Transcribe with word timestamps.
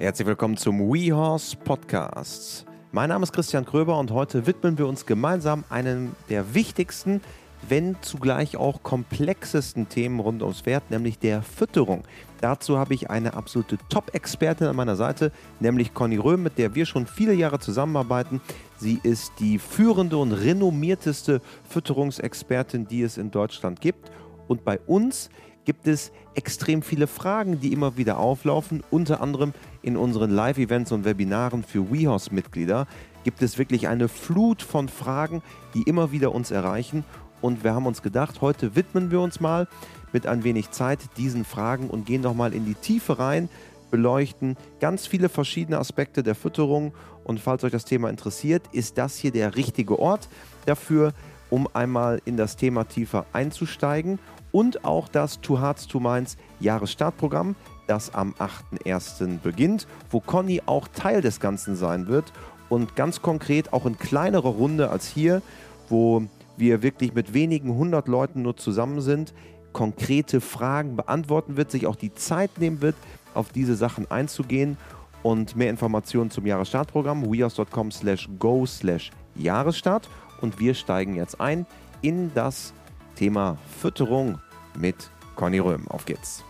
Herzlich 0.00 0.26
willkommen 0.26 0.56
zum 0.56 0.80
WeHorse 0.80 1.58
Podcast. 1.58 2.64
Mein 2.90 3.10
Name 3.10 3.22
ist 3.22 3.34
Christian 3.34 3.66
Kröber 3.66 3.98
und 3.98 4.10
heute 4.12 4.46
widmen 4.46 4.78
wir 4.78 4.88
uns 4.88 5.04
gemeinsam 5.04 5.62
einem 5.68 6.12
der 6.30 6.54
wichtigsten, 6.54 7.20
wenn 7.68 7.98
zugleich 8.00 8.56
auch 8.56 8.82
komplexesten 8.82 9.90
Themen 9.90 10.18
rund 10.18 10.40
ums 10.40 10.62
Pferd, 10.62 10.90
nämlich 10.90 11.18
der 11.18 11.42
Fütterung. 11.42 12.04
Dazu 12.40 12.78
habe 12.78 12.94
ich 12.94 13.10
eine 13.10 13.34
absolute 13.34 13.76
Top-Expertin 13.90 14.68
an 14.68 14.76
meiner 14.76 14.96
Seite, 14.96 15.32
nämlich 15.60 15.92
Conny 15.92 16.16
Röhm, 16.16 16.44
mit 16.44 16.56
der 16.56 16.74
wir 16.74 16.86
schon 16.86 17.06
viele 17.06 17.34
Jahre 17.34 17.58
zusammenarbeiten. 17.58 18.40
Sie 18.78 19.00
ist 19.02 19.34
die 19.38 19.58
führende 19.58 20.16
und 20.16 20.32
renommierteste 20.32 21.42
Fütterungsexpertin, 21.68 22.88
die 22.88 23.02
es 23.02 23.18
in 23.18 23.30
Deutschland 23.30 23.82
gibt. 23.82 24.10
Und 24.48 24.64
bei 24.64 24.80
uns 24.80 25.28
gibt 25.64 25.86
es 25.86 26.10
extrem 26.34 26.82
viele 26.82 27.06
Fragen, 27.06 27.60
die 27.60 27.72
immer 27.72 27.96
wieder 27.96 28.18
auflaufen. 28.18 28.82
Unter 28.90 29.20
anderem 29.20 29.52
in 29.82 29.96
unseren 29.96 30.30
Live-Events 30.30 30.92
und 30.92 31.04
Webinaren 31.04 31.62
für 31.62 31.90
WeHorse-Mitglieder 31.90 32.86
gibt 33.24 33.42
es 33.42 33.58
wirklich 33.58 33.88
eine 33.88 34.08
Flut 34.08 34.62
von 34.62 34.88
Fragen, 34.88 35.42
die 35.74 35.82
immer 35.82 36.12
wieder 36.12 36.32
uns 36.32 36.50
erreichen. 36.50 37.04
Und 37.40 37.64
wir 37.64 37.74
haben 37.74 37.86
uns 37.86 38.02
gedacht, 38.02 38.40
heute 38.40 38.76
widmen 38.76 39.10
wir 39.10 39.20
uns 39.20 39.40
mal 39.40 39.68
mit 40.12 40.26
ein 40.26 40.44
wenig 40.44 40.70
Zeit 40.70 41.00
diesen 41.16 41.44
Fragen 41.44 41.88
und 41.88 42.06
gehen 42.06 42.22
nochmal 42.22 42.52
in 42.52 42.66
die 42.66 42.74
Tiefe 42.74 43.18
rein, 43.18 43.48
beleuchten 43.90 44.56
ganz 44.80 45.06
viele 45.06 45.28
verschiedene 45.28 45.78
Aspekte 45.78 46.22
der 46.22 46.34
Fütterung. 46.34 46.92
Und 47.24 47.40
falls 47.40 47.64
euch 47.64 47.72
das 47.72 47.84
Thema 47.84 48.08
interessiert, 48.10 48.62
ist 48.72 48.98
das 48.98 49.16
hier 49.16 49.30
der 49.30 49.56
richtige 49.56 49.98
Ort 49.98 50.28
dafür, 50.66 51.12
um 51.48 51.68
einmal 51.72 52.20
in 52.24 52.36
das 52.36 52.56
Thema 52.56 52.84
tiefer 52.84 53.26
einzusteigen 53.32 54.18
und 54.52 54.84
auch 54.84 55.08
das 55.08 55.40
Two 55.40 55.60
Hearts, 55.60 55.86
Two 55.86 56.00
Minds 56.00 56.36
Jahresstartprogramm, 56.60 57.56
das 57.90 58.14
am 58.14 58.34
8.1. 58.38 59.40
beginnt, 59.40 59.86
wo 60.10 60.20
Conny 60.20 60.62
auch 60.64 60.88
Teil 60.88 61.20
des 61.20 61.40
Ganzen 61.40 61.74
sein 61.74 62.06
wird 62.06 62.32
und 62.68 62.94
ganz 62.94 63.20
konkret 63.20 63.72
auch 63.72 63.84
in 63.84 63.98
kleinerer 63.98 64.48
Runde 64.48 64.90
als 64.90 65.06
hier, 65.06 65.42
wo 65.88 66.22
wir 66.56 66.82
wirklich 66.82 67.14
mit 67.14 67.34
wenigen 67.34 67.74
hundert 67.74 68.06
Leuten 68.06 68.42
nur 68.42 68.56
zusammen 68.56 69.00
sind, 69.00 69.34
konkrete 69.72 70.40
Fragen 70.40 70.96
beantworten 70.96 71.56
wird, 71.56 71.70
sich 71.70 71.86
auch 71.86 71.96
die 71.96 72.14
Zeit 72.14 72.58
nehmen 72.58 72.80
wird, 72.80 72.94
auf 73.34 73.50
diese 73.50 73.74
Sachen 73.74 74.10
einzugehen 74.10 74.76
und 75.22 75.56
mehr 75.56 75.70
Informationen 75.70 76.30
zum 76.30 76.46
Jahresstartprogramm 76.46 77.30
wehouse.com 77.30 77.90
slash 77.90 78.28
go 78.38 78.66
slash 78.66 79.10
Jahresstart 79.34 80.08
und 80.40 80.60
wir 80.60 80.74
steigen 80.74 81.16
jetzt 81.16 81.40
ein 81.40 81.66
in 82.02 82.32
das 82.34 82.72
Thema 83.16 83.58
Fütterung 83.80 84.38
mit 84.78 85.10
Conny 85.34 85.58
Röhm. 85.58 85.88
Auf 85.88 86.06
geht's. 86.06 86.44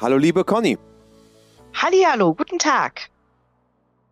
Hallo 0.00 0.16
liebe 0.16 0.44
Conny. 0.44 0.78
Hallo, 1.74 2.34
guten 2.34 2.58
Tag. 2.58 3.10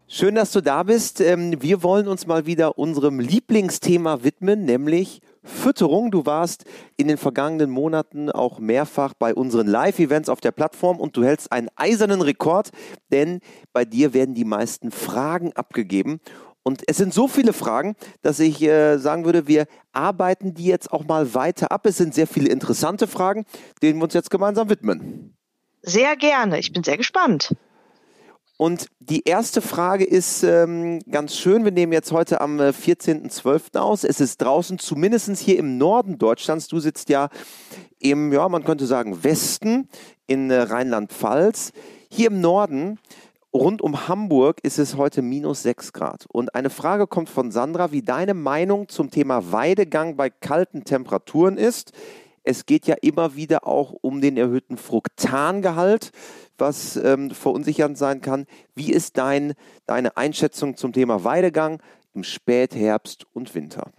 Schön, 0.07 0.35
dass 0.35 0.53
du 0.53 0.61
da 0.61 0.83
bist. 0.83 1.19
Ähm, 1.23 1.63
wir 1.63 1.83
wollen 1.83 2.09
uns 2.09 2.27
mal 2.27 2.45
wieder 2.45 2.77
unserem 2.77 3.21
Lieblingsthema 3.21 4.23
widmen, 4.23 4.67
nämlich 4.67 5.23
Fütterung. 5.43 6.11
Du 6.11 6.27
warst 6.27 6.67
in 6.99 7.09
den 7.09 7.17
vergangenen 7.17 7.71
Monaten 7.71 8.31
auch 8.31 8.59
mehrfach 8.59 9.15
bei 9.19 9.35
unseren 9.35 9.67
Live-Events 9.67 10.29
auf 10.29 10.43
der 10.43 10.51
Plattform 10.51 11.01
und 11.01 11.17
du 11.17 11.25
hältst 11.25 11.53
einen 11.53 11.71
eisernen 11.75 12.21
Rekord, 12.21 12.69
denn 13.11 13.41
bei 13.73 13.87
dir 13.87 14.13
werden 14.13 14.35
die 14.35 14.45
meisten 14.45 14.91
Fragen 14.91 15.55
abgegeben. 15.55 16.21
Und 16.65 16.83
es 16.87 16.99
sind 16.99 17.15
so 17.15 17.29
viele 17.29 17.55
Fragen, 17.55 17.97
dass 18.21 18.41
ich 18.41 18.61
äh, 18.61 18.99
sagen 18.99 19.25
würde, 19.25 19.49
wir 19.49 19.65
arbeiten 19.93 20.53
die 20.53 20.67
jetzt 20.67 20.93
auch 20.93 21.07
mal 21.07 21.33
weiter 21.33 21.73
ab. 21.73 21.87
Es 21.87 21.97
sind 21.97 22.13
sehr 22.13 22.27
viele 22.27 22.51
interessante 22.51 23.07
Fragen, 23.07 23.47
denen 23.81 24.01
wir 24.01 24.05
uns 24.05 24.13
jetzt 24.13 24.31
gemeinsam 24.31 24.69
widmen. 24.69 25.38
Sehr 25.83 26.17
gerne. 26.17 26.59
Ich 26.59 26.73
bin 26.73 26.83
sehr 26.85 26.97
gespannt. 26.97 27.55
Und 28.59 28.89
die 28.99 29.23
erste 29.25 29.63
Frage 29.63 30.05
ist 30.05 30.43
ähm, 30.43 30.99
ganz 31.09 31.37
schön. 31.37 31.65
Wir 31.65 31.71
nehmen 31.71 31.93
jetzt 31.93 32.11
heute 32.11 32.41
am 32.41 32.59
14.12. 32.59 33.77
Äh, 33.77 33.79
aus. 33.79 34.03
Es 34.03 34.21
ist 34.21 34.39
draußen, 34.39 34.81
zumindest 34.81 35.39
hier 35.39 35.59
im 35.61 35.79
Norden 35.79 36.19
Deutschlands. 36.19 36.67
Du 36.67 36.81
sitzt 36.81 37.09
ja 37.09 37.29
im, 38.01 38.33
ja, 38.33 38.49
man 38.49 38.65
könnte 38.65 38.87
sagen, 38.87 39.23
Westen 39.23 39.89
in 40.27 40.51
äh, 40.51 40.63
Rheinland-Pfalz. 40.63 41.71
Hier 42.11 42.33
im 42.33 42.41
Norden, 42.41 42.99
rund 43.55 43.81
um 43.81 44.09
Hamburg, 44.09 44.59
ist 44.65 44.81
es 44.81 44.97
heute 44.97 45.23
minus 45.23 45.63
6 45.63 45.93
Grad. 45.93 46.27
Und 46.27 46.57
eine 46.57 46.71
Frage 46.71 47.07
kommt 47.07 47.29
von 47.29 47.53
Sandra, 47.53 47.93
wie 47.93 48.03
deine 48.03 48.35
Meinung 48.35 48.89
zum 48.89 49.13
Thema 49.13 49.53
Weidegang 49.53 50.17
bei 50.17 50.31
kalten 50.31 50.83
Temperaturen 50.83 51.59
ist. 51.59 51.93
Es 52.49 52.65
geht 52.65 52.87
ja 52.87 52.95
immer 53.03 53.37
wieder 53.37 53.67
auch 53.67 53.93
um 54.01 54.23
den 54.23 54.39
erhöhten 54.39 54.79
Fruktangehalt, 54.79 56.13
was 56.57 56.97
ähm, 56.97 57.31
verunsichernd 57.31 57.99
sein 57.99 58.23
kann. 58.23 58.47
Wie 58.75 58.91
ist 58.91 59.19
dein, 59.19 59.53
deine 59.85 60.17
Einschätzung 60.17 60.75
zum 60.75 60.95
Thema 60.95 61.25
Weidegang 61.25 61.83
im 62.15 62.25
Spätherbst 62.25 63.27
und 63.35 63.55
Winter? 63.55 63.93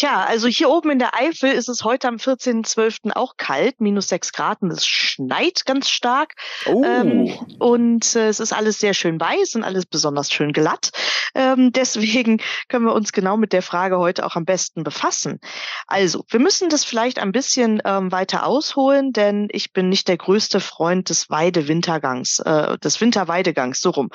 Tja, 0.00 0.24
also 0.24 0.48
hier 0.48 0.70
oben 0.70 0.92
in 0.92 0.98
der 0.98 1.14
Eifel 1.14 1.52
ist 1.52 1.68
es 1.68 1.84
heute 1.84 2.08
am 2.08 2.16
14.12. 2.16 3.12
auch 3.14 3.36
kalt, 3.36 3.82
minus 3.82 4.06
sechs 4.06 4.32
Grad 4.32 4.62
und 4.62 4.70
es 4.70 4.86
schneit 4.86 5.66
ganz 5.66 5.90
stark. 5.90 6.36
Oh. 6.64 6.82
Ähm, 6.82 7.30
und 7.58 8.16
äh, 8.16 8.28
es 8.28 8.40
ist 8.40 8.54
alles 8.54 8.78
sehr 8.78 8.94
schön 8.94 9.20
weiß 9.20 9.56
und 9.56 9.62
alles 9.62 9.84
besonders 9.84 10.32
schön 10.32 10.54
glatt. 10.54 10.88
Ähm, 11.34 11.70
deswegen 11.76 12.40
können 12.68 12.86
wir 12.86 12.94
uns 12.94 13.12
genau 13.12 13.36
mit 13.36 13.52
der 13.52 13.60
Frage 13.60 13.98
heute 13.98 14.24
auch 14.24 14.36
am 14.36 14.46
besten 14.46 14.84
befassen. 14.84 15.38
Also, 15.86 16.24
wir 16.30 16.40
müssen 16.40 16.70
das 16.70 16.82
vielleicht 16.82 17.18
ein 17.18 17.32
bisschen 17.32 17.82
ähm, 17.84 18.10
weiter 18.10 18.46
ausholen, 18.46 19.12
denn 19.12 19.48
ich 19.52 19.74
bin 19.74 19.90
nicht 19.90 20.08
der 20.08 20.16
größte 20.16 20.60
Freund 20.60 21.10
des 21.10 21.28
Weidewintergangs, 21.28 22.38
äh, 22.38 22.78
des 22.78 23.02
Winterweidegangs, 23.02 23.82
so 23.82 23.90
rum. 23.90 24.08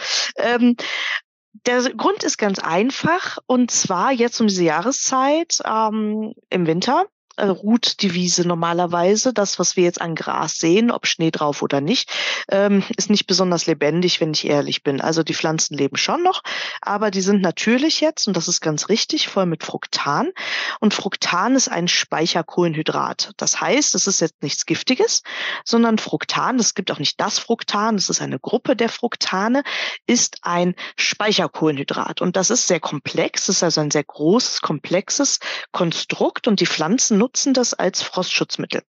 Der 1.65 1.81
Grund 1.93 2.23
ist 2.23 2.37
ganz 2.37 2.59
einfach 2.59 3.37
und 3.47 3.71
zwar 3.71 4.11
jetzt 4.11 4.41
um 4.41 4.47
diese 4.47 4.63
Jahreszeit 4.63 5.59
ähm, 5.65 6.33
im 6.49 6.67
Winter 6.67 7.05
äh, 7.37 7.45
ruht 7.45 8.01
die 8.01 8.13
Wiese 8.13 8.47
normalerweise. 8.47 9.33
Das, 9.33 9.59
was 9.59 9.75
wir 9.75 9.83
jetzt 9.83 10.01
an 10.01 10.15
Gras 10.15 10.57
sehen, 10.57 10.91
ob 10.91 11.07
Schnee 11.07 11.31
drauf 11.31 11.61
oder 11.61 11.81
nicht, 11.81 12.09
ähm, 12.49 12.83
ist 12.97 13.09
nicht 13.09 13.27
besonders 13.27 13.65
lebendig, 13.65 14.21
wenn 14.21 14.33
ich 14.33 14.45
ehrlich 14.47 14.83
bin. 14.83 15.01
Also 15.01 15.23
die 15.23 15.33
Pflanzen 15.33 15.77
leben 15.77 15.97
schon 15.97 16.23
noch, 16.23 16.41
aber 16.81 17.11
die 17.11 17.21
sind 17.21 17.41
natürlich 17.41 18.01
jetzt, 18.01 18.27
und 18.27 18.37
das 18.37 18.47
ist 18.47 18.61
ganz 18.61 18.89
richtig, 18.89 19.27
voll 19.27 19.45
mit 19.45 19.63
Fruktan. 19.63 20.31
Und 20.79 20.93
Fruktan 20.93 21.55
ist 21.55 21.67
ein 21.67 21.87
Speicherkohlenhydrat. 21.87 23.31
Das 23.37 23.59
heißt, 23.59 23.95
es 23.95 24.07
ist 24.07 24.21
jetzt 24.21 24.41
nichts 24.41 24.65
Giftiges, 24.65 25.23
sondern 25.63 25.97
Fruktan, 25.97 26.59
es 26.59 26.73
gibt 26.73 26.91
auch 26.91 26.99
nicht 26.99 27.19
das 27.19 27.39
Fruktan, 27.39 27.95
es 27.95 28.09
ist 28.09 28.21
eine 28.21 28.39
Gruppe 28.39 28.75
der 28.75 28.89
Fruktane, 28.89 29.63
ist 30.07 30.39
ein 30.41 30.75
Speicherkohlenhydrat. 30.95 32.21
Und 32.21 32.35
das 32.35 32.49
ist 32.49 32.67
sehr 32.67 32.79
komplex, 32.79 33.49
ist 33.49 33.63
also 33.63 33.81
ein 33.81 33.91
sehr 33.91 34.03
großes, 34.03 34.61
komplexes 34.61 35.39
Konstrukt 35.71 36.47
und 36.47 36.59
die 36.59 36.65
Pflanzen 36.65 37.17
nutzen 37.25 37.55
das 37.55 37.73
als 37.73 38.03
Frostschutzmittel. 38.03 38.83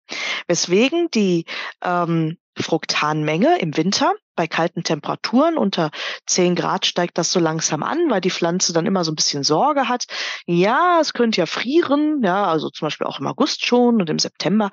Weswegen 0.47 1.09
die 1.09 1.45
ähm, 1.81 2.37
Fruktanmenge 2.57 3.59
im 3.59 3.77
Winter 3.77 4.13
bei 4.35 4.47
kalten 4.47 4.83
Temperaturen 4.83 5.57
unter 5.57 5.91
10 6.27 6.55
Grad 6.55 6.85
steigt 6.85 7.17
das 7.17 7.31
so 7.31 7.39
langsam 7.39 7.83
an, 7.83 8.09
weil 8.09 8.21
die 8.21 8.31
Pflanze 8.31 8.73
dann 8.73 8.85
immer 8.85 9.03
so 9.03 9.11
ein 9.11 9.15
bisschen 9.15 9.43
Sorge 9.43 9.87
hat. 9.87 10.05
Ja, 10.45 10.99
es 11.01 11.13
könnte 11.13 11.41
ja 11.41 11.45
frieren, 11.45 12.21
ja, 12.23 12.45
also 12.45 12.69
zum 12.69 12.87
Beispiel 12.87 13.07
auch 13.07 13.19
im 13.19 13.27
August 13.27 13.65
schon 13.65 14.01
und 14.01 14.09
im 14.09 14.19
September 14.19 14.71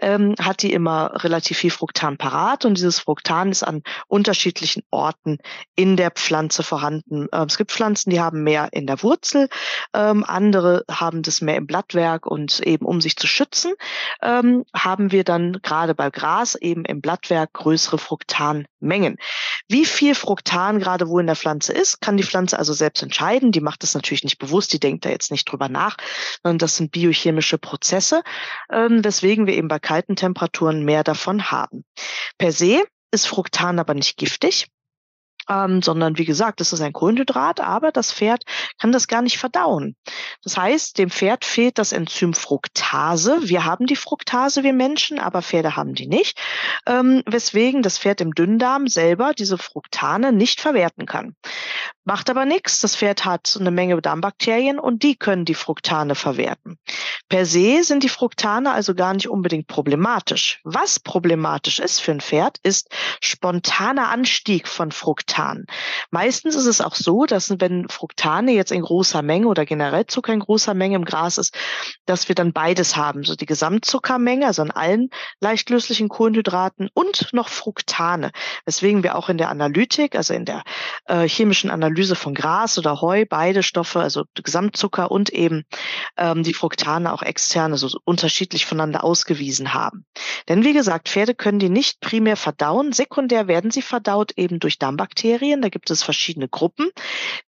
ähm, 0.00 0.34
hat 0.40 0.62
die 0.62 0.72
immer 0.72 1.22
relativ 1.22 1.58
viel 1.58 1.70
Fruktan 1.70 2.16
parat 2.16 2.64
und 2.64 2.76
dieses 2.76 2.98
Fruktan 2.98 3.50
ist 3.50 3.62
an 3.62 3.82
unterschiedlichen 4.08 4.82
Orten 4.90 5.38
in 5.76 5.96
der 5.96 6.10
Pflanze 6.10 6.62
vorhanden. 6.62 7.28
Ähm, 7.32 7.46
es 7.48 7.56
gibt 7.56 7.72
Pflanzen, 7.72 8.10
die 8.10 8.20
haben 8.20 8.42
mehr 8.42 8.68
in 8.72 8.86
der 8.86 9.02
Wurzel, 9.02 9.48
ähm, 9.94 10.24
andere 10.26 10.84
haben 10.90 11.22
das 11.22 11.40
mehr 11.40 11.56
im 11.56 11.66
Blattwerk 11.66 12.26
und 12.26 12.60
eben 12.60 12.86
um 12.86 13.00
sich 13.00 13.16
zu 13.16 13.26
schützen, 13.26 13.74
ähm, 14.22 14.64
haben 14.74 15.12
wir 15.12 15.24
dann 15.24 15.60
gerade 15.62 15.94
bei 15.94 16.10
Gras 16.10 16.54
eben 16.54 16.84
im 16.84 17.00
Blattwerk 17.00 17.52
größere 17.52 17.98
Fruktanmengen. 17.98 19.03
Mengen. 19.04 19.18
Wie 19.68 19.84
viel 19.84 20.14
Fruktan 20.14 20.78
gerade 20.80 21.08
wo 21.08 21.18
in 21.18 21.26
der 21.26 21.36
Pflanze 21.36 21.72
ist, 21.72 22.00
kann 22.00 22.16
die 22.16 22.22
Pflanze 22.22 22.58
also 22.58 22.72
selbst 22.72 23.02
entscheiden. 23.02 23.52
Die 23.52 23.60
macht 23.60 23.82
das 23.82 23.94
natürlich 23.94 24.24
nicht 24.24 24.38
bewusst, 24.38 24.72
die 24.72 24.80
denkt 24.80 25.04
da 25.04 25.10
jetzt 25.10 25.30
nicht 25.30 25.50
drüber 25.50 25.68
nach, 25.68 25.96
sondern 26.42 26.58
das 26.58 26.76
sind 26.76 26.90
biochemische 26.90 27.58
Prozesse, 27.58 28.22
ähm, 28.72 29.04
weswegen 29.04 29.46
wir 29.46 29.54
eben 29.54 29.68
bei 29.68 29.78
kalten 29.78 30.16
Temperaturen 30.16 30.84
mehr 30.84 31.04
davon 31.04 31.50
haben. 31.50 31.84
Per 32.38 32.52
se 32.52 32.84
ist 33.10 33.26
Fruktan 33.26 33.78
aber 33.78 33.94
nicht 33.94 34.16
giftig 34.16 34.68
ähm, 35.48 35.82
sondern 35.82 36.18
wie 36.18 36.24
gesagt, 36.24 36.60
es 36.60 36.72
ist 36.72 36.80
ein 36.80 36.92
Kohlenhydrat, 36.92 37.60
aber 37.60 37.92
das 37.92 38.12
Pferd 38.12 38.44
kann 38.78 38.92
das 38.92 39.08
gar 39.08 39.22
nicht 39.22 39.38
verdauen. 39.38 39.96
Das 40.42 40.56
heißt, 40.56 40.98
dem 40.98 41.10
Pferd 41.10 41.44
fehlt 41.44 41.78
das 41.78 41.92
Enzym 41.92 42.34
Fructase. 42.34 43.48
Wir 43.48 43.64
haben 43.64 43.86
die 43.86 43.96
Fructase, 43.96 44.62
wir 44.62 44.72
Menschen, 44.72 45.18
aber 45.18 45.42
Pferde 45.42 45.76
haben 45.76 45.94
die 45.94 46.06
nicht, 46.06 46.38
ähm, 46.86 47.22
weswegen 47.26 47.82
das 47.82 47.98
Pferd 47.98 48.20
im 48.20 48.34
Dünndarm 48.34 48.88
selber 48.88 49.32
diese 49.32 49.58
Fructane 49.58 50.32
nicht 50.32 50.60
verwerten 50.60 51.06
kann. 51.06 51.34
Macht 52.04 52.28
aber 52.28 52.44
nichts. 52.44 52.80
Das 52.80 52.96
Pferd 52.96 53.24
hat 53.24 53.56
eine 53.58 53.70
Menge 53.70 54.00
Darmbakterien 54.00 54.78
und 54.78 55.02
die 55.02 55.16
können 55.16 55.46
die 55.46 55.54
Fructane 55.54 56.14
verwerten. 56.14 56.78
Per 57.30 57.46
se 57.46 57.82
sind 57.82 58.02
die 58.02 58.10
Fructane 58.10 58.72
also 58.72 58.94
gar 58.94 59.14
nicht 59.14 59.28
unbedingt 59.28 59.66
problematisch. 59.66 60.60
Was 60.64 61.00
problematisch 61.00 61.78
ist 61.78 62.00
für 62.00 62.12
ein 62.12 62.20
Pferd, 62.20 62.58
ist 62.62 62.90
spontaner 63.20 64.10
Anstieg 64.10 64.68
von 64.68 64.92
Fructan. 65.34 65.66
Meistens 66.10 66.54
ist 66.54 66.66
es 66.66 66.80
auch 66.80 66.94
so, 66.94 67.26
dass 67.26 67.54
wenn 67.58 67.88
Fructane 67.88 68.52
jetzt 68.52 68.72
in 68.72 68.82
großer 68.82 69.22
Menge 69.22 69.48
oder 69.48 69.64
generell 69.66 70.06
Zucker 70.06 70.32
in 70.32 70.40
großer 70.40 70.74
Menge 70.74 70.96
im 70.96 71.04
Gras 71.04 71.38
ist, 71.38 71.56
dass 72.06 72.28
wir 72.28 72.34
dann 72.34 72.52
beides 72.52 72.96
haben, 72.96 73.24
so 73.24 73.34
die 73.34 73.46
Gesamtzuckermenge, 73.46 74.46
also 74.46 74.62
an 74.62 74.70
allen 74.70 75.10
leicht 75.40 75.70
löslichen 75.70 76.08
Kohlenhydraten 76.08 76.88
und 76.94 77.32
noch 77.32 77.48
Fructane, 77.48 78.30
weswegen 78.64 79.02
wir 79.02 79.16
auch 79.16 79.28
in 79.28 79.38
der 79.38 79.48
Analytik, 79.50 80.14
also 80.14 80.34
in 80.34 80.44
der 80.44 80.62
äh, 81.06 81.26
chemischen 81.28 81.70
Analyse 81.70 82.14
von 82.14 82.34
Gras 82.34 82.78
oder 82.78 83.00
Heu, 83.00 83.24
beide 83.28 83.62
Stoffe, 83.62 84.00
also 84.00 84.24
Gesamtzucker 84.34 85.10
und 85.10 85.30
eben 85.30 85.64
ähm, 86.16 86.42
die 86.42 86.54
Fructane 86.54 87.12
auch 87.12 87.22
extern, 87.22 87.72
also 87.72 87.88
unterschiedlich 88.04 88.66
voneinander 88.66 89.02
ausgewiesen 89.02 89.74
haben. 89.74 90.04
Denn 90.48 90.64
wie 90.64 90.72
gesagt, 90.72 91.08
Pferde 91.08 91.34
können 91.34 91.58
die 91.58 91.70
nicht 91.70 92.00
primär 92.00 92.36
verdauen, 92.36 92.92
sekundär 92.92 93.48
werden 93.48 93.70
sie 93.70 93.82
verdaut 93.82 94.32
eben 94.36 94.60
durch 94.60 94.78
Darmbakterien, 94.78 95.23
da 95.24 95.68
gibt 95.68 95.90
es 95.90 96.02
verschiedene 96.02 96.48
Gruppen, 96.48 96.90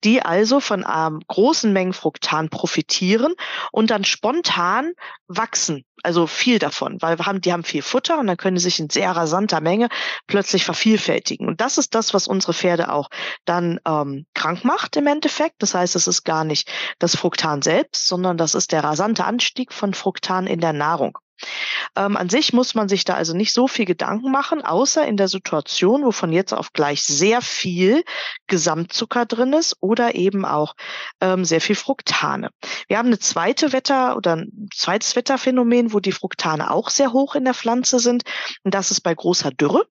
die 0.04 0.22
also 0.22 0.60
von 0.60 0.84
ähm, 0.92 1.20
großen 1.28 1.72
Mengen 1.72 1.92
Fructan 1.92 2.48
profitieren 2.48 3.34
und 3.72 3.90
dann 3.90 4.04
spontan 4.04 4.92
wachsen 5.28 5.84
also 6.02 6.26
viel 6.26 6.58
davon, 6.58 7.00
weil 7.00 7.18
wir 7.18 7.26
haben, 7.26 7.40
die 7.40 7.52
haben 7.52 7.64
viel 7.64 7.82
Futter 7.82 8.18
und 8.18 8.26
dann 8.26 8.36
können 8.36 8.58
sie 8.58 8.64
sich 8.64 8.78
in 8.78 8.90
sehr 8.90 9.10
rasanter 9.10 9.60
Menge 9.60 9.88
plötzlich 10.26 10.64
vervielfältigen. 10.64 11.48
Und 11.48 11.60
das 11.60 11.78
ist 11.78 11.94
das, 11.94 12.14
was 12.14 12.28
unsere 12.28 12.54
Pferde 12.54 12.92
auch 12.92 13.08
dann 13.44 13.80
ähm, 13.86 14.26
krank 14.34 14.64
macht 14.64 14.96
im 14.96 15.06
Endeffekt. 15.06 15.56
Das 15.58 15.74
heißt, 15.74 15.96
es 15.96 16.06
ist 16.06 16.24
gar 16.24 16.44
nicht 16.44 16.70
das 16.98 17.16
Fructan 17.16 17.62
selbst, 17.62 18.06
sondern 18.06 18.36
das 18.36 18.54
ist 18.54 18.72
der 18.72 18.84
rasante 18.84 19.24
Anstieg 19.24 19.72
von 19.72 19.94
Fructan 19.94 20.46
in 20.46 20.60
der 20.60 20.72
Nahrung. 20.72 21.18
Ähm, 21.96 22.16
an 22.16 22.28
sich 22.28 22.52
muss 22.52 22.74
man 22.74 22.88
sich 22.88 23.04
da 23.04 23.14
also 23.14 23.34
nicht 23.34 23.52
so 23.52 23.68
viel 23.68 23.84
Gedanken 23.84 24.30
machen, 24.30 24.62
außer 24.62 25.06
in 25.06 25.16
der 25.16 25.28
Situation, 25.28 26.04
wo 26.04 26.12
von 26.12 26.32
jetzt 26.32 26.52
auf 26.52 26.72
gleich 26.72 27.02
sehr 27.02 27.42
viel 27.42 28.04
Gesamtzucker 28.46 29.26
drin 29.26 29.52
ist 29.52 29.76
oder 29.80 30.14
eben 30.14 30.44
auch 30.44 30.74
ähm, 31.20 31.44
sehr 31.44 31.60
viel 31.60 31.76
Fructane. 31.76 32.50
Wir 32.88 32.98
haben 32.98 33.06
eine 33.06 33.18
zweite 33.18 33.72
Wetter 33.72 34.16
oder 34.16 34.36
ein 34.36 34.68
zweites 34.74 35.16
Wetterphänomen, 35.16 35.92
wo 35.92 36.00
die 36.00 36.12
Fructane 36.12 36.70
auch 36.70 36.90
sehr 36.90 37.12
hoch 37.12 37.34
in 37.34 37.44
der 37.44 37.54
Pflanze 37.54 37.98
sind. 37.98 38.24
Und 38.64 38.74
das 38.74 38.90
ist 38.90 39.00
bei 39.00 39.14
großer 39.14 39.50
Dürre 39.50 39.86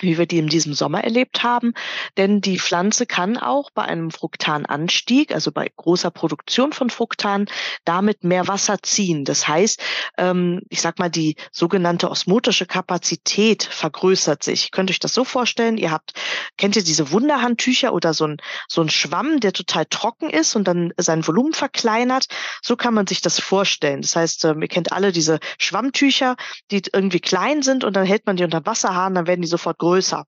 wie 0.00 0.18
wir 0.18 0.26
die 0.26 0.38
in 0.38 0.48
diesem 0.48 0.74
Sommer 0.74 1.02
erlebt 1.04 1.42
haben. 1.42 1.72
Denn 2.16 2.40
die 2.40 2.58
Pflanze 2.58 3.06
kann 3.06 3.36
auch 3.36 3.70
bei 3.70 3.82
einem 3.82 4.10
Fruktananstieg, 4.10 5.32
also 5.32 5.52
bei 5.52 5.70
großer 5.76 6.10
Produktion 6.10 6.72
von 6.72 6.90
Fruktan, 6.90 7.46
damit 7.84 8.24
mehr 8.24 8.48
Wasser 8.48 8.78
ziehen. 8.82 9.24
Das 9.24 9.48
heißt, 9.48 9.82
ähm, 10.18 10.62
ich 10.68 10.80
sag 10.80 10.98
mal, 10.98 11.10
die 11.10 11.36
sogenannte 11.52 12.10
osmotische 12.10 12.66
Kapazität 12.66 13.64
vergrößert 13.64 14.42
sich. 14.42 14.70
Könnt 14.70 14.90
euch 14.90 14.98
das 14.98 15.14
so 15.14 15.24
vorstellen? 15.24 15.78
Ihr 15.78 15.90
habt, 15.90 16.12
kennt 16.56 16.76
ihr 16.76 16.84
diese 16.84 17.10
Wunderhandtücher 17.10 17.92
oder 17.92 18.14
so 18.14 18.26
ein, 18.26 18.36
so 18.68 18.82
ein 18.82 18.90
Schwamm, 18.90 19.40
der 19.40 19.52
total 19.52 19.86
trocken 19.86 20.30
ist 20.30 20.56
und 20.56 20.68
dann 20.68 20.92
sein 20.96 21.26
Volumen 21.26 21.52
verkleinert? 21.52 22.26
So 22.62 22.76
kann 22.76 22.94
man 22.94 23.06
sich 23.06 23.20
das 23.20 23.40
vorstellen. 23.40 24.02
Das 24.02 24.16
heißt, 24.16 24.44
ähm, 24.44 24.62
ihr 24.62 24.68
kennt 24.68 24.92
alle 24.92 25.12
diese 25.12 25.38
Schwammtücher, 25.58 26.36
die 26.70 26.82
irgendwie 26.92 27.20
klein 27.20 27.62
sind 27.62 27.84
und 27.84 27.94
dann 27.96 28.06
hält 28.06 28.26
man 28.26 28.36
die 28.36 28.44
unter 28.44 28.66
Wasserhahn, 28.66 29.14
dann 29.14 29.26
werden 29.26 29.42
die 29.42 29.48
sofort 29.48 29.78
größer. 29.86 30.24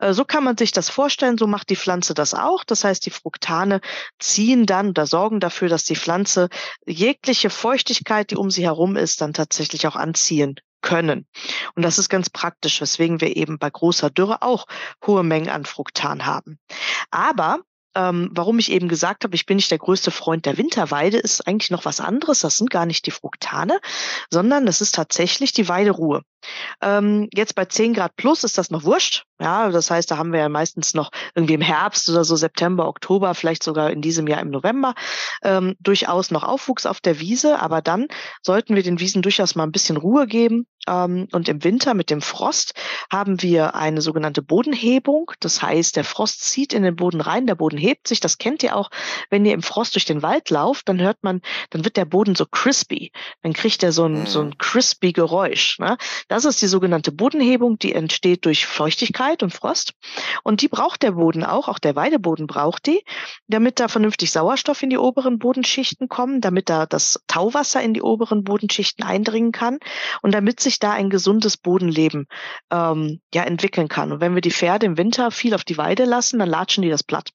Äh, 0.00 0.12
so 0.12 0.24
kann 0.24 0.42
man 0.42 0.56
sich 0.56 0.72
das 0.72 0.90
vorstellen, 0.90 1.38
so 1.38 1.46
macht 1.46 1.70
die 1.70 1.76
Pflanze 1.76 2.12
das 2.12 2.34
auch. 2.34 2.64
Das 2.64 2.82
heißt, 2.82 3.06
die 3.06 3.10
Fruktane 3.10 3.80
ziehen 4.18 4.66
dann 4.66 4.90
oder 4.90 5.06
sorgen 5.06 5.38
dafür, 5.38 5.68
dass 5.68 5.84
die 5.84 5.96
Pflanze 5.96 6.48
jegliche 6.86 7.50
Feuchtigkeit, 7.50 8.30
die 8.30 8.36
um 8.36 8.50
sie 8.50 8.64
herum 8.64 8.96
ist, 8.96 9.20
dann 9.20 9.32
tatsächlich 9.32 9.86
auch 9.86 9.96
anziehen 9.96 10.56
können. 10.82 11.26
Und 11.74 11.82
das 11.82 11.98
ist 11.98 12.08
ganz 12.08 12.30
praktisch, 12.30 12.80
weswegen 12.80 13.20
wir 13.20 13.36
eben 13.36 13.58
bei 13.58 13.70
großer 13.70 14.10
Dürre 14.10 14.42
auch 14.42 14.66
hohe 15.06 15.22
Mengen 15.22 15.50
an 15.50 15.64
Fruktan 15.64 16.26
haben. 16.26 16.58
Aber 17.10 17.60
ähm, 17.96 18.28
warum 18.32 18.58
ich 18.58 18.70
eben 18.70 18.88
gesagt 18.88 19.24
habe, 19.24 19.34
ich 19.34 19.46
bin 19.46 19.56
nicht 19.56 19.70
der 19.70 19.78
größte 19.78 20.10
Freund 20.10 20.46
der 20.46 20.58
Winterweide, 20.58 21.16
ist 21.16 21.48
eigentlich 21.48 21.70
noch 21.70 21.86
was 21.86 22.00
anderes. 22.00 22.40
Das 22.40 22.58
sind 22.58 22.70
gar 22.70 22.86
nicht 22.86 23.06
die 23.06 23.10
Fruktane, 23.10 23.80
sondern 24.30 24.66
das 24.66 24.80
ist 24.80 24.94
tatsächlich 24.94 25.52
die 25.52 25.68
Weideruhe. 25.68 26.22
Ähm, 26.80 27.28
jetzt 27.34 27.54
bei 27.54 27.64
10 27.64 27.94
Grad 27.94 28.14
plus 28.16 28.44
ist 28.44 28.58
das 28.58 28.70
noch 28.70 28.84
wurscht. 28.84 29.24
Ja, 29.40 29.70
das 29.70 29.90
heißt, 29.90 30.10
da 30.10 30.16
haben 30.16 30.32
wir 30.32 30.40
ja 30.40 30.48
meistens 30.48 30.94
noch 30.94 31.10
irgendwie 31.34 31.54
im 31.54 31.60
Herbst 31.60 32.08
oder 32.08 32.24
so 32.24 32.36
September, 32.36 32.86
Oktober, 32.86 33.34
vielleicht 33.34 33.62
sogar 33.62 33.90
in 33.90 34.00
diesem 34.00 34.26
Jahr 34.26 34.40
im 34.40 34.50
November 34.50 34.94
ähm, 35.42 35.74
durchaus 35.80 36.30
noch 36.30 36.44
Aufwuchs 36.44 36.86
auf 36.86 37.00
der 37.00 37.18
Wiese. 37.20 37.60
Aber 37.60 37.82
dann 37.82 38.06
sollten 38.42 38.76
wir 38.76 38.82
den 38.82 39.00
Wiesen 39.00 39.22
durchaus 39.22 39.54
mal 39.54 39.64
ein 39.64 39.72
bisschen 39.72 39.96
Ruhe 39.96 40.26
geben. 40.26 40.66
Ähm, 40.86 41.28
und 41.32 41.48
im 41.48 41.64
Winter 41.64 41.94
mit 41.94 42.10
dem 42.10 42.20
Frost 42.20 42.74
haben 43.10 43.42
wir 43.42 43.74
eine 43.74 44.00
sogenannte 44.00 44.42
Bodenhebung. 44.42 45.32
Das 45.40 45.62
heißt, 45.62 45.96
der 45.96 46.04
Frost 46.04 46.42
zieht 46.44 46.72
in 46.72 46.82
den 46.82 46.96
Boden 46.96 47.20
rein, 47.20 47.46
der 47.46 47.54
Boden 47.54 47.78
hebt 47.78 48.08
sich. 48.08 48.20
Das 48.20 48.38
kennt 48.38 48.62
ihr 48.62 48.76
auch, 48.76 48.90
wenn 49.30 49.44
ihr 49.44 49.54
im 49.54 49.62
Frost 49.62 49.94
durch 49.94 50.04
den 50.04 50.22
Wald 50.22 50.50
lauft, 50.50 50.88
dann 50.88 51.00
hört 51.00 51.22
man, 51.22 51.42
dann 51.70 51.84
wird 51.84 51.96
der 51.96 52.04
Boden 52.04 52.34
so 52.34 52.46
crispy. 52.46 53.12
Dann 53.42 53.52
kriegt 53.52 53.82
er 53.82 53.92
so 53.92 54.06
ein, 54.06 54.26
so 54.26 54.40
ein 54.40 54.48
mhm. 54.48 54.58
crispy 54.58 55.12
Geräusch. 55.12 55.78
Ne? 55.78 55.96
Das 56.28 56.44
ist 56.44 56.62
die 56.62 56.66
sogenannte 56.66 57.12
Bodenhebung, 57.12 57.78
die 57.78 57.92
entsteht 57.92 58.44
durch 58.44 58.66
Feuchtigkeit 58.66 59.42
und 59.42 59.52
Frost. 59.52 59.94
Und 60.42 60.62
die 60.62 60.68
braucht 60.68 61.02
der 61.02 61.12
Boden 61.12 61.44
auch, 61.44 61.68
auch 61.68 61.78
der 61.78 61.96
Weideboden 61.96 62.46
braucht 62.46 62.86
die, 62.86 63.02
damit 63.48 63.80
da 63.80 63.88
vernünftig 63.88 64.32
Sauerstoff 64.32 64.82
in 64.82 64.90
die 64.90 64.98
oberen 64.98 65.38
Bodenschichten 65.38 66.08
kommen, 66.08 66.40
damit 66.40 66.68
da 66.68 66.86
das 66.86 67.20
Tauwasser 67.26 67.82
in 67.82 67.94
die 67.94 68.02
oberen 68.02 68.44
Bodenschichten 68.44 69.04
eindringen 69.04 69.52
kann 69.52 69.78
und 70.22 70.32
damit 70.32 70.60
sich 70.60 70.75
da 70.78 70.92
ein 70.92 71.10
gesundes 71.10 71.56
Bodenleben 71.56 72.26
ähm, 72.72 73.20
ja 73.34 73.44
entwickeln 73.44 73.88
kann. 73.88 74.12
Und 74.12 74.20
wenn 74.20 74.34
wir 74.34 74.40
die 74.40 74.50
Pferde 74.50 74.86
im 74.86 74.96
Winter 74.96 75.30
viel 75.30 75.54
auf 75.54 75.64
die 75.64 75.78
Weide 75.78 76.04
lassen, 76.04 76.38
dann 76.38 76.48
latschen 76.48 76.82
die 76.82 76.90
das 76.90 77.02
platt. 77.02 77.30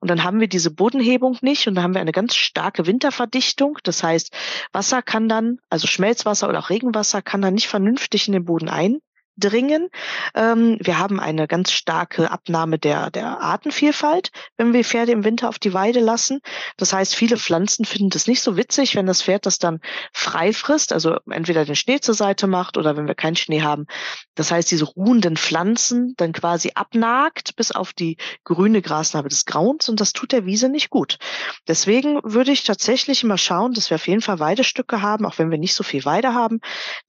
Und 0.00 0.10
dann 0.10 0.22
haben 0.22 0.40
wir 0.40 0.48
diese 0.48 0.70
Bodenhebung 0.70 1.36
nicht 1.40 1.66
und 1.66 1.74
dann 1.74 1.84
haben 1.84 1.94
wir 1.94 2.00
eine 2.00 2.12
ganz 2.12 2.34
starke 2.34 2.86
Winterverdichtung. 2.86 3.78
Das 3.82 4.02
heißt, 4.02 4.32
Wasser 4.72 5.02
kann 5.02 5.28
dann, 5.28 5.58
also 5.68 5.86
Schmelzwasser 5.86 6.48
oder 6.48 6.60
auch 6.60 6.70
Regenwasser 6.70 7.22
kann 7.22 7.42
dann 7.42 7.54
nicht 7.54 7.68
vernünftig 7.68 8.28
in 8.28 8.32
den 8.32 8.44
Boden 8.44 8.68
ein 8.68 9.00
dringen. 9.40 9.88
Ähm, 10.34 10.78
wir 10.80 10.98
haben 10.98 11.18
eine 11.18 11.48
ganz 11.48 11.72
starke 11.72 12.30
Abnahme 12.30 12.78
der, 12.78 13.10
der 13.10 13.40
Artenvielfalt, 13.40 14.30
wenn 14.56 14.72
wir 14.72 14.84
Pferde 14.84 15.12
im 15.12 15.24
Winter 15.24 15.48
auf 15.48 15.58
die 15.58 15.74
Weide 15.74 16.00
lassen. 16.00 16.40
Das 16.76 16.92
heißt, 16.92 17.14
viele 17.14 17.36
Pflanzen 17.36 17.84
finden 17.84 18.10
das 18.10 18.26
nicht 18.26 18.42
so 18.42 18.56
witzig, 18.56 18.94
wenn 18.94 19.06
das 19.06 19.22
Pferd 19.22 19.46
das 19.46 19.58
dann 19.58 19.80
frei 20.12 20.52
frisst, 20.52 20.92
also 20.92 21.16
entweder 21.28 21.64
den 21.64 21.76
Schnee 21.76 22.00
zur 22.00 22.14
Seite 22.14 22.46
macht 22.46 22.76
oder 22.76 22.96
wenn 22.96 23.06
wir 23.06 23.14
keinen 23.14 23.36
Schnee 23.36 23.62
haben. 23.62 23.86
Das 24.34 24.50
heißt, 24.50 24.70
diese 24.70 24.84
ruhenden 24.84 25.36
Pflanzen 25.36 26.14
dann 26.16 26.32
quasi 26.32 26.72
abnagt 26.74 27.56
bis 27.56 27.72
auf 27.72 27.92
die 27.92 28.16
grüne 28.44 28.82
Grasnarbe 28.82 29.28
des 29.28 29.46
Grauens 29.46 29.88
und 29.88 30.00
das 30.00 30.12
tut 30.12 30.32
der 30.32 30.44
Wiese 30.44 30.68
nicht 30.68 30.90
gut. 30.90 31.18
Deswegen 31.66 32.20
würde 32.22 32.52
ich 32.52 32.64
tatsächlich 32.64 33.24
immer 33.24 33.38
schauen, 33.38 33.72
dass 33.72 33.90
wir 33.90 33.96
auf 33.96 34.06
jeden 34.06 34.20
Fall 34.20 34.38
Weidestücke 34.38 35.02
haben, 35.02 35.24
auch 35.24 35.38
wenn 35.38 35.50
wir 35.50 35.58
nicht 35.58 35.74
so 35.74 35.82
viel 35.82 36.04
Weide 36.04 36.34
haben, 36.34 36.60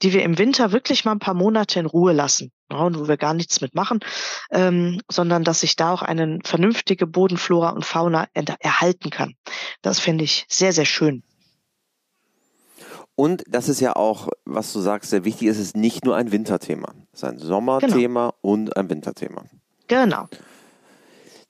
die 0.01 0.13
wir 0.13 0.23
im 0.23 0.37
Winter 0.37 0.71
wirklich 0.71 1.05
mal 1.05 1.11
ein 1.11 1.19
paar 1.19 1.33
Monate 1.33 1.79
in 1.79 1.85
Ruhe 1.85 2.13
lassen 2.13 2.20
ja, 2.71 2.77
und 2.79 2.99
wo 2.99 3.07
wir 3.07 3.17
gar 3.17 3.33
nichts 3.33 3.61
mitmachen, 3.61 3.99
ähm, 4.51 5.01
sondern 5.09 5.43
dass 5.43 5.61
sich 5.61 5.75
da 5.75 5.91
auch 5.93 6.01
eine 6.01 6.39
vernünftige 6.43 7.07
Bodenflora 7.07 7.69
und 7.69 7.85
Fauna 7.85 8.27
erhalten 8.33 9.09
kann. 9.09 9.35
Das 9.81 9.99
finde 9.99 10.23
ich 10.23 10.45
sehr, 10.49 10.73
sehr 10.73 10.85
schön. 10.85 11.23
Und 13.15 13.43
das 13.47 13.69
ist 13.69 13.81
ja 13.81 13.95
auch, 13.95 14.29
was 14.45 14.73
du 14.73 14.79
sagst, 14.79 15.11
sehr 15.11 15.25
wichtig 15.25 15.47
es 15.49 15.59
ist 15.59 15.75
nicht 15.75 16.05
nur 16.05 16.15
ein 16.15 16.31
Winterthema. 16.31 16.93
Es 17.11 17.19
ist 17.19 17.29
ein 17.29 17.39
Sommerthema 17.39 18.27
genau. 18.27 18.37
und 18.41 18.75
ein 18.77 18.89
Winterthema. 18.89 19.43
Genau. 19.87 20.27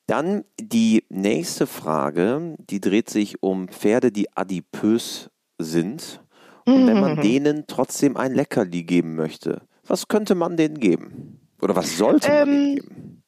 Dann 0.07 0.43
die 0.59 1.05
nächste 1.09 1.67
Frage, 1.67 2.55
die 2.57 2.81
dreht 2.81 3.09
sich 3.09 3.41
um 3.43 3.69
Pferde, 3.69 4.11
die 4.11 4.35
adipös 4.35 5.29
sind. 5.57 6.21
Und 6.65 6.87
wenn 6.87 6.99
man 6.99 7.21
denen 7.21 7.65
trotzdem 7.67 8.17
ein 8.17 8.33
Leckerli 8.33 8.83
geben 8.83 9.15
möchte, 9.15 9.61
was 9.91 10.07
könnte 10.07 10.35
man 10.35 10.55
denen 10.55 10.79
geben? 10.79 11.41
Oder 11.61 11.75
was 11.75 11.97
sollte 11.97 12.29
man 12.29 12.45
denen 12.47 12.67
ähm, 12.67 12.75
geben? 12.75 13.20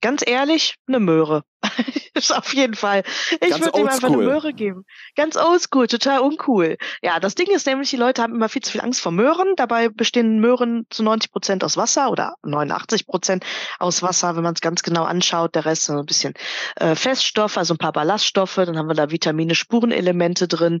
Ganz 0.00 0.22
ehrlich, 0.26 0.76
eine 0.86 1.00
Möhre. 1.00 1.42
ist 2.16 2.34
auf 2.34 2.54
jeden 2.54 2.74
Fall. 2.74 3.02
Ich 3.40 3.60
würde 3.60 3.78
ihm 3.78 3.88
einfach 3.88 4.08
eine 4.08 4.16
Möhre 4.16 4.52
geben. 4.52 4.84
Ganz 5.14 5.36
oldschool, 5.36 5.86
total 5.86 6.20
uncool. 6.20 6.76
Ja, 7.02 7.20
das 7.20 7.34
Ding 7.34 7.48
ist 7.48 7.66
nämlich, 7.66 7.90
die 7.90 7.96
Leute 7.96 8.22
haben 8.22 8.34
immer 8.34 8.48
viel 8.48 8.62
zu 8.62 8.72
viel 8.72 8.80
Angst 8.80 9.00
vor 9.00 9.12
Möhren. 9.12 9.54
Dabei 9.56 9.88
bestehen 9.88 10.40
Möhren 10.40 10.86
zu 10.90 11.02
90 11.02 11.30
Prozent 11.30 11.64
aus 11.64 11.76
Wasser 11.76 12.10
oder 12.10 12.34
89 12.42 13.06
Prozent 13.06 13.44
aus 13.78 14.02
Wasser, 14.02 14.36
wenn 14.36 14.42
man 14.42 14.54
es 14.54 14.60
ganz 14.60 14.82
genau 14.82 15.04
anschaut. 15.04 15.54
Der 15.54 15.64
Rest 15.64 15.84
so 15.84 15.94
ein 15.94 16.06
bisschen 16.06 16.34
äh, 16.76 16.94
Feststoffe, 16.94 17.58
also 17.58 17.74
ein 17.74 17.78
paar 17.78 17.92
Ballaststoffe. 17.92 18.56
Dann 18.56 18.78
haben 18.78 18.88
wir 18.88 18.94
da 18.94 19.10
Vitamine, 19.10 19.54
Spurenelemente 19.54 20.48
drin 20.48 20.80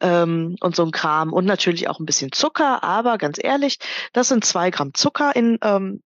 ähm, 0.00 0.56
und 0.60 0.76
so 0.76 0.84
ein 0.84 0.90
Kram. 0.90 1.32
Und 1.32 1.46
natürlich 1.46 1.88
auch 1.88 1.98
ein 1.98 2.06
bisschen 2.06 2.32
Zucker. 2.32 2.84
Aber 2.84 3.18
ganz 3.18 3.38
ehrlich, 3.42 3.78
das 4.12 4.28
sind 4.28 4.44
zwei 4.44 4.70
Gramm 4.70 4.94
Zucker 4.94 5.34
in 5.34 5.58
ähm, 5.62 6.02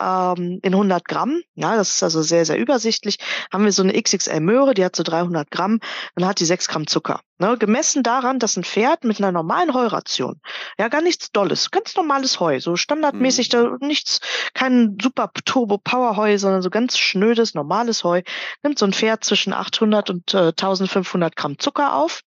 ähm, 0.00 0.58
in 0.62 0.74
100 0.74 1.04
Gramm. 1.06 1.40
Ja, 1.54 1.76
das 1.76 1.94
ist 1.94 2.02
also 2.02 2.22
sehr, 2.22 2.44
sehr 2.44 2.58
übersichtlich. 2.58 3.18
Haben 3.52 3.64
wir 3.64 3.72
so 3.72 3.82
eine 3.82 4.00
XXL-Möhre, 4.00 4.74
die 4.74 4.84
hat 4.84 4.96
so 4.96 5.02
300 5.02 5.50
Gramm, 5.50 5.80
dann 6.14 6.26
hat 6.26 6.40
die 6.40 6.44
6 6.44 6.68
Gramm 6.68 6.86
Zucker. 6.86 7.20
Ne, 7.38 7.58
gemessen 7.58 8.04
daran, 8.04 8.38
dass 8.38 8.56
ein 8.56 8.62
Pferd 8.62 9.02
mit 9.02 9.18
einer 9.18 9.32
normalen 9.32 9.74
Heuration, 9.74 10.40
ja, 10.78 10.86
gar 10.86 11.02
nichts 11.02 11.32
Dolles, 11.32 11.72
ganz 11.72 11.96
normales 11.96 12.38
Heu, 12.38 12.60
so 12.60 12.76
standardmäßig, 12.76 13.48
mhm. 13.48 13.78
da 13.80 13.86
nichts, 13.86 14.20
kein 14.54 14.96
super 15.02 15.32
Turbo-Power-Heu, 15.44 16.38
sondern 16.38 16.62
so 16.62 16.70
ganz 16.70 16.98
schnödes, 16.98 17.54
normales 17.54 18.04
Heu, 18.04 18.22
nimmt 18.62 18.78
so 18.78 18.86
ein 18.86 18.92
Pferd 18.92 19.24
zwischen 19.24 19.52
800 19.52 20.10
und 20.10 20.34
äh, 20.34 20.48
1500 20.48 21.34
Gramm 21.34 21.58
Zucker 21.58 21.96
auf. 21.96 22.22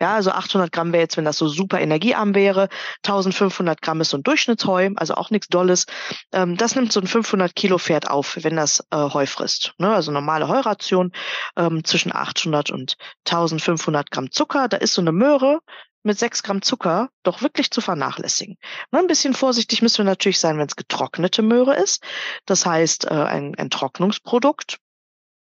Ja, 0.00 0.14
also 0.14 0.30
800 0.30 0.70
Gramm 0.70 0.92
wäre 0.92 1.02
jetzt, 1.02 1.16
wenn 1.16 1.24
das 1.24 1.38
so 1.38 1.48
super 1.48 1.80
energiearm 1.80 2.34
wäre. 2.34 2.68
1500 3.04 3.82
Gramm 3.82 4.00
ist 4.00 4.10
so 4.10 4.16
ein 4.16 4.22
Durchschnittsheu, 4.22 4.90
also 4.96 5.14
auch 5.14 5.30
nichts 5.30 5.48
Dolles. 5.48 5.86
Ähm, 6.32 6.56
das 6.56 6.74
nimmt 6.74 6.92
so 6.92 7.00
ein 7.00 7.06
500 7.06 7.54
Kilo 7.54 7.78
Pferd 7.78 8.08
auf, 8.08 8.38
wenn 8.42 8.56
das 8.56 8.84
äh, 8.90 8.96
Heu 8.96 9.26
frisst. 9.26 9.74
Ne? 9.78 9.92
Also 9.92 10.12
normale 10.12 10.48
Heuration 10.48 11.12
ähm, 11.56 11.84
zwischen 11.84 12.14
800 12.14 12.70
und 12.70 12.96
1500 13.26 14.10
Gramm 14.10 14.30
Zucker. 14.30 14.68
Da 14.68 14.76
ist 14.76 14.94
so 14.94 15.00
eine 15.00 15.12
Möhre 15.12 15.60
mit 16.04 16.18
6 16.18 16.42
Gramm 16.42 16.62
Zucker 16.62 17.10
doch 17.22 17.42
wirklich 17.42 17.70
zu 17.70 17.80
vernachlässigen. 17.80 18.56
Ne, 18.92 19.00
ein 19.00 19.06
bisschen 19.06 19.34
vorsichtig 19.34 19.82
müssen 19.82 19.98
wir 19.98 20.04
natürlich 20.04 20.38
sein, 20.38 20.58
wenn 20.58 20.66
es 20.66 20.76
getrocknete 20.76 21.42
Möhre 21.42 21.74
ist. 21.76 22.02
Das 22.46 22.64
heißt, 22.64 23.06
äh, 23.06 23.14
ein, 23.14 23.54
ein 23.56 23.70
Trocknungsprodukt 23.70 24.78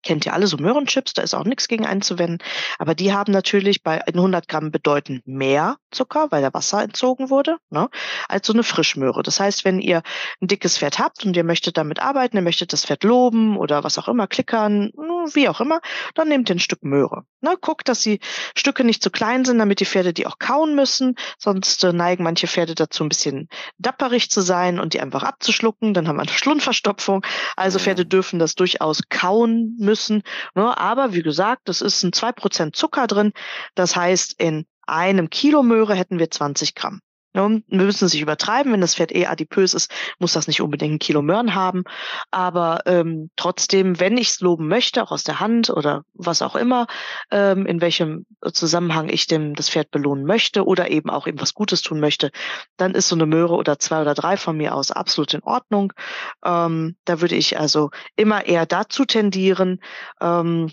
kennt 0.08 0.26
ihr 0.26 0.34
alle 0.34 0.48
so 0.48 0.56
Möhrenchips, 0.56 1.14
da 1.14 1.22
ist 1.22 1.34
auch 1.34 1.44
nichts 1.44 1.68
gegen 1.68 1.86
einzuwenden. 1.86 2.40
Aber 2.80 2.96
die 2.96 3.12
haben 3.12 3.34
natürlich 3.34 3.84
bei 3.84 4.08
100 4.08 4.48
Gramm 4.48 4.72
bedeutend 4.72 5.28
mehr 5.28 5.76
Zucker, 5.92 6.28
weil 6.30 6.42
der 6.42 6.54
Wasser 6.54 6.82
entzogen 6.82 7.30
wurde, 7.30 7.58
ne, 7.70 7.90
als 8.30 8.48
so 8.48 8.54
eine 8.54 8.64
Frischmöhre. 8.64 9.22
Das 9.22 9.42
heißt, 9.42 9.66
wenn 9.66 9.80
ihr 9.80 10.04
ein 10.42 10.48
dickes 10.48 10.78
Pferd 10.78 10.98
habt 10.98 11.26
und 11.26 11.36
ihr 11.36 11.44
möchtet 11.44 11.76
damit 11.76 12.02
arbeiten, 12.02 12.38
ihr 12.38 12.42
möchtet 12.42 12.72
das 12.72 12.86
Pferd 12.86 13.04
loben 13.04 13.58
oder 13.58 13.84
was 13.84 13.98
auch 13.98 14.08
immer, 14.08 14.28
klickern, 14.28 14.92
wie 15.34 15.50
auch 15.50 15.62
immer, 15.62 15.82
dann 16.16 16.28
nehmt 16.30 16.50
ihr 16.50 16.56
ein 16.56 16.60
Stück 16.60 16.84
Möhre. 16.84 17.24
Ne, 17.42 17.56
guckt, 17.60 17.88
dass 17.88 18.02
die 18.02 18.20
Stücke 18.56 18.84
nicht 18.84 19.04
zu 19.04 19.12
klein 19.12 19.46
sind, 19.46 19.60
damit 19.60 19.80
die 19.80 19.86
Pferde 19.86 20.14
die 20.14 20.26
auch 20.26 20.40
kauen 20.40 20.76
müssen. 20.76 21.16
Sonst 21.38 21.84
äh, 21.84 21.94
neigen 21.94 22.24
manche 22.24 22.48
Pferde 22.48 22.76
dazu, 22.76 23.04
ein 23.04 23.10
bisschen 23.10 23.48
dapperig 23.78 24.30
zu 24.30 24.42
sein 24.42 24.80
und 24.80 24.94
die 24.94 25.02
einfach 25.02 25.24
abzuschlucken. 25.24 25.94
Dann 25.94 26.08
haben 26.08 26.18
wir 26.18 26.24
eine 26.24 26.32
Schlundverstopfung. 26.38 27.26
Also 27.56 27.80
Pferde 27.80 28.06
dürfen 28.06 28.40
das 28.40 28.56
durchaus 28.56 29.02
kauen 29.10 29.76
müssen. 29.80 30.24
Ne? 30.56 30.78
Aber 30.78 31.14
wie 31.14 31.22
gesagt, 31.24 31.70
es 31.70 31.82
ist 31.82 32.04
ein 32.04 32.14
zwei 32.14 32.32
Prozent 32.32 32.76
Zucker 32.76 33.08
drin. 33.08 33.34
Das 33.76 33.96
heißt, 33.96 34.36
in 34.40 34.66
einem 34.88 35.30
Kilo 35.30 35.64
Möhre 35.64 35.96
hätten 35.96 36.20
wir 36.20 36.32
20 36.32 36.74
Gramm. 36.74 37.02
Wir 37.38 37.86
müssen 37.86 38.06
es 38.06 38.14
nicht 38.14 38.22
übertreiben. 38.22 38.72
Wenn 38.72 38.82
das 38.82 38.96
Pferd 38.96 39.14
eh 39.14 39.28
adipös 39.28 39.74
ist, 39.74 39.92
muss 40.20 40.34
das 40.34 40.48
nicht 40.48 40.62
unbedingt 40.62 40.96
ein 40.96 41.00
Kilo 41.00 41.22
Möhren 41.22 41.54
haben. 41.56 41.84
Aber 42.32 42.82
ähm, 42.86 43.30
trotzdem, 43.36 44.00
wenn 44.00 44.18
ich 44.18 44.30
es 44.30 44.42
loben 44.42 44.68
möchte, 44.68 45.04
auch 45.04 45.12
aus 45.12 45.24
der 45.24 45.40
Hand 45.40 45.70
oder 45.70 46.04
was 46.14 46.42
auch 46.42 46.56
immer, 46.56 46.88
ähm, 47.32 47.66
in 47.66 47.82
welchem 47.82 48.26
Zusammenhang 48.54 49.10
ich 49.10 49.28
dem 49.28 49.54
das 49.54 49.70
Pferd 49.70 49.92
belohnen 49.92 50.26
möchte 50.26 50.66
oder 50.66 50.90
eben 50.90 51.10
auch 51.10 51.28
ihm 51.28 51.40
was 51.40 51.54
Gutes 51.54 51.82
tun 51.82 52.00
möchte, 52.00 52.32
dann 52.78 52.96
ist 52.96 53.08
so 53.08 53.16
eine 53.16 53.26
Möhre 53.26 53.56
oder 53.56 53.80
zwei 53.80 54.02
oder 54.02 54.14
drei 54.14 54.38
von 54.38 54.58
mir 54.58 54.74
aus 54.74 54.92
absolut 54.92 55.34
in 55.34 55.44
Ordnung. 55.44 55.94
Ähm, 56.44 56.96
da 57.06 57.22
würde 57.22 57.36
ich 57.36 57.60
also 57.60 57.92
immer 58.16 58.46
eher 58.46 58.66
dazu 58.66 59.06
tendieren, 59.06 59.80
ähm, 60.22 60.72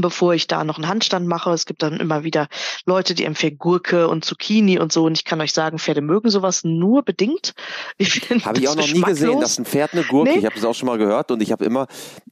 bevor 0.00 0.34
ich 0.34 0.46
da 0.46 0.64
noch 0.64 0.76
einen 0.76 0.88
Handstand 0.88 1.26
mache. 1.26 1.50
Es 1.50 1.66
gibt 1.66 1.82
dann 1.82 2.00
immer 2.00 2.24
wieder 2.24 2.48
Leute, 2.86 3.14
die 3.14 3.24
empfehlen 3.24 3.58
Gurke 3.58 4.08
und 4.08 4.24
Zucchini 4.24 4.78
und 4.78 4.92
so. 4.92 5.04
Und 5.04 5.18
ich 5.18 5.24
kann 5.24 5.40
euch 5.40 5.52
sagen, 5.52 5.78
Pferde 5.78 6.00
mögen 6.00 6.30
sowas 6.30 6.64
nur 6.64 7.02
bedingt. 7.02 7.54
Habe 8.44 8.58
ich 8.58 8.68
auch 8.68 8.76
noch 8.76 8.88
nie 8.88 9.02
gesehen, 9.02 9.40
dass 9.40 9.58
ein 9.58 9.64
Pferd 9.64 9.92
eine 9.92 10.04
Gurke, 10.04 10.30
nee. 10.30 10.38
ich 10.38 10.44
habe 10.44 10.54
das 10.54 10.64
auch 10.64 10.74
schon 10.74 10.86
mal 10.86 10.98
gehört 10.98 11.30
und 11.30 11.42
ich 11.42 11.52
habe 11.52 11.64
immer, 11.64 11.86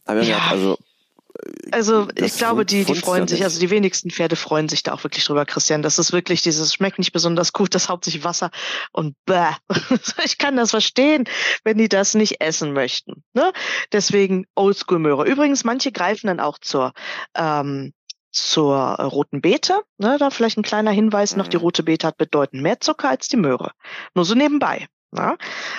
hab 0.06 0.16
ja. 0.16 0.22
gedacht, 0.22 0.52
also 0.52 0.78
also 1.72 2.08
ich 2.14 2.36
glaube, 2.36 2.64
die, 2.64 2.84
die 2.84 2.94
freuen 2.94 3.28
sich, 3.28 3.42
also 3.42 3.58
die 3.60 3.70
wenigsten 3.70 4.10
Pferde 4.10 4.36
freuen 4.36 4.68
sich 4.68 4.82
da 4.82 4.92
auch 4.92 5.04
wirklich 5.04 5.24
drüber, 5.24 5.44
Christian. 5.44 5.82
Das 5.82 5.98
ist 5.98 6.12
wirklich 6.12 6.42
dieses, 6.42 6.74
schmeckt 6.74 6.98
nicht 6.98 7.12
besonders 7.12 7.52
gut, 7.52 7.74
das 7.74 7.88
hauptsächlich 7.88 8.24
Wasser 8.24 8.50
und 8.92 9.16
bäh. 9.26 9.50
Ich 10.24 10.38
kann 10.38 10.56
das 10.56 10.70
verstehen, 10.70 11.24
wenn 11.64 11.78
die 11.78 11.88
das 11.88 12.14
nicht 12.14 12.40
essen 12.40 12.72
möchten. 12.72 13.22
Ne? 13.34 13.52
Deswegen 13.92 14.46
Oldschool-Möhre. 14.54 15.26
Übrigens, 15.26 15.64
manche 15.64 15.92
greifen 15.92 16.26
dann 16.26 16.40
auch 16.40 16.58
zur 16.58 16.92
ähm, 17.36 17.92
zur 18.32 18.76
roten 18.76 19.40
Beete. 19.40 19.82
Ne, 19.98 20.18
da 20.18 20.30
vielleicht 20.30 20.58
ein 20.58 20.62
kleiner 20.62 20.90
Hinweis 20.90 21.36
noch, 21.36 21.48
die 21.48 21.56
mhm. 21.56 21.62
rote 21.62 21.82
Beete 21.82 22.06
hat 22.06 22.18
bedeutend 22.18 22.62
mehr 22.62 22.80
Zucker 22.80 23.08
als 23.08 23.28
die 23.28 23.38
Möhre. 23.38 23.72
Nur 24.14 24.26
so 24.26 24.34
nebenbei. 24.34 24.88
Ja, 25.16 25.36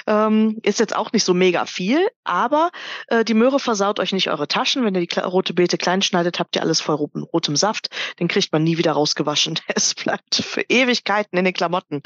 ähm, 0.08 0.60
ist 0.64 0.80
jetzt 0.80 0.96
auch 0.96 1.12
nicht 1.12 1.24
so 1.24 1.34
mega 1.34 1.66
viel, 1.66 2.08
aber 2.24 2.72
äh, 3.08 3.24
die 3.24 3.34
Möhre 3.34 3.60
versaut 3.60 4.00
euch 4.00 4.12
nicht 4.14 4.30
eure 4.30 4.48
Taschen. 4.48 4.84
Wenn 4.84 4.96
ihr 4.96 5.06
die 5.06 5.20
rote 5.20 5.54
Beete 5.54 5.78
klein 5.78 6.02
schneidet, 6.02 6.40
habt 6.40 6.56
ihr 6.56 6.62
alles 6.62 6.82
voll 6.82 6.96
rotem, 6.96 7.24
rotem 7.24 7.56
Saft. 7.56 7.90
Den 8.20 8.28
kriegt 8.28 8.52
man 8.52 8.64
nie 8.64 8.78
wieder 8.78 8.94
rausgewaschen. 8.94 9.60
Es 9.76 9.94
bleibt 9.94 10.36
für 10.36 10.62
Ewigkeiten 10.62 11.38
in 11.38 11.46
den 11.46 11.54
Klamotten. 11.54 12.02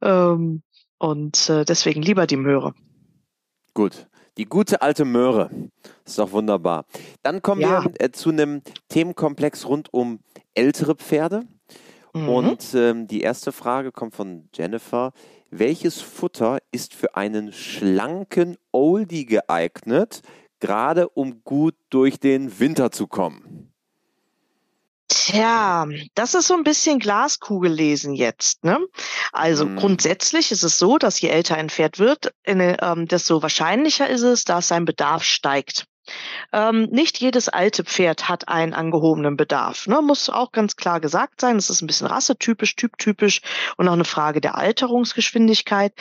Ähm, 0.00 0.62
und 0.98 1.48
äh, 1.48 1.64
deswegen 1.64 2.02
lieber 2.02 2.26
die 2.26 2.36
Möhre. 2.36 2.74
Gut. 3.74 4.06
Die 4.36 4.44
gute 4.44 4.80
alte 4.80 5.04
Möhre. 5.04 5.50
Ist 6.04 6.18
doch 6.18 6.32
wunderbar. 6.32 6.86
Dann 7.22 7.42
kommen 7.42 7.60
ja. 7.60 7.84
wir 7.84 7.92
äh, 7.98 8.10
zu 8.10 8.30
einem 8.30 8.62
Themenkomplex 8.88 9.66
rund 9.66 9.92
um 9.92 10.20
ältere 10.54 10.94
Pferde. 10.94 11.42
Mhm. 12.14 12.28
Und 12.28 12.74
ähm, 12.74 13.06
die 13.06 13.20
erste 13.20 13.52
Frage 13.52 13.92
kommt 13.92 14.14
von 14.14 14.48
Jennifer. 14.54 15.12
Welches 15.50 16.00
Futter 16.00 16.58
ist 16.70 16.94
für 16.94 17.16
einen 17.16 17.52
schlanken 17.52 18.56
Oldie 18.70 19.26
geeignet, 19.26 20.22
gerade 20.60 21.08
um 21.08 21.42
gut 21.42 21.74
durch 21.90 22.20
den 22.20 22.60
Winter 22.60 22.92
zu 22.92 23.08
kommen? 23.08 23.72
Tja, 25.08 25.88
das 26.14 26.34
ist 26.34 26.46
so 26.46 26.54
ein 26.54 26.62
bisschen 26.62 27.00
Glaskugel 27.00 27.72
lesen 27.72 28.14
jetzt. 28.14 28.62
Ne? 28.62 28.78
Also 29.32 29.64
hm. 29.64 29.76
grundsätzlich 29.76 30.52
ist 30.52 30.62
es 30.62 30.78
so, 30.78 30.98
dass 30.98 31.20
je 31.20 31.30
älter 31.30 31.56
ein 31.56 31.68
Pferd 31.68 31.98
wird, 31.98 32.32
ähm, 32.44 33.08
desto 33.08 33.42
wahrscheinlicher 33.42 34.08
ist 34.08 34.22
es, 34.22 34.44
dass 34.44 34.68
sein 34.68 34.84
Bedarf 34.84 35.24
steigt. 35.24 35.86
Ähm, 36.52 36.88
nicht 36.90 37.20
jedes 37.20 37.48
alte 37.48 37.84
Pferd 37.84 38.28
hat 38.28 38.48
einen 38.48 38.74
angehobenen 38.74 39.36
Bedarf. 39.36 39.86
Ne? 39.86 40.02
Muss 40.02 40.28
auch 40.28 40.52
ganz 40.52 40.76
klar 40.76 41.00
gesagt 41.00 41.40
sein. 41.40 41.56
Das 41.56 41.70
ist 41.70 41.82
ein 41.82 41.86
bisschen 41.86 42.06
rassetypisch, 42.06 42.76
typtypisch 42.76 43.40
und 43.76 43.88
auch 43.88 43.92
eine 43.92 44.04
Frage 44.04 44.40
der 44.40 44.56
Alterungsgeschwindigkeit. 44.56 45.92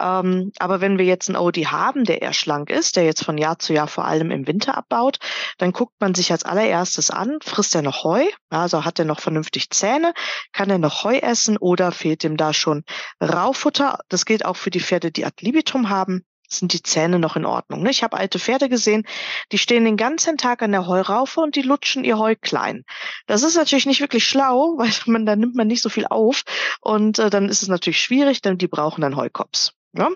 Ähm, 0.00 0.52
aber 0.58 0.80
wenn 0.80 0.98
wir 0.98 1.04
jetzt 1.04 1.28
einen 1.28 1.36
OD 1.36 1.56
haben, 1.66 2.04
der 2.04 2.22
eher 2.22 2.32
schlank 2.32 2.70
ist, 2.70 2.96
der 2.96 3.04
jetzt 3.04 3.24
von 3.24 3.38
Jahr 3.38 3.58
zu 3.58 3.72
Jahr 3.72 3.88
vor 3.88 4.04
allem 4.04 4.30
im 4.30 4.46
Winter 4.46 4.76
abbaut, 4.76 5.18
dann 5.58 5.72
guckt 5.72 5.94
man 6.00 6.14
sich 6.14 6.32
als 6.32 6.44
allererstes 6.44 7.10
an, 7.10 7.38
frisst 7.42 7.74
er 7.74 7.82
noch 7.82 8.04
Heu? 8.04 8.24
Also 8.50 8.84
hat 8.84 8.98
er 8.98 9.04
noch 9.04 9.20
vernünftig 9.20 9.70
Zähne? 9.70 10.12
Kann 10.52 10.70
er 10.70 10.78
noch 10.78 11.04
Heu 11.04 11.16
essen 11.16 11.56
oder 11.56 11.92
fehlt 11.92 12.24
ihm 12.24 12.36
da 12.36 12.52
schon 12.52 12.84
Raufutter? 13.22 13.98
Das 14.08 14.24
gilt 14.26 14.44
auch 14.44 14.56
für 14.56 14.70
die 14.70 14.80
Pferde, 14.80 15.10
die 15.10 15.24
Ad 15.24 15.36
libitum 15.40 15.88
haben 15.88 16.24
sind 16.58 16.72
die 16.72 16.82
Zähne 16.82 17.18
noch 17.18 17.36
in 17.36 17.44
Ordnung. 17.46 17.82
Ne? 17.82 17.90
Ich 17.90 18.02
habe 18.02 18.16
alte 18.16 18.38
Pferde 18.38 18.68
gesehen, 18.68 19.04
die 19.52 19.58
stehen 19.58 19.84
den 19.84 19.96
ganzen 19.96 20.36
Tag 20.36 20.62
an 20.62 20.72
der 20.72 20.86
Heuraufe 20.86 21.40
und 21.40 21.56
die 21.56 21.62
lutschen 21.62 22.04
ihr 22.04 22.18
Heu 22.18 22.34
klein. 22.40 22.84
Das 23.26 23.42
ist 23.42 23.56
natürlich 23.56 23.86
nicht 23.86 24.00
wirklich 24.00 24.26
schlau, 24.26 24.74
weil 24.78 24.90
man 25.06 25.26
da 25.26 25.36
nimmt 25.36 25.54
man 25.54 25.66
nicht 25.66 25.82
so 25.82 25.88
viel 25.88 26.06
auf 26.06 26.42
und 26.80 27.18
äh, 27.18 27.30
dann 27.30 27.48
ist 27.48 27.62
es 27.62 27.68
natürlich 27.68 28.00
schwierig, 28.00 28.42
denn 28.42 28.58
die 28.58 28.68
brauchen 28.68 29.00
dann 29.00 29.16
Heukops. 29.16 29.72
Ja? 29.96 30.08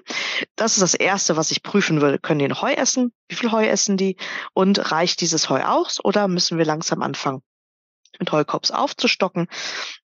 Das 0.57 0.73
ist 0.73 0.83
das 0.83 0.95
Erste, 0.95 1.37
was 1.37 1.51
ich 1.51 1.63
prüfen 1.63 2.01
würde. 2.01 2.19
Können 2.19 2.41
die 2.41 2.47
ein 2.47 2.61
Heu 2.61 2.73
essen? 2.73 3.13
Wie 3.29 3.37
viel 3.37 3.53
Heu 3.53 3.65
essen 3.65 3.97
die? 3.97 4.17
Und 4.53 4.91
reicht 4.91 5.21
dieses 5.21 5.49
Heu 5.49 5.63
aus 5.63 6.05
oder 6.05 6.29
müssen 6.29 6.59
wir 6.59 6.65
langsam 6.65 7.03
anfangen, 7.03 7.43
mit 8.19 8.33
Heukops 8.33 8.71
aufzustocken. 8.71 9.49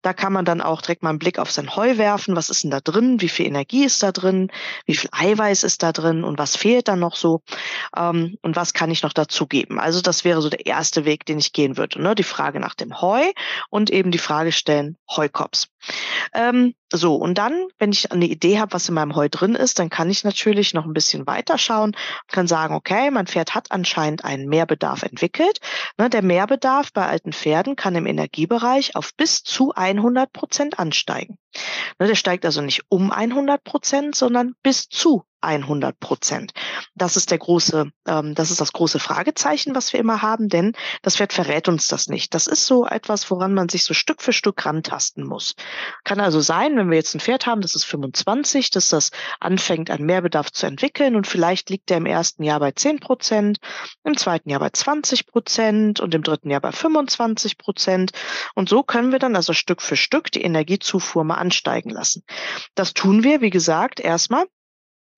Da 0.03 0.13
kann 0.13 0.33
man 0.33 0.45
dann 0.45 0.61
auch 0.61 0.83
direkt 0.83 1.03
mal 1.03 1.11
einen 1.11 1.19
Blick 1.19 1.39
auf 1.39 1.51
sein 1.51 1.75
Heu 1.75 1.97
werfen. 1.97 2.37
Was 2.37 2.49
ist 2.49 2.65
denn 2.65 2.71
da 2.71 2.81
drin? 2.81 3.21
Wie 3.21 3.29
viel 3.29 3.47
Energie 3.47 3.85
ist 3.85 4.03
da 4.03 4.13
drin? 4.13 4.51
Wie 4.87 4.95
viel 4.95 5.11
Eiweiß 5.13 5.63
ist 5.63 5.83
da 5.83 5.93
drin? 5.93 6.25
Und 6.25 6.39
was 6.39 6.57
fehlt 6.57 6.89
dann 6.89 7.01
noch 7.01 7.17
so? 7.17 7.43
Ähm, 7.97 8.39
und 8.43 8.57
was 8.57 8.73
kann 8.73 8.91
ich 8.91 9.03
noch 9.03 9.13
dazugeben? 9.13 9.79
Also 9.79 10.01
das 10.01 10.25
wäre 10.25 10.43
so 10.43 10.51
der 10.51 10.67
erste 10.67 11.05
Weg, 11.05 11.27
den 11.27 11.39
ich 11.39 11.53
gehen 11.53 11.77
würde. 11.77 12.01
Ne? 12.01 12.15
Die 12.15 12.23
Frage 12.23 12.61
nach 12.61 12.75
dem 12.75 13.01
Heu 13.01 13.23
und 13.71 13.91
eben 13.91 14.11
die 14.11 14.19
Frage 14.19 14.53
stellen, 14.53 14.97
Heukops. 15.11 15.69
Ähm, 16.33 16.75
so, 16.97 17.17
und 17.17 17.39
dann, 17.39 17.69
wenn 17.79 17.93
ich 17.93 18.13
eine 18.13 18.27
Idee 18.27 18.59
habe, 18.59 18.73
was 18.73 18.89
in 18.89 18.95
meinem 18.95 19.15
Heu 19.15 19.29
drin 19.29 19.55
ist, 19.55 19.79
dann 19.79 19.91
kann 19.91 20.11
ich 20.11 20.25
natürlich 20.25 20.75
noch 20.75 20.85
ein 20.85 20.93
bisschen 20.93 21.27
weiter 21.27 21.59
schauen 21.59 21.91
und 21.91 22.29
kann 22.29 22.47
sagen, 22.47 22.75
okay, 22.75 23.11
mein 23.11 23.27
Pferd 23.27 23.55
hat 23.55 23.71
anscheinend 23.71 24.25
einen 24.25 24.49
Mehrbedarf 24.49 25.03
entwickelt. 25.03 25.59
Ne, 25.99 26.11
der 26.11 26.23
Mehrbedarf 26.23 26.93
bei 26.93 27.07
alten 27.07 27.33
Pferden 27.33 27.77
kann 27.77 27.95
im 27.95 28.07
Energiebereich 28.07 28.97
auf 28.97 29.15
bis 29.15 29.43
zu 29.43 29.73
100 29.75 30.33
Prozent 30.33 30.79
ansteigen. 30.79 31.39
Ne, 31.99 32.07
der 32.07 32.15
steigt 32.15 32.45
also 32.45 32.61
nicht 32.61 32.83
um 32.89 33.11
100 33.11 33.63
Prozent, 33.65 34.15
sondern 34.15 34.55
bis 34.63 34.89
zu 34.89 35.25
100 35.45 36.01
Prozent. 36.01 36.53
Das 36.95 37.17
ist 37.17 37.31
der 37.31 37.39
große, 37.39 37.91
ähm, 38.07 38.35
das 38.35 38.51
ist 38.51 38.61
das 38.61 38.73
große 38.73 38.99
Fragezeichen, 38.99 39.75
was 39.75 39.93
wir 39.93 40.01
immer 40.01 40.23
haben, 40.23 40.49
denn 40.49 40.73
das 41.03 41.17
Pferd 41.17 41.33
verrät 41.33 41.69
uns 41.69 41.87
das 41.87 42.09
nicht. 42.09 42.35
Das 42.35 42.47
ist 42.47 42.67
so 42.67 42.87
etwas, 42.87 43.31
woran 43.31 43.55
man 43.55 43.69
sich 43.69 43.85
so 43.85 43.95
Stück 43.95 44.23
für 44.23 44.33
Stück 44.33 44.65
rantasten 44.65 45.25
muss. 45.25 45.55
Kann 46.05 46.21
also 46.21 46.41
sein, 46.41 46.77
wenn 46.77 46.91
wir 46.91 46.97
jetzt 46.97 47.15
ein 47.15 47.21
Pferd 47.21 47.47
haben, 47.47 47.61
das 47.61 47.75
ist 47.75 47.85
25, 47.85 48.71
dass 48.71 48.89
das 48.89 49.11
anfängt, 49.39 49.91
einen 49.91 50.07
Mehrbedarf 50.07 50.51
zu 50.51 50.67
entwickeln 50.67 51.15
und 51.15 51.27
vielleicht 51.27 51.71
liegt 51.71 51.91
der 51.91 51.99
im 51.99 52.07
ersten 52.07 52.43
Jahr 52.43 52.61
bei 52.61 52.73
10 52.73 53.01
Prozent, 53.01 53.59
im 54.03 54.17
zweiten 54.17 54.49
Jahr 54.49 54.61
bei 54.61 54.71
20 54.71 55.27
Prozent 55.27 56.01
und 56.01 56.15
im 56.15 56.23
dritten 56.23 56.51
Jahr 56.51 56.61
bei 56.61 56.73
25 56.73 57.59
Prozent. 57.59 58.13
Und 58.55 58.69
so 58.69 58.83
können 58.83 59.13
wir 59.13 59.19
dann 59.19 59.37
also 59.37 59.53
Stück 59.53 59.83
für 59.83 59.97
Stück 59.97 60.33
die 60.33 60.43
Energiezufuhr 60.43 61.25
mal 61.25 61.35
ansteigen 61.45 61.91
lassen. 61.91 62.25
Das 62.75 62.95
tun 62.95 63.23
wir, 63.23 63.41
wie 63.41 63.51
gesagt, 63.51 64.01
erstmal 64.01 64.47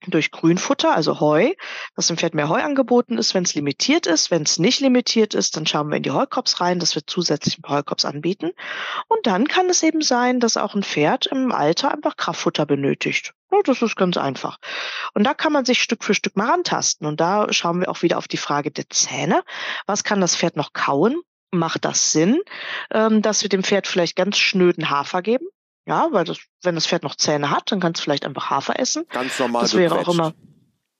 durch 0.07 0.31
Grünfutter, 0.31 0.95
also 0.95 1.21
Heu, 1.21 1.53
dass 1.95 2.09
dem 2.09 2.17
Pferd 2.17 2.35
mehr 2.35 2.49
Heu 2.49 2.63
angeboten 2.63 3.19
ist, 3.19 3.35
wenn 3.35 3.45
es 3.45 3.55
limitiert 3.55 4.07
ist. 4.07 4.31
Wenn 4.31 4.43
es 4.43 4.59
nicht 4.59 4.81
limitiert 4.81 5.35
ist, 5.35 5.57
dann 5.57 5.67
schauen 5.67 5.89
wir 5.89 5.97
in 5.97 6.03
die 6.03 6.11
Heukops 6.11 6.61
rein, 6.61 6.79
dass 6.79 6.95
wir 6.95 7.03
zusätzlich 7.07 7.59
Heukops 7.67 8.05
anbieten. 8.05 8.53
Und 9.09 9.27
dann 9.27 9.49
kann 9.49 9.69
es 9.69 9.83
eben 9.83 10.03
sein, 10.03 10.39
dass 10.39 10.57
auch 10.57 10.75
ein 10.75 10.83
Pferd 10.83 11.27
im 11.27 11.51
Alter 11.51 11.93
einfach 11.93 12.17
Kraftfutter 12.17 12.67
benötigt. 12.67 13.33
Ja, 13.51 13.59
das 13.65 13.83
ist 13.83 13.97
ganz 13.97 14.17
einfach. 14.17 14.59
Und 15.15 15.25
da 15.25 15.35
kann 15.35 15.53
man 15.53 15.65
sich 15.65 15.83
Stück 15.83 16.05
für 16.05 16.15
Stück 16.15 16.37
mal 16.37 16.51
rantasten. 16.51 17.07
Und 17.07 17.21
da 17.21 17.53
schauen 17.53 17.81
wir 17.81 17.89
auch 17.89 18.03
wieder 18.03 18.19
auf 18.19 18.29
die 18.29 18.37
Frage 18.37 18.71
der 18.71 18.89
Zähne. 18.91 19.43
Was 19.87 20.05
kann 20.05 20.21
das 20.21 20.37
Pferd 20.37 20.57
noch 20.57 20.73
kauen? 20.73 21.21
Macht 21.53 21.85
das 21.85 22.13
Sinn, 22.13 22.41
ähm, 22.91 23.23
dass 23.23 23.43
wir 23.43 23.49
dem 23.49 23.63
Pferd 23.63 23.87
vielleicht 23.87 24.17
ganz 24.17 24.37
schnöden 24.37 24.91
Hafer 24.91 25.23
geben? 25.23 25.47
Ja, 25.87 26.09
weil 26.11 26.25
das, 26.25 26.39
wenn 26.63 26.75
das 26.75 26.87
Pferd 26.87 27.05
noch 27.05 27.15
Zähne 27.15 27.51
hat, 27.51 27.71
dann 27.71 27.81
kann 27.81 27.93
es 27.93 28.01
vielleicht 28.01 28.25
einfach 28.25 28.51
Hafer 28.51 28.79
essen. 28.79 29.05
Ganz 29.11 29.39
normal. 29.39 29.63
Das 29.63 29.75
wäre 29.75 29.95
auch 29.95 30.09
immer 30.09 30.35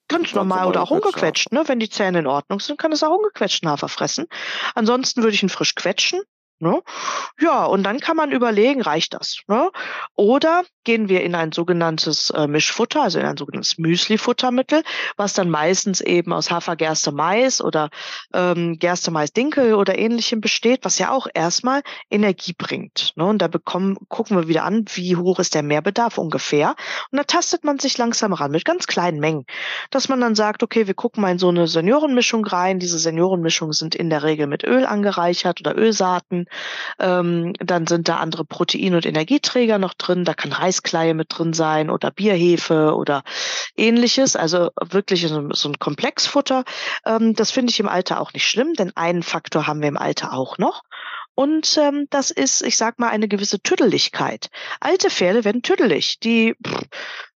ganz, 0.09 0.23
ganz 0.25 0.35
normal, 0.35 0.59
normal 0.59 0.69
oder 0.69 0.83
auch 0.83 0.91
ungequetscht. 0.91 1.53
Ne? 1.53 1.65
Wenn 1.67 1.81
die 1.81 1.91
Zähne 1.91 2.21
in 2.21 2.27
Ordnung 2.27 2.61
sind, 2.61 2.79
kann 2.79 2.93
es 2.93 3.03
auch 3.03 3.17
ungequetschten 3.17 3.69
Hafer 3.69 3.89
fressen. 3.89 4.27
Ansonsten 4.75 5.23
würde 5.23 5.35
ich 5.35 5.43
ihn 5.43 5.49
frisch 5.49 5.75
quetschen 5.75 6.21
Ne? 6.59 6.83
Ja, 7.39 7.67
und 7.67 7.83
dann 7.83 8.01
kann 8.01 8.17
man 8.17 8.33
überlegen, 8.33 8.81
reicht 8.81 9.13
das? 9.13 9.41
Ne? 9.47 9.71
Oder 10.15 10.65
gehen 10.85 11.11
wir 11.11 11.23
in 11.23 11.35
ein 11.35 11.53
sogenanntes 11.53 12.31
äh, 12.31 12.47
Mischfutter, 12.47 13.03
also 13.03 13.19
in 13.19 13.27
ein 13.27 13.37
sogenanntes 13.37 13.77
Müsli-Futtermittel, 13.77 14.83
was 15.19 15.35
dann 15.35 15.51
meistens 15.51 16.01
eben 16.01 16.33
aus 16.33 16.51
Hafer, 16.51 16.77
Gerste, 16.77 17.13
Mais 17.13 17.61
oder 17.61 17.91
ähm, 18.33 18.79
Gerste, 18.79 19.11
Mais, 19.11 19.35
Dinkel 19.35 19.75
oder 19.75 19.99
ähnlichem 19.99 20.41
besteht, 20.41 20.85
was 20.85 20.99
ja 20.99 21.11
auch 21.11 21.27
erstmal 21.35 21.83
Energie 22.11 22.55
bringt. 22.57 23.13
Ne? 23.17 23.27
Und 23.27 23.43
da 23.43 23.49
bekommen, 23.49 23.99
gucken 24.09 24.39
wir 24.39 24.49
wieder 24.49 24.65
an, 24.65 24.87
wie 24.95 25.17
hoch 25.17 25.39
ist 25.39 25.55
der 25.55 25.63
Mehrbedarf 25.63 26.17
ungefähr. 26.17 26.75
Und 27.11 27.19
da 27.19 27.25
tastet 27.25 27.65
man 27.65 27.79
sich 27.79 27.99
langsam 27.99 28.33
ran 28.33 28.51
mit 28.51 28.65
ganz 28.65 28.87
kleinen 28.87 29.21
Mengen, 29.21 29.45
dass 29.91 30.09
man 30.09 30.23
dann 30.23 30.35
sagt, 30.35 30.63
okay, 30.63 30.87
wir 30.87 30.95
gucken 30.95 31.21
mal 31.21 31.33
in 31.33 31.39
so 31.39 31.49
eine 31.49 31.67
Seniorenmischung 31.67 32.47
rein. 32.47 32.79
Diese 32.79 32.99
Seniorenmischungen 32.99 33.75
sind 33.75 33.95
in 33.95 34.09
der 34.09 34.23
Regel 34.23 34.47
mit 34.47 34.65
Öl 34.65 34.87
angereichert 34.87 35.61
oder 35.61 35.77
Ölsaaten 35.77 36.46
ähm, 36.99 37.53
dann 37.59 37.87
sind 37.87 38.09
da 38.09 38.17
andere 38.17 38.45
Protein- 38.45 38.95
und 38.95 39.07
Energieträger 39.07 39.79
noch 39.79 39.95
drin. 39.95 40.25
Da 40.25 40.35
kann 40.35 40.53
Reiskleie 40.53 41.15
mit 41.15 41.29
drin 41.31 41.53
sein 41.53 41.91
oder 41.91 42.11
Bierhefe 42.11 42.95
oder 42.95 43.23
ähnliches. 43.77 44.37
Also 44.37 44.71
wirklich 44.83 45.27
so, 45.27 45.49
so 45.53 45.69
ein 45.69 45.79
Komplexfutter. 45.79 46.65
Ähm, 47.05 47.35
das 47.35 47.51
finde 47.51 47.71
ich 47.71 47.81
im 47.81 47.89
Alter 47.89 48.21
auch 48.21 48.33
nicht 48.33 48.47
schlimm, 48.47 48.75
denn 48.75 48.97
einen 48.97 49.23
Faktor 49.23 49.67
haben 49.67 49.81
wir 49.81 49.89
im 49.89 49.99
Alter 49.99 50.33
auch 50.33 50.59
noch. 50.59 50.83
Und 51.35 51.77
ähm, 51.77 52.07
das 52.11 52.31
ist, 52.31 52.63
ich 52.63 52.79
sag 52.79 52.99
mal, 52.99 53.11
eine 53.11 53.29
gewisse 53.29 53.61
Tüdeligkeit. 53.61 54.49
Alte 54.81 55.11
Pferde 55.11 55.45
werden 55.45 55.63
tüdelig. 55.63 56.19
Die 56.21 56.55
pff, 56.67 56.85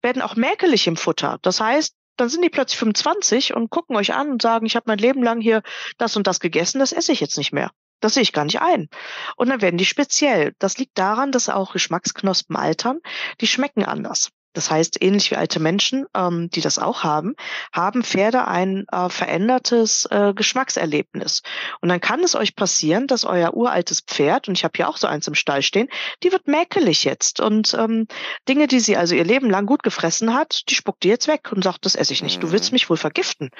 werden 0.02 0.22
auch 0.22 0.36
mäkelig 0.36 0.86
im 0.86 0.96
Futter. 0.96 1.38
Das 1.42 1.60
heißt, 1.60 1.94
dann 2.16 2.28
sind 2.28 2.42
die 2.42 2.50
plötzlich 2.50 2.78
25 2.78 3.54
und 3.54 3.70
gucken 3.70 3.96
euch 3.96 4.12
an 4.12 4.30
und 4.30 4.42
sagen, 4.42 4.66
ich 4.66 4.76
habe 4.76 4.84
mein 4.86 4.98
Leben 4.98 5.22
lang 5.22 5.40
hier 5.40 5.62
das 5.98 6.16
und 6.16 6.26
das 6.26 6.40
gegessen, 6.40 6.78
das 6.78 6.92
esse 6.92 7.12
ich 7.12 7.20
jetzt 7.20 7.38
nicht 7.38 7.52
mehr. 7.52 7.70
Das 8.00 8.14
sehe 8.14 8.22
ich 8.22 8.32
gar 8.32 8.44
nicht 8.44 8.60
ein. 8.60 8.88
Und 9.36 9.48
dann 9.48 9.60
werden 9.60 9.78
die 9.78 9.84
speziell. 9.84 10.54
Das 10.58 10.78
liegt 10.78 10.98
daran, 10.98 11.32
dass 11.32 11.48
auch 11.48 11.72
Geschmacksknospen 11.72 12.56
altern. 12.56 13.00
Die 13.40 13.46
schmecken 13.46 13.84
anders. 13.84 14.30
Das 14.58 14.70
heißt, 14.70 15.00
ähnlich 15.02 15.30
wie 15.30 15.36
alte 15.36 15.60
Menschen, 15.60 16.06
ähm, 16.16 16.50
die 16.50 16.60
das 16.60 16.80
auch 16.80 17.04
haben, 17.04 17.34
haben 17.72 18.02
Pferde 18.02 18.48
ein 18.48 18.86
äh, 18.90 19.08
verändertes 19.08 20.06
äh, 20.10 20.32
Geschmackserlebnis. 20.34 21.42
Und 21.80 21.90
dann 21.90 22.00
kann 22.00 22.24
es 22.24 22.34
euch 22.34 22.56
passieren, 22.56 23.06
dass 23.06 23.24
euer 23.24 23.54
uraltes 23.54 24.00
Pferd, 24.00 24.48
und 24.48 24.58
ich 24.58 24.64
habe 24.64 24.72
hier 24.74 24.88
auch 24.88 24.96
so 24.96 25.06
eins 25.06 25.28
im 25.28 25.36
Stall 25.36 25.62
stehen, 25.62 25.88
die 26.22 26.32
wird 26.32 26.48
mäkelig 26.48 27.04
jetzt. 27.04 27.40
Und 27.40 27.74
ähm, 27.74 28.06
Dinge, 28.48 28.66
die 28.66 28.80
sie 28.80 28.96
also 28.96 29.14
ihr 29.14 29.24
Leben 29.24 29.50
lang 29.50 29.66
gut 29.66 29.82
gefressen 29.84 30.34
hat, 30.34 30.62
die 30.68 30.74
spuckt 30.74 31.04
die 31.04 31.08
jetzt 31.08 31.28
weg 31.28 31.52
und 31.52 31.62
sagt, 31.62 31.84
das 31.84 31.94
esse 31.94 32.12
ich 32.12 32.22
nicht. 32.22 32.42
Du 32.42 32.50
willst 32.50 32.72
mhm. 32.72 32.76
mich 32.76 32.90
wohl 32.90 32.96
vergiften. 32.96 33.50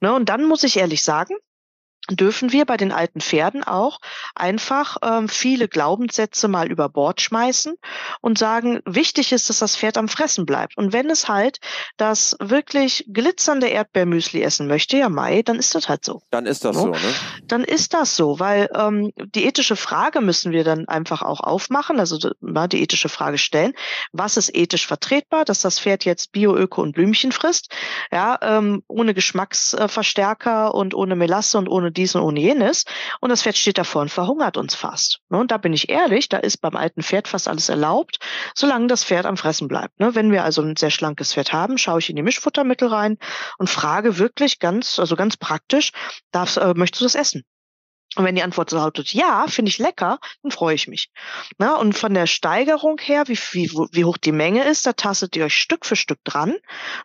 Ne? 0.00 0.12
Und 0.12 0.28
dann 0.28 0.44
muss 0.44 0.64
ich 0.64 0.76
ehrlich 0.76 1.02
sagen, 1.02 1.36
dürfen 2.10 2.52
wir 2.52 2.64
bei 2.64 2.76
den 2.76 2.90
alten 2.90 3.20
Pferden 3.20 3.62
auch 3.62 4.00
einfach 4.34 4.96
ähm, 5.02 5.28
viele 5.28 5.68
Glaubenssätze 5.68 6.48
mal 6.48 6.70
über 6.70 6.88
Bord 6.88 7.20
schmeißen 7.20 7.76
und 8.20 8.38
sagen, 8.38 8.80
wichtig 8.84 9.32
ist, 9.32 9.48
dass 9.48 9.60
das 9.60 9.76
Pferd 9.76 9.96
am 9.96 10.08
Fressen 10.08 10.44
bleibt. 10.44 10.76
Und 10.76 10.92
wenn 10.92 11.10
es 11.10 11.28
halt 11.28 11.58
das 11.96 12.36
wirklich 12.40 13.04
glitzernde 13.08 13.68
Erdbeermüsli 13.68 14.42
essen 14.42 14.66
möchte, 14.66 14.96
ja 14.96 15.08
Mai, 15.08 15.42
dann 15.42 15.56
ist 15.56 15.76
das 15.76 15.88
halt 15.88 16.04
so. 16.04 16.22
Dann 16.30 16.46
ist 16.46 16.64
das 16.64 16.76
so, 16.76 16.82
so 16.82 16.90
ne? 16.90 17.14
Dann 17.46 17.62
ist 17.62 17.94
das 17.94 18.16
so, 18.16 18.40
weil 18.40 18.68
ähm, 18.74 19.12
die 19.16 19.44
ethische 19.44 19.76
Frage 19.76 20.20
müssen 20.20 20.50
wir 20.50 20.64
dann 20.64 20.88
einfach 20.88 21.22
auch 21.22 21.40
aufmachen, 21.40 22.00
also 22.00 22.18
na, 22.40 22.66
die 22.66 22.82
ethische 22.82 23.08
Frage 23.08 23.38
stellen, 23.38 23.74
was 24.12 24.36
ist 24.36 24.54
ethisch 24.54 24.88
vertretbar, 24.88 25.44
dass 25.44 25.60
das 25.60 25.78
Pferd 25.78 26.04
jetzt 26.04 26.32
Bio, 26.32 26.56
Öko 26.56 26.82
und 26.82 26.92
Blümchen 26.94 27.30
frisst, 27.30 27.68
ja, 28.10 28.38
ähm, 28.42 28.82
ohne 28.88 29.14
Geschmacksverstärker 29.14 30.74
und 30.74 30.94
ohne 30.94 31.14
Melasse 31.14 31.58
und 31.58 31.68
ohne 31.68 31.91
dies 31.92 32.14
und 32.14 32.22
ohne 32.22 32.40
jenes. 32.40 32.84
Und 33.20 33.30
das 33.30 33.42
Pferd 33.42 33.56
steht 33.56 33.78
davor 33.78 34.02
und 34.02 34.10
verhungert 34.10 34.56
uns 34.56 34.74
fast. 34.74 35.20
Ne? 35.28 35.38
Und 35.38 35.50
da 35.50 35.58
bin 35.58 35.72
ich 35.72 35.88
ehrlich, 35.88 36.28
da 36.28 36.38
ist 36.38 36.58
beim 36.58 36.76
alten 36.76 37.02
Pferd 37.02 37.28
fast 37.28 37.48
alles 37.48 37.68
erlaubt, 37.68 38.18
solange 38.54 38.86
das 38.86 39.04
Pferd 39.04 39.26
am 39.26 39.36
Fressen 39.36 39.68
bleibt. 39.68 39.98
Ne? 40.00 40.14
Wenn 40.14 40.32
wir 40.32 40.44
also 40.44 40.62
ein 40.62 40.76
sehr 40.76 40.90
schlankes 40.90 41.34
Pferd 41.34 41.52
haben, 41.52 41.78
schaue 41.78 42.00
ich 42.00 42.10
in 42.10 42.16
die 42.16 42.22
Mischfuttermittel 42.22 42.88
rein 42.88 43.18
und 43.58 43.70
frage 43.70 44.18
wirklich 44.18 44.58
ganz, 44.58 44.98
also 44.98 45.16
ganz 45.16 45.36
praktisch, 45.36 45.92
darfst, 46.30 46.56
äh, 46.56 46.74
möchtest 46.74 47.00
du 47.00 47.04
das 47.04 47.14
essen? 47.14 47.44
Und 48.16 48.24
wenn 48.24 48.34
die 48.34 48.42
Antwort 48.42 48.70
lautet 48.72 49.14
ja, 49.14 49.46
finde 49.48 49.70
ich 49.70 49.78
lecker, 49.78 50.18
dann 50.42 50.52
freue 50.52 50.74
ich 50.74 50.86
mich. 50.86 51.10
Na, 51.58 51.76
und 51.76 51.96
von 51.96 52.12
der 52.12 52.26
Steigerung 52.26 52.98
her, 53.00 53.24
wie, 53.26 53.38
wie, 53.52 53.70
wie 53.92 54.04
hoch 54.04 54.18
die 54.18 54.32
Menge 54.32 54.64
ist, 54.64 54.86
da 54.86 54.92
tastet 54.92 55.34
ihr 55.34 55.46
euch 55.46 55.56
Stück 55.56 55.86
für 55.86 55.96
Stück 55.96 56.18
dran. 56.24 56.54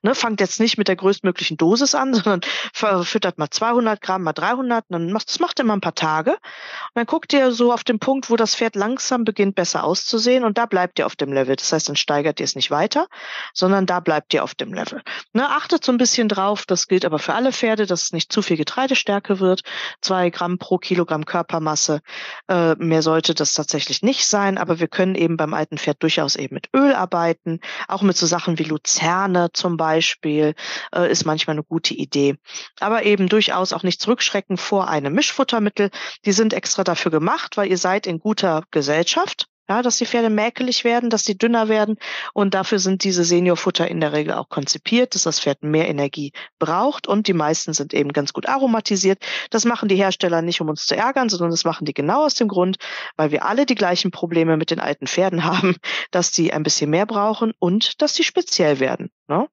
Ne, 0.02 0.16
fangt 0.16 0.42
jetzt 0.42 0.60
nicht 0.60 0.78
mit 0.78 0.90
der 0.90 0.98
größtmöglichen 0.98 1.56
Dosis 1.56 1.96
an, 1.96 2.14
sondern 2.14 2.42
füttert 2.74 3.38
mal 3.38 3.50
200 3.50 4.02
Gramm, 4.02 4.24
mal 4.24 4.34
300. 4.34 4.86
Dann 4.90 5.12
macht, 5.12 5.30
das 5.30 5.40
macht 5.40 5.60
immer 5.60 5.74
ein 5.74 5.82
paar 5.82 5.96
Tage. 5.96 6.32
Und 6.32 6.96
dann 6.96 7.06
guckt 7.06 7.32
ihr 7.32 7.52
so 7.52 7.72
auf 7.72 7.86
den 7.86 8.00
Punkt, 8.00 8.30
wo 8.30 8.36
das 8.36 8.56
Pferd 8.56 8.76
langsam 8.76 9.24
beginnt, 9.24 9.56
besser 9.56 9.86
auszusehen. 9.86 10.44
Und 10.44 10.58
da 10.58 10.66
bleibt 10.66 11.00
ihr 11.00 11.06
auf 11.06 11.16
dem 11.16 11.32
Level. 11.32 11.56
Das 11.56 11.72
heißt, 11.72 11.88
dann 11.88 11.96
steigert 11.96 12.42
ihr 12.42 12.44
es 12.44 12.56
nicht 12.56 12.70
weiter, 12.70 13.08
sondern 13.54 13.86
da 13.86 14.02
bleibt 14.02 14.34
ihr 14.34 14.44
auf 14.44 14.56
dem 14.56 14.74
Level. 14.74 15.02
Ne, 15.32 15.50
achtet 15.50 15.86
so 15.86 15.92
ein 15.94 15.98
bisschen 15.98 16.28
drauf. 16.28 16.66
Das 16.66 16.88
gilt 16.88 17.06
aber 17.06 17.20
für 17.20 17.34
alle 17.34 17.54
Pferde, 17.54 17.86
dass 17.86 18.04
es 18.04 18.12
nicht 18.12 18.32
zu 18.34 18.42
viel 18.42 18.58
Getreidestärke 18.58 19.40
wird. 19.40 19.62
Zwei 20.02 20.30
Gramm 20.30 20.58
pro 20.58 20.78
Kilo 20.78 20.97
Kilogramm 20.98 21.26
Körpermasse. 21.26 22.02
Äh, 22.48 22.74
mehr 22.76 23.04
sollte 23.04 23.36
das 23.36 23.54
tatsächlich 23.54 24.02
nicht 24.02 24.26
sein, 24.26 24.58
aber 24.58 24.80
wir 24.80 24.88
können 24.88 25.14
eben 25.14 25.38
beim 25.38 25.54
alten 25.54 25.78
Pferd 25.78 26.02
durchaus 26.02 26.36
eben 26.36 26.56
mit 26.56 26.70
Öl 26.76 26.92
arbeiten, 26.96 27.60
auch 27.88 28.02
mit 28.02 28.18
so 28.18 28.26
Sachen 28.26 28.58
wie 28.58 28.64
Luzerne 28.64 29.52
zum 29.54 29.78
Beispiel, 29.78 30.56
äh, 30.96 31.12
ist 31.12 31.24
manchmal 31.24 31.56
eine 31.56 31.64
gute 31.64 31.94
Idee. 31.94 32.38
Aber 32.80 33.04
eben 33.04 33.30
durchaus 33.30 33.74
auch 33.74 33.84
nicht 33.84 34.02
zurückschrecken 34.02 34.58
vor 34.58 34.90
einem 34.90 35.14
Mischfuttermittel. 35.14 35.92
Die 36.26 36.32
sind 36.32 36.54
extra 36.54 36.84
dafür 36.84 37.12
gemacht, 37.12 37.58
weil 37.58 37.70
ihr 37.70 37.78
seid 37.78 38.08
in 38.08 38.18
guter 38.18 38.64
Gesellschaft 38.72 39.48
ja, 39.70 39.82
dass 39.82 39.98
die 39.98 40.06
Pferde 40.06 40.30
mäkelig 40.30 40.84
werden, 40.84 41.10
dass 41.10 41.24
die 41.24 41.38
dünner 41.38 41.68
werden. 41.68 41.98
Und 42.34 42.54
dafür 42.54 42.80
sind 42.80 43.04
diese 43.04 43.24
Seniorfutter 43.24 43.88
in 43.88 44.00
der 44.00 44.14
Regel 44.14 44.34
auch 44.34 44.50
konzipiert, 44.50 45.16
dass 45.16 45.24
das 45.24 45.40
Pferd 45.40 45.64
mehr 45.64 45.90
Energie 45.90 46.32
braucht. 46.60 47.08
Und 47.08 47.28
die 47.28 47.34
meisten 47.34 47.74
sind 47.74 47.94
eben 47.94 48.14
ganz 48.14 48.34
gut 48.34 48.48
aromatisiert. 48.48 49.20
Das 49.50 49.66
machen 49.66 49.90
die 49.90 49.96
Hersteller 49.96 50.42
nicht, 50.42 50.62
um 50.62 50.70
uns 50.70 50.86
zu 50.86 50.96
ärgern, 50.96 51.30
sondern 51.30 51.52
das 51.52 51.66
machen 51.66 51.86
die 51.86 51.94
genau 51.94 52.26
aus 52.26 52.36
dem 52.36 52.48
Grund, 52.48 52.78
weil 53.16 53.32
wir 53.32 53.46
alle 53.46 53.66
die 53.66 53.76
gleichen 53.76 54.12
Probleme 54.12 54.58
mit 54.58 54.72
den 54.72 54.80
alten 54.80 55.08
Pferden 55.08 55.44
haben, 55.44 55.76
dass 56.12 56.32
die 56.32 56.54
ein 56.54 56.64
bisschen 56.64 56.90
mehr 56.90 57.06
brauchen 57.06 57.54
und 57.60 58.02
dass 58.02 58.14
die 58.14 58.24
speziell 58.24 58.80
werden. 58.80 59.10
Ne? 59.28 59.48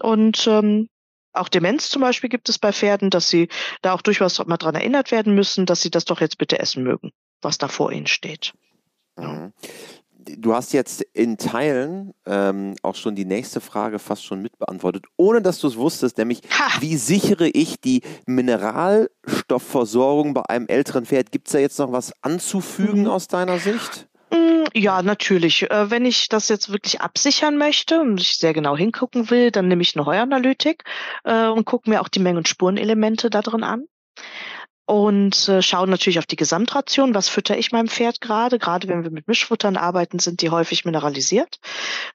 Und 0.00 0.46
ähm, 0.46 0.88
auch 1.32 1.48
Demenz 1.48 1.88
zum 1.88 2.02
Beispiel 2.02 2.30
gibt 2.30 2.48
es 2.48 2.58
bei 2.58 2.72
Pferden, 2.72 3.10
dass 3.10 3.28
sie 3.28 3.48
da 3.82 3.94
auch 3.94 4.02
durchaus 4.02 4.44
mal 4.46 4.56
dran 4.56 4.74
erinnert 4.74 5.10
werden 5.10 5.34
müssen, 5.34 5.66
dass 5.66 5.80
sie 5.80 5.90
das 5.90 6.04
doch 6.04 6.20
jetzt 6.20 6.38
bitte 6.38 6.58
essen 6.58 6.82
mögen, 6.82 7.12
was 7.40 7.58
da 7.58 7.68
vor 7.68 7.92
ihnen 7.92 8.06
steht. 8.06 8.52
Mhm. 9.26 9.52
Du 10.36 10.54
hast 10.54 10.74
jetzt 10.74 11.00
in 11.14 11.38
Teilen 11.38 12.12
ähm, 12.26 12.74
auch 12.82 12.96
schon 12.96 13.14
die 13.14 13.24
nächste 13.24 13.62
Frage 13.62 13.98
fast 13.98 14.22
schon 14.24 14.42
mitbeantwortet, 14.42 15.06
ohne 15.16 15.40
dass 15.40 15.60
du 15.60 15.68
es 15.68 15.76
wusstest, 15.76 16.18
nämlich 16.18 16.42
ha! 16.50 16.80
wie 16.80 16.96
sichere 16.96 17.48
ich 17.48 17.80
die 17.80 18.02
Mineralstoffversorgung 18.26 20.34
bei 20.34 20.42
einem 20.42 20.66
älteren 20.66 21.06
Pferd? 21.06 21.32
Gibt 21.32 21.48
es 21.48 21.52
da 21.52 21.58
jetzt 21.58 21.78
noch 21.78 21.92
was 21.92 22.12
anzufügen 22.22 23.02
mhm. 23.02 23.08
aus 23.08 23.28
deiner 23.28 23.58
Sicht? 23.58 24.08
Mm, 24.30 24.64
ja, 24.74 25.02
natürlich. 25.02 25.70
Äh, 25.70 25.90
wenn 25.90 26.04
ich 26.04 26.28
das 26.28 26.48
jetzt 26.48 26.70
wirklich 26.70 27.00
absichern 27.00 27.56
möchte 27.56 28.00
und 28.00 28.20
ich 28.20 28.36
sehr 28.36 28.52
genau 28.52 28.76
hingucken 28.76 29.30
will, 29.30 29.50
dann 29.50 29.68
nehme 29.68 29.80
ich 29.80 29.96
eine 29.96 30.04
Heuanalytik 30.04 30.84
äh, 31.24 31.46
und 31.46 31.64
gucke 31.64 31.88
mir 31.88 32.02
auch 32.02 32.08
die 32.08 32.20
Mengen- 32.20 32.38
und 32.38 32.48
Spurenelemente 32.48 33.30
da 33.30 33.40
drin 33.40 33.62
an 33.62 33.86
und 34.88 35.50
äh, 35.50 35.60
schauen 35.60 35.90
natürlich 35.90 36.18
auf 36.18 36.24
die 36.24 36.36
Gesamtration. 36.36 37.14
Was 37.14 37.28
fütter 37.28 37.58
ich 37.58 37.72
meinem 37.72 37.88
Pferd 37.88 38.22
gerade? 38.22 38.58
Gerade 38.58 38.88
wenn 38.88 39.04
wir 39.04 39.10
mit 39.10 39.28
Mischfuttern 39.28 39.76
arbeiten, 39.76 40.18
sind 40.18 40.40
die 40.40 40.48
häufig 40.48 40.86
mineralisiert, 40.86 41.60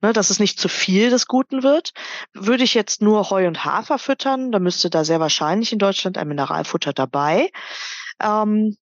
ne, 0.01 0.11
dass 0.11 0.31
es 0.31 0.39
nicht 0.39 0.59
zu 0.59 0.67
viel 0.69 1.11
des 1.11 1.27
Guten 1.27 1.61
wird. 1.61 1.93
Würde 2.33 2.63
ich 2.63 2.73
jetzt 2.73 3.03
nur 3.03 3.29
Heu 3.29 3.47
und 3.47 3.63
Hafer 3.63 3.99
füttern, 3.99 4.51
dann 4.51 4.63
müsste 4.63 4.89
da 4.89 5.03
sehr 5.03 5.19
wahrscheinlich 5.19 5.71
in 5.71 5.77
Deutschland 5.77 6.17
ein 6.17 6.27
Mineralfutter 6.27 6.93
dabei. 6.93 7.51
Ähm, 8.19 8.75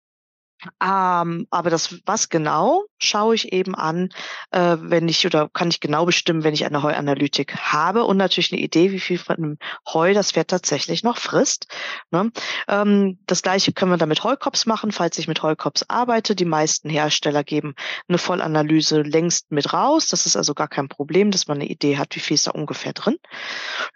ähm, 0.81 1.47
aber 1.49 1.69
das, 1.69 1.95
was 2.05 2.29
genau, 2.29 2.83
schaue 2.99 3.35
ich 3.35 3.51
eben 3.51 3.75
an, 3.75 4.09
äh, 4.51 4.77
wenn 4.79 5.07
ich 5.07 5.25
oder 5.25 5.49
kann 5.49 5.69
ich 5.69 5.79
genau 5.79 6.05
bestimmen, 6.05 6.43
wenn 6.43 6.53
ich 6.53 6.65
eine 6.65 6.83
Heuanalytik 6.83 7.55
habe 7.57 8.03
und 8.03 8.17
natürlich 8.17 8.51
eine 8.51 8.61
Idee, 8.61 8.91
wie 8.91 8.99
viel 8.99 9.17
von 9.17 9.35
dem 9.35 9.57
Heu 9.91 10.13
das 10.13 10.31
Pferd 10.31 10.49
tatsächlich 10.49 11.03
noch 11.03 11.17
frisst. 11.17 11.67
Ne? 12.11 12.31
Ähm, 12.67 13.19
das 13.25 13.41
gleiche 13.41 13.73
können 13.73 13.91
wir 13.91 13.97
dann 13.97 14.09
mit 14.09 14.23
Heukops 14.23 14.65
machen, 14.65 14.91
falls 14.91 15.17
ich 15.17 15.27
mit 15.27 15.41
Heukops 15.41 15.83
arbeite. 15.87 16.35
Die 16.35 16.45
meisten 16.45 16.89
Hersteller 16.89 17.43
geben 17.43 17.75
eine 18.07 18.17
Vollanalyse 18.17 19.01
längst 19.01 19.51
mit 19.51 19.73
raus. 19.73 20.07
Das 20.07 20.25
ist 20.25 20.35
also 20.35 20.53
gar 20.53 20.67
kein 20.67 20.89
Problem, 20.89 21.31
dass 21.31 21.47
man 21.47 21.57
eine 21.57 21.69
Idee 21.69 21.97
hat, 21.97 22.15
wie 22.15 22.19
viel 22.19 22.35
ist 22.35 22.47
da 22.47 22.51
ungefähr 22.51 22.93
drin. 22.93 23.17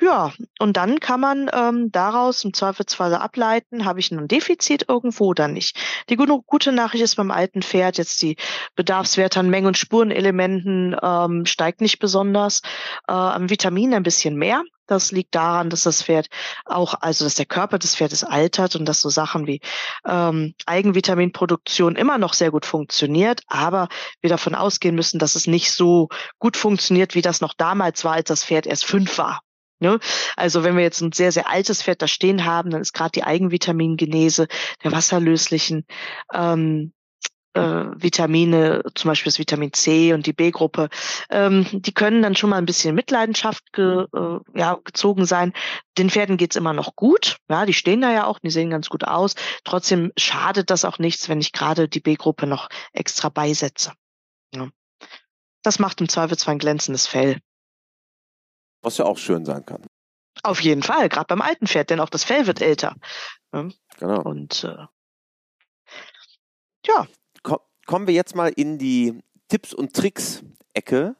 Ja, 0.01 0.33
und 0.59 0.77
dann 0.77 0.99
kann 0.99 1.19
man 1.19 1.49
ähm, 1.53 1.91
daraus 1.91 2.43
im 2.43 2.53
Zweifelsfall 2.53 3.13
ableiten, 3.13 3.85
habe 3.85 3.99
ich 3.99 4.11
ein 4.11 4.27
Defizit 4.27 4.85
irgendwo 4.87 5.27
oder 5.27 5.47
nicht. 5.47 5.77
Die 6.09 6.15
gute 6.55 6.71
Nachricht 6.71 7.03
ist 7.03 7.17
beim 7.17 7.31
alten 7.31 7.61
Pferd 7.61 7.97
jetzt 7.97 8.21
die 8.21 8.37
Bedarfswerte 8.75 9.41
an 9.41 9.49
Mengen- 9.49 9.67
und 9.67 9.77
Spurenelementen 9.77 10.95
ähm, 11.03 11.45
steigt 11.45 11.81
nicht 11.81 11.99
besonders. 11.99 12.61
Äh, 13.09 13.11
am 13.11 13.49
Vitamin 13.49 13.93
ein 13.93 14.03
bisschen 14.03 14.37
mehr. 14.37 14.63
Das 14.87 15.11
liegt 15.11 15.35
daran, 15.35 15.69
dass 15.69 15.83
das 15.83 16.01
Pferd 16.01 16.27
auch, 16.63 16.93
also 17.01 17.25
dass 17.25 17.33
der 17.33 17.45
Körper 17.45 17.77
des 17.77 17.97
Pferdes 17.97 18.23
altert 18.23 18.77
und 18.77 18.85
dass 18.85 19.01
so 19.01 19.09
Sachen 19.09 19.47
wie 19.47 19.59
ähm, 20.07 20.53
Eigenvitaminproduktion 20.65 21.97
immer 21.97 22.17
noch 22.17 22.33
sehr 22.33 22.51
gut 22.51 22.65
funktioniert, 22.65 23.41
aber 23.47 23.89
wir 24.21 24.29
davon 24.29 24.55
ausgehen 24.55 24.95
müssen, 24.95 25.19
dass 25.19 25.35
es 25.35 25.47
nicht 25.47 25.73
so 25.73 26.07
gut 26.39 26.55
funktioniert, 26.55 27.15
wie 27.15 27.21
das 27.21 27.41
noch 27.41 27.53
damals 27.53 28.05
war, 28.05 28.13
als 28.13 28.29
das 28.29 28.45
Pferd 28.45 28.65
erst 28.65 28.85
fünf 28.85 29.17
war. 29.17 29.41
Ne? 29.79 29.99
Also 30.35 30.63
wenn 30.63 30.75
wir 30.75 30.83
jetzt 30.83 31.01
ein 31.01 31.11
sehr, 31.11 31.31
sehr 31.31 31.49
altes 31.49 31.83
Pferd 31.83 32.01
da 32.01 32.07
stehen 32.07 32.45
haben, 32.45 32.69
dann 32.69 32.81
ist 32.81 32.93
gerade 32.93 33.11
die 33.11 33.23
Eigenvitamingenese 33.23 34.47
der 34.83 34.91
wasserlöslichen 34.91 35.85
ähm, 36.33 36.93
äh, 37.55 37.85
Vitamine, 37.95 38.83
zum 38.95 39.09
Beispiel 39.09 39.29
das 39.29 39.39
Vitamin 39.39 39.73
C 39.73 40.13
und 40.13 40.25
die 40.25 40.33
B-Gruppe, 40.33 40.89
ähm, 41.29 41.65
die 41.71 41.93
können 41.93 42.21
dann 42.21 42.35
schon 42.35 42.49
mal 42.49 42.57
ein 42.57 42.65
bisschen 42.65 42.95
Mitleidenschaft 42.95 43.71
ge, 43.73 44.05
äh, 44.13 44.39
ja, 44.53 44.77
gezogen 44.83 45.25
sein. 45.25 45.53
Den 45.97 46.09
Pferden 46.09 46.37
geht's 46.37 46.57
immer 46.57 46.73
noch 46.73 46.95
gut. 46.95 47.37
Ja, 47.49 47.65
die 47.65 47.73
stehen 47.73 48.01
da 48.01 48.11
ja 48.11 48.25
auch, 48.27 48.39
die 48.39 48.49
sehen 48.49 48.69
ganz 48.69 48.89
gut 48.89 49.05
aus. 49.05 49.35
Trotzdem 49.63 50.11
schadet 50.17 50.69
das 50.69 50.85
auch 50.85 50.99
nichts, 50.99 51.29
wenn 51.29 51.39
ich 51.39 51.53
gerade 51.53 51.87
die 51.87 52.01
B-Gruppe 52.01 52.45
noch 52.45 52.67
extra 52.91 53.29
beisetze. 53.29 53.93
Ja. 54.53 54.69
Das 55.63 55.79
macht 55.79 56.01
im 56.01 56.09
Zweifelsfall 56.09 56.55
ein 56.55 56.59
glänzendes 56.59 57.07
Fell. 57.07 57.39
Was 58.85 58.99
ja 58.99 59.05
auch 59.05 59.17
schön 59.17 59.45
sein 59.45 59.65
kann. 59.65 59.81
Auf 60.43 60.61
jeden 60.61 60.83
Fall, 60.83 61.09
gerade 61.09 61.25
beim 61.25 61.41
alten 61.41 61.65
Pferd, 61.65 61.89
denn 61.89 61.99
auch 61.99 62.09
das 62.09 62.23
Fell 62.23 62.45
wird 62.45 62.61
älter. 62.61 62.95
Ja. 63.51 63.67
Genau. 63.97 64.21
Und 64.21 64.63
äh, 64.63 64.85
ja. 66.85 67.07
Komm, 67.41 67.57
kommen 67.87 68.05
wir 68.05 68.13
jetzt 68.13 68.35
mal 68.35 68.49
in 68.55 68.77
die 68.77 69.23
Tipps 69.47 69.73
und 69.73 69.93
Tricks-Ecke. 69.93 71.15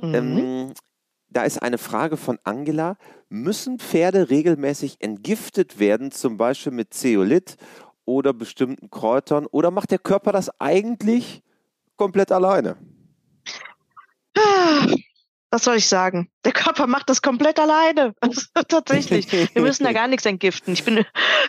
Mhm. 0.00 0.14
Ähm, 0.14 0.74
da 1.28 1.42
ist 1.44 1.62
eine 1.62 1.76
Frage 1.76 2.16
von 2.16 2.38
Angela. 2.42 2.96
Müssen 3.28 3.78
Pferde 3.78 4.30
regelmäßig 4.30 4.96
entgiftet 5.00 5.78
werden, 5.78 6.10
zum 6.10 6.38
Beispiel 6.38 6.72
mit 6.72 6.94
Zeolit 6.94 7.58
oder 8.06 8.32
bestimmten 8.32 8.88
Kräutern? 8.88 9.44
Oder 9.44 9.70
macht 9.70 9.90
der 9.90 9.98
Körper 9.98 10.32
das 10.32 10.58
eigentlich 10.58 11.42
komplett 11.96 12.32
alleine? 12.32 12.78
Ah, 14.38 14.86
was 15.50 15.64
soll 15.64 15.76
ich 15.76 15.86
sagen? 15.86 16.30
Der 16.44 16.52
Körper 16.52 16.86
macht 16.86 17.08
das 17.08 17.22
komplett 17.22 17.58
alleine. 17.58 18.14
Tatsächlich. 18.68 19.30
Wir 19.32 19.62
müssen 19.62 19.84
da 19.84 19.92
gar 19.94 20.08
nichts 20.08 20.26
entgiften. 20.26 20.74
Ich 20.74 20.84
bin, 20.84 21.04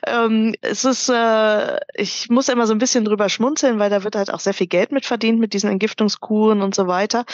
ähm, 0.07 0.55
es 0.61 0.85
ist, 0.85 1.09
äh, 1.09 1.77
ich 1.93 2.29
muss 2.29 2.49
immer 2.49 2.65
so 2.67 2.73
ein 2.73 2.79
bisschen 2.79 3.05
drüber 3.05 3.29
schmunzeln, 3.29 3.79
weil 3.79 3.89
da 3.89 4.03
wird 4.03 4.15
halt 4.15 4.33
auch 4.33 4.39
sehr 4.39 4.53
viel 4.53 4.67
Geld 4.67 4.91
mit 4.91 5.05
verdient 5.05 5.39
mit 5.39 5.53
diesen 5.53 5.69
Entgiftungskuren 5.69 6.61
und 6.61 6.75
so 6.75 6.87
weiter. 6.87 7.25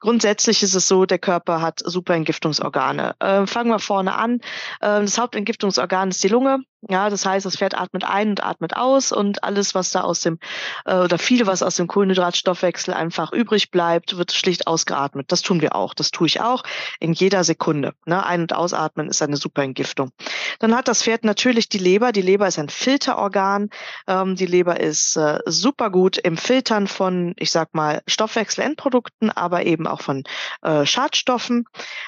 Grundsätzlich 0.00 0.62
ist 0.62 0.74
es 0.74 0.86
so, 0.86 1.06
der 1.06 1.18
Körper 1.18 1.62
hat 1.62 1.80
super 1.84 2.14
Entgiftungsorgane. 2.14 3.14
Äh, 3.20 3.46
fangen 3.46 3.70
wir 3.70 3.78
vorne 3.78 4.14
an. 4.14 4.40
Äh, 4.80 5.00
das 5.00 5.18
Hauptentgiftungsorgan 5.18 6.10
ist 6.10 6.22
die 6.22 6.28
Lunge. 6.28 6.60
Ja, 6.88 7.10
das 7.10 7.26
heißt, 7.26 7.44
das 7.44 7.56
Pferd 7.56 7.76
atmet 7.76 8.04
ein 8.04 8.30
und 8.30 8.44
atmet 8.44 8.76
aus 8.76 9.10
und 9.10 9.42
alles, 9.42 9.74
was 9.74 9.90
da 9.90 10.02
aus 10.02 10.20
dem, 10.20 10.38
äh, 10.84 10.94
oder 10.94 11.18
viel, 11.18 11.46
was 11.46 11.62
aus 11.62 11.76
dem 11.76 11.88
Kohlenhydratstoffwechsel 11.88 12.94
einfach 12.94 13.32
übrig 13.32 13.70
bleibt, 13.70 14.16
wird 14.16 14.30
schlicht 14.32 14.68
ausgeatmet. 14.68 15.32
Das 15.32 15.42
tun 15.42 15.60
wir 15.60 15.74
auch. 15.74 15.94
Das 15.94 16.10
tue 16.12 16.28
ich 16.28 16.40
auch 16.40 16.62
in 17.06 17.12
jeder 17.12 17.44
Sekunde. 17.44 17.94
Ne? 18.04 18.26
Ein- 18.26 18.42
und 18.42 18.52
ausatmen 18.52 19.08
ist 19.08 19.22
eine 19.22 19.36
super 19.36 19.62
Entgiftung. 19.62 20.10
Dann 20.58 20.76
hat 20.76 20.88
das 20.88 21.04
Pferd 21.04 21.24
natürlich 21.24 21.68
die 21.68 21.78
Leber. 21.78 22.10
Die 22.10 22.20
Leber 22.20 22.48
ist 22.48 22.58
ein 22.58 22.68
Filterorgan. 22.68 23.70
Ähm, 24.08 24.34
die 24.34 24.46
Leber 24.46 24.80
ist 24.80 25.16
äh, 25.16 25.38
super 25.46 25.90
gut 25.90 26.18
im 26.18 26.36
Filtern 26.36 26.88
von, 26.88 27.34
ich 27.38 27.52
sag 27.52 27.74
mal, 27.74 28.02
Stoffwechselendprodukten, 28.08 29.30
aber 29.30 29.66
eben 29.66 29.86
auch 29.86 30.00
von 30.00 30.24
äh, 30.62 30.84
Schadstoffen. 30.84 31.66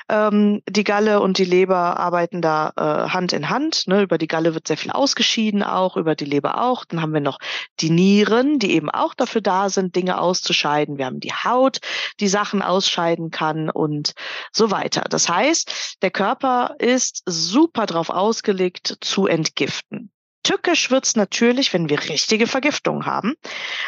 Ähm, 0.08 0.62
die 0.68 0.84
Galle 0.84 1.20
und 1.20 1.38
die 1.38 1.44
Leber 1.44 2.00
arbeiten 2.00 2.42
da 2.42 2.72
äh, 2.76 3.10
Hand 3.10 3.32
in 3.32 3.50
Hand. 3.50 3.86
Ne? 3.86 4.02
Über 4.02 4.18
die 4.18 4.26
Galle 4.28 4.54
wird 4.54 4.66
sehr 4.66 4.76
viel 4.76 4.90
ausgeschieden 4.90 5.62
auch, 5.62 5.96
über 5.96 6.16
die 6.16 6.24
Leber 6.24 6.60
auch. 6.60 6.84
Dann 6.84 7.00
haben 7.00 7.14
wir 7.14 7.20
noch 7.20 7.38
die 7.78 7.90
Nieren, 7.90 8.58
die 8.58 8.72
eben 8.72 8.90
auch 8.90 9.14
dafür 9.14 9.42
da 9.42 9.68
sind, 9.68 9.94
Dinge 9.94 10.20
auszuscheiden. 10.20 10.98
Wir 10.98 11.06
haben 11.06 11.20
die 11.20 11.32
Haut, 11.32 11.78
die 12.18 12.28
Sachen 12.28 12.62
ausscheiden 12.62 13.30
kann 13.30 13.70
und 13.70 14.14
so 14.52 14.72
weiter. 14.72 14.87
Das 14.88 15.28
heißt, 15.28 15.98
der 16.02 16.10
Körper 16.10 16.74
ist 16.78 17.22
super 17.26 17.86
darauf 17.86 18.10
ausgelegt 18.10 18.98
zu 19.00 19.26
entgiften. 19.26 20.10
Tückisch 20.48 20.90
wird's 20.90 21.14
natürlich, 21.14 21.74
wenn 21.74 21.90
wir 21.90 22.08
richtige 22.08 22.46
Vergiftungen 22.46 23.04
haben. 23.04 23.34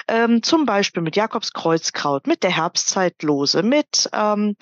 Ähm, 0.08 0.42
zum 0.42 0.66
Beispiel 0.66 1.02
mit 1.02 1.16
Jakobskreuzkraut, 1.16 2.26
mit 2.26 2.42
der 2.42 2.54
Herbstzeitlose, 2.54 3.62
mit, 3.62 4.10
ähm, 4.12 4.56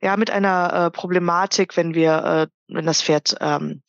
ja, 0.00 0.16
mit 0.16 0.30
einer 0.30 0.72
äh, 0.72 0.90
Problematik, 0.92 1.76
wenn 1.76 1.94
wir, 1.94 2.48
äh, 2.68 2.72
wenn 2.72 2.86
das 2.86 3.02
Pferd 3.02 3.36
ähm, 3.40 3.82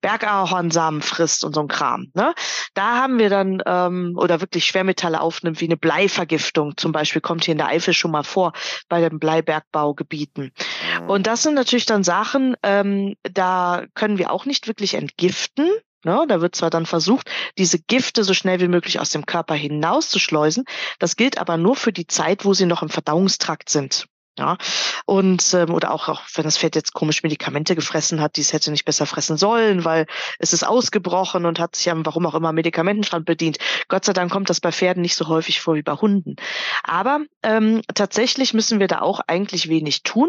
Bergahornsamen 0.00 1.02
frisst 1.02 1.44
und 1.44 1.54
so 1.54 1.60
ein 1.60 1.68
Kram. 1.68 2.10
Ne? 2.14 2.34
Da 2.74 2.96
haben 2.96 3.18
wir 3.18 3.30
dann 3.30 3.62
ähm, 3.66 4.14
oder 4.16 4.40
wirklich 4.40 4.66
Schwermetalle 4.66 5.20
aufnimmt, 5.20 5.60
wie 5.60 5.66
eine 5.66 5.76
Bleivergiftung 5.76 6.76
zum 6.76 6.92
Beispiel, 6.92 7.22
kommt 7.22 7.44
hier 7.44 7.52
in 7.52 7.58
der 7.58 7.68
Eifel 7.68 7.94
schon 7.94 8.10
mal 8.10 8.24
vor 8.24 8.52
bei 8.88 9.00
den 9.00 9.18
Bleibergbaugebieten. 9.18 10.52
Mhm. 11.00 11.10
Und 11.10 11.26
das 11.26 11.42
sind 11.42 11.54
natürlich 11.54 11.86
dann 11.86 12.04
Sachen, 12.04 12.56
ähm, 12.62 13.14
da 13.22 13.84
können 13.94 14.18
wir 14.18 14.30
auch 14.30 14.44
nicht 14.44 14.66
wirklich 14.66 14.94
entgiften. 14.94 15.68
Ne? 16.04 16.24
Da 16.28 16.40
wird 16.40 16.54
zwar 16.54 16.70
dann 16.70 16.86
versucht, 16.86 17.30
diese 17.58 17.78
Gifte 17.80 18.22
so 18.22 18.32
schnell 18.32 18.60
wie 18.60 18.68
möglich 18.68 19.00
aus 19.00 19.10
dem 19.10 19.26
Körper 19.26 19.54
hinauszuschleusen. 19.54 20.64
Das 20.98 21.16
gilt 21.16 21.38
aber 21.38 21.56
nur 21.56 21.74
für 21.74 21.92
die 21.92 22.06
Zeit, 22.06 22.44
wo 22.44 22.54
sie 22.54 22.66
noch 22.66 22.82
im 22.82 22.88
Verdauungstrakt 22.88 23.68
sind. 23.68 24.06
Ja, 24.38 24.58
und 25.06 25.54
ähm, 25.54 25.72
oder 25.72 25.92
auch, 25.92 26.08
auch 26.08 26.22
wenn 26.34 26.44
das 26.44 26.58
Pferd 26.58 26.74
jetzt 26.74 26.92
komisch 26.92 27.22
Medikamente 27.22 27.74
gefressen 27.74 28.20
hat, 28.20 28.36
die 28.36 28.42
es 28.42 28.52
hätte 28.52 28.70
nicht 28.70 28.84
besser 28.84 29.06
fressen 29.06 29.38
sollen, 29.38 29.84
weil 29.84 30.06
es 30.38 30.52
ist 30.52 30.62
ausgebrochen 30.62 31.46
und 31.46 31.58
hat 31.58 31.76
sich 31.76 31.90
am 31.90 32.04
warum 32.04 32.26
auch 32.26 32.34
immer 32.34 32.52
Medikamentenschrank 32.52 33.24
bedient. 33.24 33.58
Gott 33.88 34.04
sei 34.04 34.12
Dank 34.12 34.30
kommt 34.30 34.50
das 34.50 34.60
bei 34.60 34.72
Pferden 34.72 35.00
nicht 35.00 35.16
so 35.16 35.28
häufig 35.28 35.60
vor 35.60 35.74
wie 35.74 35.82
bei 35.82 35.94
Hunden. 35.94 36.36
Aber 36.82 37.20
ähm, 37.42 37.80
tatsächlich 37.94 38.52
müssen 38.52 38.78
wir 38.78 38.88
da 38.88 39.00
auch 39.00 39.20
eigentlich 39.26 39.68
wenig 39.68 40.02
tun. 40.02 40.28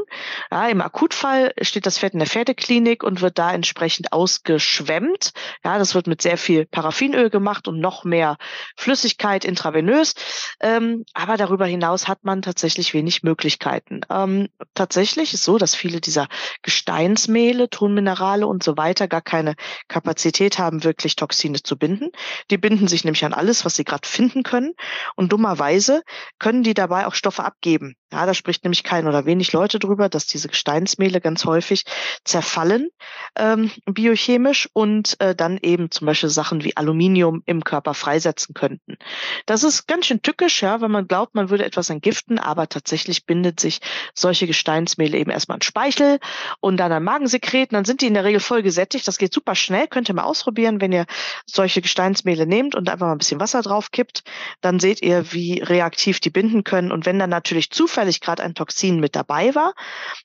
Ja, 0.51 0.67
Im 0.67 0.81
Akutfall 0.81 1.53
steht 1.61 1.85
das 1.85 1.99
Pferd 1.99 2.13
in 2.13 2.19
der 2.19 2.27
Pferdeklinik 2.27 3.03
und 3.03 3.21
wird 3.21 3.37
da 3.37 3.51
entsprechend 3.51 4.13
ausgeschwemmt. 4.13 5.33
Ja, 5.65 5.77
das 5.77 5.95
wird 5.95 6.07
mit 6.07 6.21
sehr 6.21 6.37
viel 6.37 6.65
Paraffinöl 6.65 7.29
gemacht 7.29 7.67
und 7.67 7.79
noch 7.79 8.03
mehr 8.03 8.37
Flüssigkeit 8.75 9.43
intravenös. 9.43 10.13
Ähm, 10.61 11.03
aber 11.13 11.37
darüber 11.37 11.65
hinaus 11.65 12.07
hat 12.07 12.23
man 12.23 12.41
tatsächlich 12.41 12.93
wenig 12.93 13.23
Möglichkeiten. 13.23 13.96
Ähm, 14.09 14.49
tatsächlich 14.73 15.33
ist 15.33 15.43
so, 15.43 15.57
dass 15.57 15.75
viele 15.75 16.01
dieser 16.01 16.27
Gesteinsmehle, 16.61 17.69
Tonminerale 17.69 18.47
und 18.47 18.63
so 18.63 18.77
weiter 18.77 19.07
gar 19.07 19.21
keine 19.21 19.55
Kapazität 19.87 20.59
haben, 20.59 20.83
wirklich 20.83 21.15
Toxine 21.15 21.61
zu 21.61 21.77
binden. 21.77 22.11
Die 22.51 22.57
binden 22.57 22.87
sich 22.87 23.03
nämlich 23.03 23.25
an 23.25 23.33
alles, 23.33 23.65
was 23.65 23.75
sie 23.75 23.83
gerade 23.83 24.07
finden 24.07 24.43
können. 24.43 24.73
Und 25.15 25.31
dummerweise 25.31 26.03
können 26.39 26.63
die 26.63 26.73
dabei 26.73 27.07
auch 27.07 27.13
Stoffe 27.13 27.43
abgeben. 27.43 27.95
Ja, 28.11 28.25
da 28.25 28.33
spricht 28.33 28.63
nämlich 28.63 28.83
kein 28.83 29.05
oder 29.05 29.25
wenig 29.25 29.51
Leute 29.51 29.79
drüber, 29.79 30.07
dass 30.07 30.27
diese 30.27 30.47
Gesteinsmehle 30.47 31.19
ganz 31.19 31.43
häufig 31.43 31.83
zerfallen 32.23 32.89
ähm, 33.35 33.69
biochemisch 33.85 34.69
und 34.71 35.19
äh, 35.19 35.35
dann 35.35 35.57
eben 35.61 35.91
zum 35.91 36.07
Beispiel 36.07 36.29
Sachen 36.29 36.63
wie 36.63 36.77
Aluminium 36.77 37.43
im 37.45 37.65
Körper 37.65 37.93
freisetzen 37.93 38.53
könnten. 38.53 38.97
Das 39.45 39.63
ist 39.63 39.87
ganz 39.87 40.05
schön 40.05 40.21
tückisch, 40.21 40.61
ja, 40.61 40.79
wenn 40.79 40.91
man 40.91 41.07
glaubt, 41.07 41.35
man 41.35 41.49
würde 41.49 41.65
etwas 41.65 41.89
entgiften, 41.89 42.39
aber 42.39 42.69
tatsächlich 42.69 43.25
bindet 43.25 43.59
sich 43.59 43.79
solche 44.13 44.47
Gesteinsmehle 44.47 45.17
eben 45.17 45.31
erstmal 45.31 45.55
an 45.55 45.61
Speichel 45.61 46.19
und 46.59 46.77
dann 46.77 46.91
an 46.91 47.03
Magensekret. 47.03 47.73
dann 47.73 47.85
sind 47.85 48.01
die 48.01 48.07
in 48.07 48.13
der 48.13 48.23
Regel 48.23 48.39
voll 48.39 48.63
gesättigt. 48.63 49.07
Das 49.07 49.17
geht 49.17 49.33
super 49.33 49.55
schnell. 49.55 49.87
Könnt 49.87 50.09
ihr 50.09 50.15
mal 50.15 50.23
ausprobieren, 50.23 50.81
wenn 50.81 50.91
ihr 50.91 51.05
solche 51.45 51.81
Gesteinsmehle 51.81 52.45
nehmt 52.45 52.75
und 52.75 52.89
einfach 52.89 53.07
mal 53.07 53.13
ein 53.13 53.17
bisschen 53.17 53.39
Wasser 53.39 53.61
drauf 53.61 53.91
kippt. 53.91 54.23
Dann 54.61 54.79
seht 54.79 55.01
ihr, 55.01 55.33
wie 55.33 55.59
reaktiv 55.59 56.19
die 56.19 56.29
binden 56.29 56.63
können. 56.63 56.91
Und 56.91 57.05
wenn 57.05 57.19
dann 57.19 57.29
natürlich 57.29 57.71
zufällig 57.71 58.21
gerade 58.21 58.43
ein 58.43 58.55
Toxin 58.55 58.99
mit 58.99 59.15
dabei 59.15 59.55
war, 59.55 59.73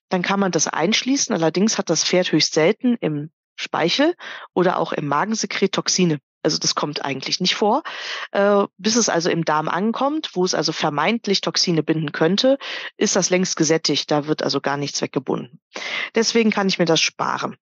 dann 0.09 0.23
kann 0.23 0.41
man 0.41 0.53
das 0.53 0.69
einschließen. 0.69 1.35
Allerdings 1.35 1.79
hat 1.79 1.91
das 1.91 2.05
Pferd 2.05 2.33
höchst 2.33 2.55
selten 2.55 2.97
im 3.01 3.31
Speichel 3.57 4.15
oder 4.55 4.79
auch 4.79 4.93
im 4.93 5.07
Magensekret 5.07 5.73
Toxine. 5.73 6.19
Also 6.43 6.59
das 6.59 6.75
kommt 6.75 7.05
eigentlich 7.05 7.41
nicht 7.41 7.55
vor. 7.55 7.83
Äh, 8.33 8.65
bis 8.79 8.97
es 8.97 9.09
also 9.09 9.31
im 9.31 9.45
Darm 9.45 9.69
ankommt, 9.69 10.31
wo 10.35 10.45
es 10.45 10.55
also 10.55 10.73
vermeintlich 10.73 11.41
Toxine 11.41 11.83
binden 11.83 12.13
könnte, 12.13 12.59
ist 12.97 13.17
das 13.17 13.31
längst 13.31 13.57
gesättigt. 13.57 14.11
Da 14.11 14.27
wird 14.27 14.43
also 14.43 14.61
gar 14.61 14.77
nichts 14.77 15.01
weggebunden. 15.03 15.61
Deswegen 16.15 16.51
kann 16.51 16.69
ich 16.69 16.79
mir 16.79 16.85
das 16.85 17.01
sparen. 17.01 17.57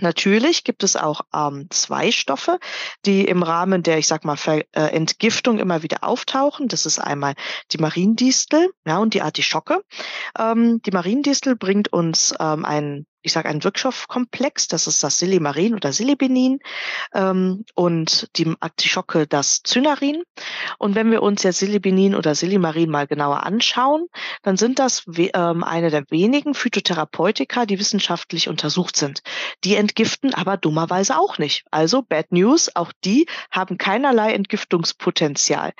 Natürlich 0.00 0.64
gibt 0.64 0.82
es 0.82 0.96
auch 0.96 1.20
ähm, 1.32 1.68
zwei 1.70 2.10
Stoffe, 2.10 2.58
die 3.06 3.24
im 3.26 3.42
Rahmen 3.44 3.84
der, 3.84 3.98
ich 3.98 4.08
sag 4.08 4.24
mal, 4.24 4.36
Ver 4.36 4.64
äh, 4.72 4.88
Entgiftung 4.90 5.58
immer 5.60 5.82
wieder 5.82 6.02
auftauchen. 6.02 6.66
Das 6.66 6.84
ist 6.84 6.98
einmal 6.98 7.34
die 7.70 7.78
Mariendistel 7.78 8.70
ja, 8.84 8.98
und 8.98 9.14
die 9.14 9.22
Artischocke. 9.22 9.84
Ähm, 10.36 10.82
die 10.82 10.90
Mariendistel 10.90 11.54
bringt 11.54 11.92
uns 11.92 12.34
ähm, 12.40 12.64
einen 12.64 13.06
ich 13.24 13.32
sage 13.32 13.48
einen 13.48 13.64
Wirkstoffkomplex, 13.64 14.68
das 14.68 14.86
ist 14.86 15.02
das 15.02 15.18
Silimarin 15.18 15.74
oder 15.74 15.92
Silibinin 15.92 16.60
ähm, 17.14 17.64
und 17.74 18.28
die 18.36 18.54
Artischocke 18.60 19.26
das 19.26 19.62
Zynarin. 19.62 20.22
Und 20.78 20.94
wenn 20.94 21.10
wir 21.10 21.22
uns 21.22 21.42
jetzt 21.42 21.58
Silibinin 21.58 22.14
oder 22.14 22.34
Silimarin 22.34 22.90
mal 22.90 23.06
genauer 23.06 23.44
anschauen, 23.44 24.06
dann 24.42 24.58
sind 24.58 24.78
das 24.78 25.04
ähm, 25.16 25.64
eine 25.64 25.90
der 25.90 26.04
wenigen 26.10 26.52
Phytotherapeutika, 26.52 27.64
die 27.64 27.78
wissenschaftlich 27.78 28.48
untersucht 28.48 28.96
sind. 28.96 29.22
Die 29.64 29.76
entgiften 29.76 30.34
aber 30.34 30.58
dummerweise 30.58 31.18
auch 31.18 31.38
nicht. 31.38 31.64
Also 31.70 32.02
Bad 32.02 32.30
News, 32.30 32.76
auch 32.76 32.92
die 33.04 33.26
haben 33.50 33.78
keinerlei 33.78 34.34
Entgiftungspotenzial. 34.34 35.72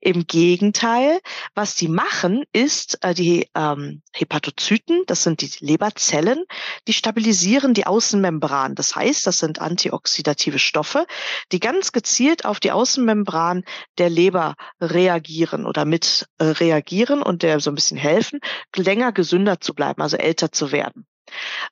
Im 0.00 0.28
Gegenteil, 0.28 1.18
was 1.56 1.74
die 1.74 1.88
machen, 1.88 2.44
ist 2.52 3.02
äh, 3.02 3.12
die 3.12 3.48
ähm, 3.56 4.02
Hepatozyten, 4.12 5.02
das 5.08 5.24
sind 5.24 5.40
die 5.40 5.50
Leberzellen, 5.58 6.44
die 6.86 6.91
die 6.92 6.98
stabilisieren 6.98 7.72
die 7.72 7.86
Außenmembran. 7.86 8.74
Das 8.74 8.94
heißt, 8.94 9.26
das 9.26 9.38
sind 9.38 9.62
antioxidative 9.62 10.58
Stoffe, 10.58 11.06
die 11.50 11.58
ganz 11.58 11.92
gezielt 11.92 12.44
auf 12.44 12.60
die 12.60 12.70
Außenmembran 12.70 13.64
der 13.96 14.10
Leber 14.10 14.56
reagieren 14.78 15.64
oder 15.64 15.86
mit 15.86 16.26
äh, 16.36 16.44
reagieren 16.44 17.22
und 17.22 17.42
der 17.42 17.60
so 17.60 17.70
ein 17.70 17.76
bisschen 17.76 17.96
helfen, 17.96 18.40
länger 18.76 19.10
gesünder 19.10 19.58
zu 19.58 19.72
bleiben, 19.72 20.02
also 20.02 20.18
älter 20.18 20.52
zu 20.52 20.70
werden. 20.70 21.06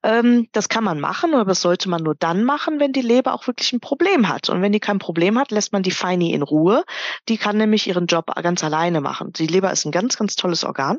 Ähm, 0.03 0.49
das 0.53 0.71
kann 0.71 0.85
man 0.85 1.01
machen, 1.01 1.35
aber 1.35 1.51
das 1.51 1.61
sollte 1.61 1.91
man 1.91 2.03
nur 2.03 2.15
dann 2.15 2.45
machen, 2.45 2.81
wenn 2.81 2.95
die 2.95 3.03
Leber 3.03 3.35
auch 3.35 3.47
wirklich 3.47 3.75
ein 3.75 3.81
Problem 3.81 4.27
hat. 4.27 4.49
Und 4.49 4.63
wenn 4.63 4.73
die 4.73 4.81
kein 4.81 4.99
Problem 4.99 5.39
hat, 5.39 5.51
lässt 5.51 5.75
man 5.75 5.83
die 5.83 5.91
Feini 5.91 6.33
in 6.33 6.41
Ruhe. 6.41 6.83
Die 7.29 7.37
kann 7.37 7.59
nämlich 7.59 7.87
ihren 7.87 8.07
Job 8.07 8.35
ganz 8.43 8.65
alleine 8.65 9.03
machen. 9.03 9.35
Die 9.35 9.47
Leber 9.47 9.71
ist 9.71 9.85
ein 9.85 9.93
ganz, 9.93 10.17
ganz 10.17 10.35
tolles 10.35 10.65
Organ. 10.65 10.99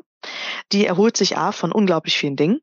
Die 0.70 0.86
erholt 0.86 1.16
sich 1.16 1.36
A 1.36 1.50
von 1.50 1.72
unglaublich 1.72 2.16
vielen 2.16 2.36
Dingen. 2.36 2.60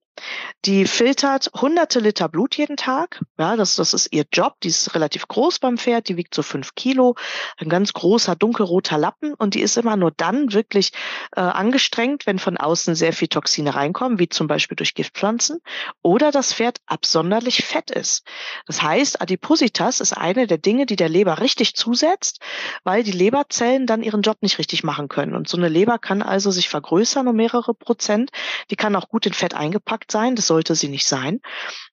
Die 0.66 0.86
filtert 0.86 1.50
hunderte 1.56 2.00
Liter 2.00 2.28
Blut 2.28 2.58
jeden 2.58 2.78
Tag. 2.78 3.22
Ja, 3.38 3.56
das, 3.56 3.76
das 3.76 3.94
ist 3.94 4.12
ihr 4.12 4.26
Job. 4.32 4.56
Die 4.62 4.68
ist 4.68 4.94
relativ 4.96 5.28
groß 5.28 5.60
beim 5.60 5.78
Pferd. 5.78 6.10
Die 6.10 6.18
wiegt 6.18 6.36
so 6.36 6.44
fünf 6.44 6.76
Kilo. 6.76 7.16
Ein 7.58 7.70
ganz 7.70 7.94
großer 7.94 8.36
dunkelroter 8.36 8.98
Lappen. 8.98 9.34
Und 9.34 9.54
die 9.54 9.62
ist 9.62 9.78
immer 9.78 9.96
nur 9.96 10.12
dann 10.12 10.54
wirklich 10.54 10.92
äh, 11.36 11.42
angestrengt, 11.42 12.26
wenn 12.26 12.40
von 12.40 12.58
außen 12.58 12.96
sehr 12.96 13.14
viel 13.14 13.30
Toxine 13.30 13.76
reinkommen, 13.76 14.20
wie 14.20 14.30
zum 14.30 14.48
Beispiel 14.48 14.76
durch 14.76 14.94
Giftpflanzen 14.94 15.62
oder 16.02 16.32
das 16.32 16.54
Pferd 16.54 16.80
absonderlich 16.86 17.64
fett 17.64 17.90
ist. 17.90 18.26
Das 18.66 18.82
heißt, 18.82 19.22
Adipositas 19.22 20.02
ist 20.02 20.14
eine 20.14 20.48
der 20.48 20.58
Dinge, 20.58 20.86
die 20.86 20.96
der 20.96 21.10
Leber 21.10 21.40
richtig 21.40 21.76
zusetzt, 21.76 22.40
weil 22.84 23.04
die 23.04 23.12
Leberzellen 23.12 23.86
dann 23.86 24.04
ihren 24.04 24.22
Job 24.22 24.38
nicht 24.42 24.60
richtig 24.60 24.84
machen 24.84 25.08
können. 25.08 25.36
Und 25.36 25.48
so 25.48 25.58
eine 25.58 25.70
Leber 25.70 26.00
kann 26.00 26.22
also 26.22 26.52
sich 26.52 26.70
vergrößern 26.70 27.28
um 27.28 27.36
mehrere 27.36 27.74
Prozent. 27.74 28.32
Die 28.70 28.76
kann 28.76 28.96
auch 28.96 29.10
gut 29.10 29.26
in 29.26 29.34
Fett 29.34 29.54
eingepackt 29.54 30.09
sein. 30.12 30.36
Das 30.36 30.48
sollte 30.48 30.76
sie 30.76 30.90
nicht 30.90 31.08
sein. 31.08 31.40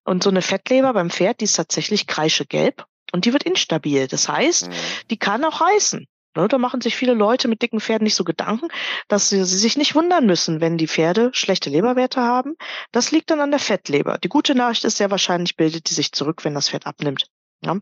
Und 0.05 0.23
so 0.23 0.31
eine 0.31 0.43
Fettleber 0.43 0.93
beim 0.93 1.11
Pferd, 1.11 1.41
die 1.41 1.45
ist 1.45 1.57
tatsächlich 1.57 2.07
kreischegelb 2.07 2.85
und 3.13 3.25
die 3.25 3.33
wird 3.33 3.45
instabil. 3.45 4.07
Das 4.07 4.29
heißt, 4.29 4.69
mhm. 4.69 4.75
die 5.11 5.19
kann 5.19 5.45
auch 5.45 5.61
reißen. 5.61 6.07
Ne, 6.37 6.49
da 6.49 6.59
machen 6.59 6.83
sich 6.83 6.97
viele 6.97 7.15
Leute 7.15 7.49
mit 7.49 7.63
dicken 7.63 7.81
Pferden 7.81 8.05
nicht 8.05 8.15
so 8.15 8.23
Gedanken, 8.23 8.69
dass 9.09 9.31
sie, 9.31 9.43
sie, 9.45 9.57
sich 9.57 9.79
nicht 9.79 9.95
wundern 9.95 10.27
müssen, 10.27 10.61
wenn 10.61 10.77
die 10.77 10.87
Pferde 10.87 11.31
schlechte 11.33 11.71
Leberwerte 11.71 12.21
haben. 12.21 12.57
Das 12.93 13.11
liegt 13.11 13.31
dann 13.31 13.41
an 13.41 13.51
der 13.51 13.59
Fettleber. 13.59 14.19
Die 14.19 14.29
gute 14.29 14.55
Nachricht 14.55 14.85
ist 14.85 14.99
sehr 14.99 15.11
wahrscheinlich 15.11 15.57
bildet 15.57 15.89
die 15.89 15.95
sich 15.95 16.13
zurück, 16.13 16.45
wenn 16.45 16.55
das 16.55 16.69
Fett 16.69 16.87
abnimmt. 16.87 17.27
Ja. 17.65 17.79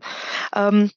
Ähm, 0.55 0.89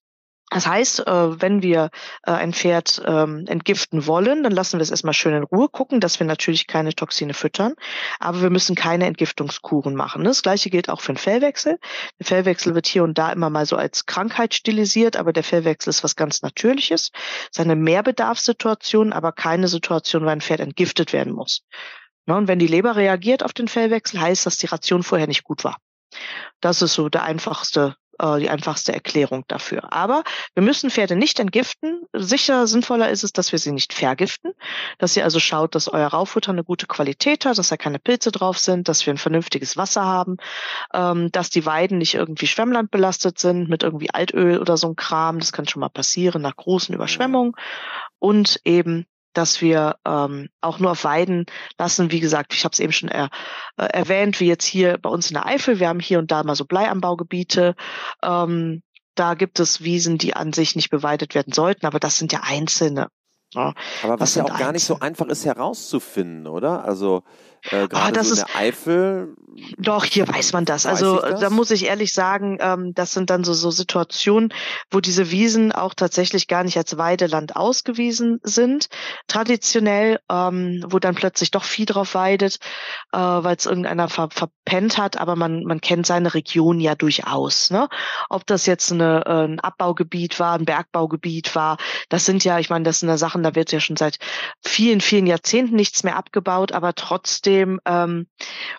das 0.50 0.66
heißt, 0.66 1.06
äh, 1.06 1.42
wenn 1.42 1.62
wir 1.62 1.90
äh, 2.22 2.30
ein 2.30 2.54
Pferd 2.54 3.02
ähm, 3.04 3.44
entgiften 3.46 4.06
wollen, 4.06 4.42
dann 4.42 4.52
lassen 4.52 4.78
wir 4.78 4.82
es 4.82 4.90
erstmal 4.90 5.12
schön 5.12 5.34
in 5.34 5.42
Ruhe, 5.42 5.68
gucken, 5.68 6.00
dass 6.00 6.18
wir 6.20 6.26
natürlich 6.26 6.66
keine 6.66 6.94
Toxine 6.94 7.34
füttern, 7.34 7.74
aber 8.18 8.40
wir 8.40 8.50
müssen 8.50 8.74
keine 8.74 9.06
Entgiftungskuren 9.06 9.94
machen. 9.94 10.24
Das 10.24 10.42
gleiche 10.42 10.70
gilt 10.70 10.88
auch 10.88 11.02
für 11.02 11.12
den 11.12 11.18
Fellwechsel. 11.18 11.78
Der 12.18 12.26
Fellwechsel 12.26 12.74
wird 12.74 12.87
hier 12.87 13.04
und 13.04 13.18
da 13.18 13.30
immer 13.30 13.50
mal 13.50 13.66
so 13.66 13.76
als 13.76 14.06
Krankheit 14.06 14.54
stilisiert, 14.54 15.16
aber 15.16 15.34
der 15.34 15.44
Fellwechsel 15.44 15.90
ist 15.90 16.02
was 16.02 16.16
ganz 16.16 16.40
Natürliches. 16.40 17.11
Es 17.12 17.58
ist 17.58 17.61
eine 17.61 17.76
Mehrbedarfssituation, 17.76 19.12
aber 19.12 19.32
keine 19.32 19.68
Situation, 19.68 20.24
wo 20.24 20.28
ein 20.28 20.40
Pferd 20.40 20.61
entgiftet 20.61 21.12
werden 21.12 21.34
muss. 21.34 21.62
Und 22.26 22.48
wenn 22.48 22.58
die 22.58 22.66
Leber 22.66 22.96
reagiert 22.96 23.42
auf 23.42 23.52
den 23.52 23.68
Fellwechsel, 23.68 24.20
heißt 24.20 24.46
das, 24.46 24.58
die 24.58 24.66
Ration 24.66 25.02
vorher 25.02 25.26
nicht 25.26 25.44
gut 25.44 25.64
war. 25.64 25.76
Das 26.61 26.82
ist 26.82 26.94
so 26.94 27.08
der 27.08 27.22
einfachste 27.22 27.96
äh, 28.18 28.38
die 28.38 28.50
einfachste 28.50 28.92
Erklärung 28.92 29.44
dafür. 29.48 29.92
Aber 29.92 30.24
wir 30.54 30.62
müssen 30.62 30.90
Pferde 30.90 31.16
nicht 31.16 31.40
entgiften. 31.40 32.02
Sicher 32.12 32.66
sinnvoller 32.66 33.11
ist 33.11 33.24
es, 33.24 33.33
dass 33.33 33.52
wir 33.52 33.59
sie 33.59 33.72
nicht 33.72 33.92
vergiften, 33.92 34.52
dass 34.98 35.16
ihr 35.16 35.24
also 35.24 35.40
schaut, 35.40 35.74
dass 35.74 35.88
euer 35.88 36.09
Rauffutter 36.09 36.52
eine 36.52 36.64
gute 36.64 36.87
Qualität 36.87 37.44
hat, 37.44 37.59
dass 37.59 37.68
da 37.68 37.76
keine 37.76 37.98
Pilze 37.98 38.33
drauf 38.33 38.59
sind, 38.59 38.88
dass 38.88 39.07
wir 39.07 39.14
ein 39.14 39.18
vernünftiges 39.18 39.76
Wasser 39.76 40.04
haben, 40.04 40.37
ähm, 40.94 41.31
dass 41.33 41.50
die 41.50 41.66
Weiden 41.66 41.98
nicht 41.98 42.14
irgendwie 42.14 42.46
Schwemmland 42.46 42.90
belastet 42.90 43.38
sind 43.38 43.68
mit 43.68 43.83
irgendwie 43.83 44.11
Altöl 44.11 44.59
oder 44.59 44.76
so 44.76 44.88
ein 44.88 44.96
Kram. 44.96 45.38
Das 45.38 45.52
kann 45.52 45.68
schon 45.68 45.81
mal 45.81 45.88
passieren 45.88 46.42
nach 46.42 46.57
großen 46.57 46.94
Überschwemmungen. 46.94 47.52
Und 48.18 48.61
eben 48.64 49.07
dass 49.38 49.62
wir 49.62 49.96
ähm, 50.05 50.48
auch 50.61 50.81
nur 50.81 50.90
auf 50.90 51.05
Weiden 51.05 51.46
lassen. 51.79 52.11
Wie 52.11 52.18
gesagt, 52.18 52.53
ich 52.55 52.64
habe 52.64 52.72
es 52.72 52.81
eben 52.81 52.92
schon 52.92 53.09
er, 53.09 53.31
äh, 53.77 53.85
erwähnt, 53.85 54.40
wie 54.40 54.48
jetzt 54.48 54.64
hier 54.64 54.98
bei 54.98 55.09
uns 55.09 55.31
in 55.31 55.35
der 55.35 55.46
Eifel. 55.46 55.79
Wir 55.79 55.88
haben 55.88 56.01
hier 56.01 56.18
und 56.18 56.33
da 56.33 56.42
mal 56.42 56.57
so 56.57 56.64
Bleianbaugebiete. 56.64 57.77
Ähm, 58.20 58.83
da 59.14 59.35
gibt 59.35 59.61
es 59.61 59.85
Wiesen, 59.85 60.18
die 60.18 60.35
an 60.35 60.53
sich 60.53 60.74
nicht 60.74 60.90
beweidet 60.90 61.37
werden 61.37 61.53
sollten, 61.53 61.87
aber 61.87 62.01
das 62.01 62.16
sind 62.16 62.33
ja 62.33 62.40
einzelne. 62.42 63.07
Ja, 63.55 63.74
aber 64.03 64.18
was 64.18 64.35
ja 64.35 64.44
auch 64.44 64.59
gar 64.59 64.72
nicht 64.72 64.85
so 64.85 64.98
einfach 64.98 65.27
ist 65.27 65.46
herauszufinden, 65.46 66.48
oder? 66.48 66.85
Also 66.85 67.22
äh, 67.71 67.77
ah, 67.77 67.87
gerade 67.87 68.25
so 68.25 68.35
in 68.35 68.47
der 68.47 68.57
Eifel. 68.57 69.35
Doch, 69.77 70.05
hier 70.05 70.29
weiß 70.29 70.53
man 70.53 70.64
das. 70.64 70.85
Weiß 70.85 71.03
also 71.03 71.21
das? 71.21 71.40
da 71.40 71.51
muss 71.51 71.71
ich 71.71 71.87
ehrlich 71.87 72.12
sagen, 72.12 72.59
ähm, 72.61 72.92
das 72.94 73.12
sind 73.12 73.31
dann 73.31 73.44
so, 73.44 73.53
so 73.53 73.71
Situationen, 73.71 74.53
wo 74.90 75.01
diese 75.01 75.31
Wiesen 75.31 75.73
auch 75.73 75.94
tatsächlich 75.94 76.47
gar 76.47 76.64
nicht 76.64 76.77
als 76.77 76.97
Weideland 76.97 77.57
ausgewiesen 77.57 78.40
sind, 78.42 78.88
traditionell, 79.27 80.21
ähm, 80.31 80.85
wo 80.88 80.99
dann 80.99 81.14
plötzlich 81.14 81.51
doch 81.51 81.64
Vieh 81.64 81.87
drauf 81.87 82.14
weidet, 82.14 82.59
äh, 83.12 83.18
weil 83.18 83.57
es 83.57 83.66
irgendeiner 83.66 84.09
ver 84.09 84.29
verpennt 84.31 84.99
hat, 84.99 85.16
aber 85.18 85.35
man, 85.35 85.64
man 85.64 85.81
kennt 85.81 86.07
seine 86.07 86.35
Region 86.35 86.81
ja 86.81 86.94
durchaus. 86.94 87.71
Ne? 87.71 87.88
Ob 88.29 88.47
das 88.47 88.66
jetzt 88.66 88.92
eine, 88.92 89.25
äh, 89.27 89.44
ein 89.44 89.61
Abbaugebiet 89.61 90.38
war, 90.38 90.55
ein 90.55 90.64
Bergbaugebiet 90.64 91.55
war, 91.55 91.79
das 92.09 92.25
sind 92.25 92.44
ja, 92.44 92.59
ich 92.59 92.71
meine, 92.71 92.85
das 92.85 93.01
sind 93.01 93.09
ja 93.09 93.16
Sachen, 93.16 93.42
da 93.42 93.55
wird 93.55 93.73
ja 93.73 93.81
schon 93.81 93.97
seit 93.97 94.18
vielen, 94.64 95.01
vielen 95.01 95.27
Jahrzehnten 95.27 95.75
nichts 95.75 96.05
mehr 96.05 96.16
abgebaut, 96.16 96.73
aber 96.73 96.94
trotzdem 96.94 97.47
trotzdem 97.48 97.80
ähm, 97.84 98.26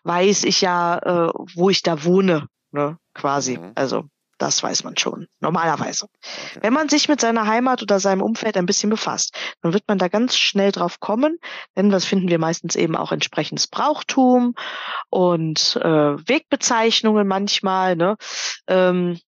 weiß 0.04 0.44
ich 0.44 0.62
ja, 0.62 0.98
äh, 0.98 1.32
wo 1.56 1.70
ich 1.70 1.82
da 1.82 2.04
wohne, 2.04 2.48
ne, 2.72 2.98
quasi. 3.14 3.58
Mhm. 3.58 3.72
Also 3.76 4.06
Das 4.38 4.64
weiß 4.64 4.86
man 4.86 4.96
schon, 4.96 5.28
normalerweise. 5.42 6.06
Okay. 6.06 6.60
Wenn 6.62 6.72
man 6.74 6.88
sich 6.88 7.10
mit 7.10 7.20
seiner 7.20 7.46
Heimat 7.46 7.82
oder 7.82 8.00
seinem 8.00 8.22
Umfeld 8.22 8.56
ein 8.56 8.66
bisschen 8.66 8.90
befasst, 8.90 9.36
dann 9.62 9.74
wird 9.74 9.84
man 9.90 9.98
da 9.98 10.08
ganz 10.08 10.38
schnell 10.38 10.72
drauf 10.72 11.02
kommen, 11.02 11.40
denn 11.76 11.92
was 11.92 12.06
finden 12.06 12.30
wir 12.30 12.40
meistens 12.40 12.78
eben 12.78 12.96
auch 12.96 13.12
entsprechendes 13.12 13.68
Brauchtum 13.68 14.56
und 15.10 15.76
äh, 15.84 16.16
Wegbezeichnungen 16.30 17.28
manchmal. 17.28 17.98
Ne? 17.98 18.16
Ähm, 18.68 19.20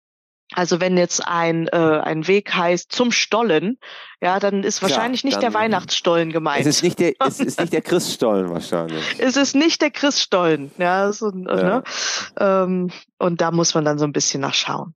also 0.52 0.80
wenn 0.80 0.96
jetzt 0.96 1.26
ein, 1.26 1.68
äh, 1.68 1.76
ein 1.76 2.26
Weg 2.26 2.54
heißt 2.54 2.90
zum 2.90 3.12
Stollen, 3.12 3.78
ja, 4.20 4.38
dann 4.40 4.64
ist 4.64 4.82
wahrscheinlich 4.82 5.20
Klar, 5.20 5.30
nicht 5.30 5.42
der 5.42 5.54
Weihnachtsstollen 5.54 6.30
gemeint. 6.32 6.60
Es 6.60 6.76
ist 6.76 6.82
nicht 6.82 6.98
der, 6.98 7.14
es 7.20 7.40
ist 7.40 7.60
nicht 7.60 7.72
der 7.72 7.82
Christstollen 7.82 8.50
wahrscheinlich. 8.50 9.02
es 9.18 9.36
ist 9.36 9.54
nicht 9.54 9.80
der 9.80 9.90
Christstollen, 9.90 10.70
ja, 10.78 11.12
so, 11.12 11.30
ja. 11.30 11.56
Ne? 11.56 11.82
Ähm, 12.38 12.90
und 13.18 13.40
da 13.40 13.50
muss 13.50 13.74
man 13.74 13.84
dann 13.84 13.98
so 13.98 14.04
ein 14.04 14.12
bisschen 14.12 14.40
nachschauen. 14.40 14.94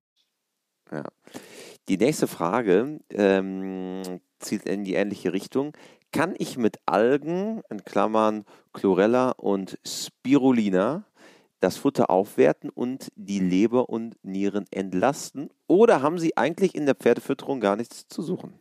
Ja. 0.90 1.04
Die 1.88 1.98
nächste 1.98 2.26
Frage 2.26 3.00
ähm, 3.10 4.20
zielt 4.38 4.66
in 4.66 4.84
die 4.84 4.94
ähnliche 4.94 5.32
Richtung. 5.32 5.72
Kann 6.12 6.34
ich 6.38 6.56
mit 6.56 6.78
Algen, 6.86 7.62
in 7.70 7.84
Klammern 7.84 8.44
Chlorella 8.72 9.30
und 9.30 9.78
Spirulina, 9.84 11.04
das 11.64 11.78
Futter 11.78 12.10
aufwerten 12.10 12.70
und 12.70 13.10
die 13.16 13.40
Leber 13.40 13.88
und 13.88 14.16
Nieren 14.22 14.66
entlasten? 14.70 15.50
Oder 15.66 16.02
haben 16.02 16.18
sie 16.18 16.36
eigentlich 16.36 16.74
in 16.74 16.86
der 16.86 16.94
Pferdefütterung 16.94 17.60
gar 17.60 17.74
nichts 17.74 18.06
zu 18.06 18.22
suchen? 18.22 18.52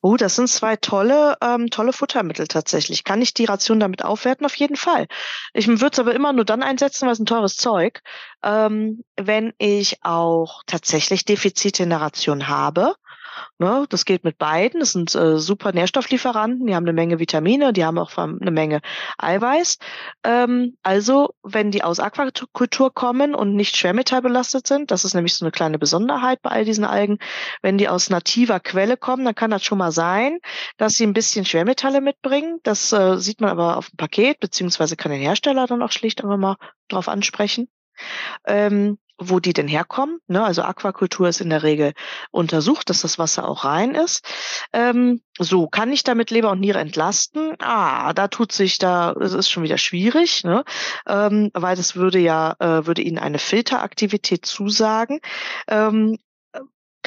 Oh, 0.00 0.16
das 0.16 0.36
sind 0.36 0.48
zwei 0.48 0.76
tolle, 0.76 1.36
ähm, 1.42 1.70
tolle 1.70 1.92
Futtermittel 1.92 2.46
tatsächlich. 2.46 3.02
Kann 3.02 3.20
ich 3.20 3.34
die 3.34 3.46
Ration 3.46 3.80
damit 3.80 4.04
aufwerten? 4.04 4.46
Auf 4.46 4.54
jeden 4.54 4.76
Fall. 4.76 5.08
Ich 5.54 5.66
würde 5.66 5.90
es 5.92 5.98
aber 5.98 6.14
immer 6.14 6.32
nur 6.32 6.44
dann 6.44 6.62
einsetzen, 6.62 7.06
weil 7.06 7.14
es 7.14 7.18
ein 7.18 7.26
teures 7.26 7.56
Zeug, 7.56 8.00
ähm, 8.44 9.02
wenn 9.16 9.54
ich 9.58 10.04
auch 10.04 10.62
tatsächlich 10.66 11.24
Defizite 11.24 11.82
in 11.82 11.90
der 11.90 12.00
Ration 12.00 12.46
habe 12.46 12.94
Ne? 13.58 13.86
Das 13.88 14.04
geht 14.04 14.24
mit 14.24 14.38
beiden. 14.38 14.80
Das 14.80 14.92
sind 14.92 15.14
äh, 15.14 15.38
super 15.38 15.72
Nährstofflieferanten. 15.72 16.66
Die 16.66 16.74
haben 16.74 16.84
eine 16.84 16.92
Menge 16.92 17.18
Vitamine, 17.18 17.72
die 17.72 17.84
haben 17.84 17.98
auch 17.98 18.16
eine 18.16 18.50
Menge 18.50 18.80
Eiweiß. 19.18 19.78
Ähm, 20.24 20.76
also, 20.82 21.34
wenn 21.42 21.70
die 21.70 21.82
aus 21.82 22.00
Aquakultur 22.00 22.92
kommen 22.92 23.34
und 23.34 23.54
nicht 23.54 23.76
schwermetallbelastet 23.76 24.66
sind, 24.66 24.90
das 24.90 25.04
ist 25.04 25.14
nämlich 25.14 25.34
so 25.34 25.44
eine 25.44 25.52
kleine 25.52 25.78
Besonderheit 25.78 26.40
bei 26.42 26.50
all 26.50 26.64
diesen 26.64 26.84
Algen, 26.84 27.18
wenn 27.62 27.78
die 27.78 27.88
aus 27.88 28.10
nativer 28.10 28.60
Quelle 28.60 28.96
kommen, 28.96 29.24
dann 29.24 29.34
kann 29.34 29.50
das 29.50 29.64
schon 29.64 29.78
mal 29.78 29.92
sein, 29.92 30.38
dass 30.76 30.94
sie 30.94 31.04
ein 31.04 31.12
bisschen 31.12 31.44
Schwermetalle 31.44 32.00
mitbringen. 32.00 32.60
Das 32.62 32.92
äh, 32.92 33.16
sieht 33.18 33.40
man 33.40 33.50
aber 33.50 33.76
auf 33.76 33.90
dem 33.90 33.96
Paket, 33.96 34.40
beziehungsweise 34.40 34.96
kann 34.96 35.10
der 35.10 35.20
Hersteller 35.20 35.66
dann 35.66 35.82
auch 35.82 35.92
schlicht 35.92 36.22
einfach 36.22 36.36
mal 36.36 36.56
drauf 36.88 37.08
ansprechen. 37.08 37.68
Ähm, 38.46 38.98
wo 39.18 39.40
die 39.40 39.52
denn 39.52 39.68
herkommen. 39.68 40.20
Ne? 40.28 40.44
Also 40.44 40.62
Aquakultur 40.62 41.28
ist 41.28 41.40
in 41.40 41.50
der 41.50 41.62
Regel 41.62 41.92
untersucht, 42.30 42.88
dass 42.88 43.02
das 43.02 43.18
Wasser 43.18 43.48
auch 43.48 43.64
rein 43.64 43.94
ist. 43.94 44.24
Ähm, 44.72 45.20
so, 45.38 45.66
kann 45.66 45.92
ich 45.92 46.04
damit 46.04 46.30
Leber 46.30 46.50
und 46.50 46.60
Niere 46.60 46.78
entlasten? 46.78 47.54
Ah, 47.60 48.12
da 48.12 48.28
tut 48.28 48.52
sich 48.52 48.78
da, 48.78 49.12
es 49.12 49.34
ist 49.34 49.50
schon 49.50 49.62
wieder 49.62 49.78
schwierig, 49.78 50.44
ne? 50.44 50.64
ähm, 51.06 51.50
weil 51.54 51.76
das 51.76 51.96
würde 51.96 52.18
ja, 52.18 52.54
äh, 52.58 52.86
würde 52.86 53.02
ihnen 53.02 53.18
eine 53.18 53.38
Filteraktivität 53.38 54.46
zusagen. 54.46 55.20
Ähm, 55.68 56.18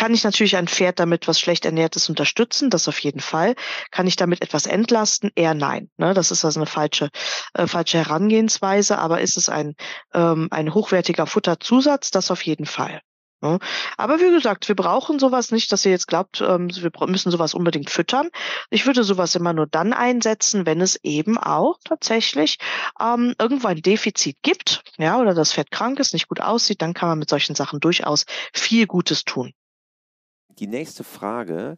kann 0.01 0.15
ich 0.15 0.23
natürlich 0.23 0.57
ein 0.57 0.67
Pferd 0.67 0.99
damit, 0.99 1.27
was 1.27 1.39
schlecht 1.39 1.63
ernährt 1.63 1.95
ist, 1.95 2.09
unterstützen? 2.09 2.71
Das 2.71 2.87
auf 2.87 2.97
jeden 2.97 3.19
Fall. 3.19 3.53
Kann 3.91 4.07
ich 4.07 4.15
damit 4.15 4.41
etwas 4.41 4.65
entlasten? 4.65 5.29
Eher 5.35 5.53
nein. 5.53 5.91
Ne? 5.97 6.15
Das 6.15 6.31
ist 6.31 6.43
also 6.43 6.59
eine 6.59 6.65
falsche, 6.65 7.11
äh, 7.53 7.67
falsche 7.67 7.99
Herangehensweise. 7.99 8.97
Aber 8.97 9.21
ist 9.21 9.37
es 9.37 9.47
ein, 9.47 9.75
ähm, 10.15 10.47
ein 10.49 10.73
hochwertiger 10.73 11.27
Futterzusatz? 11.27 12.09
Das 12.09 12.31
auf 12.31 12.43
jeden 12.43 12.65
Fall. 12.65 13.01
Ne? 13.41 13.59
Aber 13.95 14.19
wie 14.19 14.31
gesagt, 14.31 14.67
wir 14.69 14.75
brauchen 14.75 15.19
sowas 15.19 15.51
nicht, 15.51 15.71
dass 15.71 15.85
ihr 15.85 15.91
jetzt 15.91 16.07
glaubt, 16.07 16.41
ähm, 16.41 16.71
wir 16.75 16.91
müssen 17.05 17.29
sowas 17.29 17.53
unbedingt 17.53 17.91
füttern. 17.91 18.29
Ich 18.71 18.87
würde 18.87 19.03
sowas 19.03 19.35
immer 19.35 19.53
nur 19.53 19.67
dann 19.67 19.93
einsetzen, 19.93 20.65
wenn 20.65 20.81
es 20.81 20.99
eben 21.03 21.37
auch 21.37 21.77
tatsächlich 21.83 22.57
ähm, 22.99 23.35
irgendwo 23.39 23.67
ein 23.67 23.83
Defizit 23.83 24.37
gibt, 24.41 24.81
ja, 24.97 25.19
oder 25.19 25.35
das 25.35 25.53
Pferd 25.53 25.69
krank 25.69 25.99
ist, 25.99 26.13
nicht 26.13 26.27
gut 26.27 26.41
aussieht, 26.41 26.81
dann 26.81 26.95
kann 26.95 27.07
man 27.07 27.19
mit 27.19 27.29
solchen 27.29 27.53
Sachen 27.53 27.79
durchaus 27.79 28.25
viel 28.51 28.87
Gutes 28.87 29.25
tun 29.25 29.53
die 30.62 30.67
nächste 30.67 31.04
Frage 31.04 31.78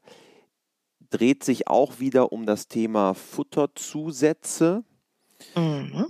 dreht 1.09 1.43
sich 1.43 1.67
auch 1.67 1.99
wieder 1.99 2.33
um 2.33 2.45
das 2.45 2.67
Thema 2.67 3.13
Futterzusätze. 3.13 4.83
Mhm. 5.55 6.05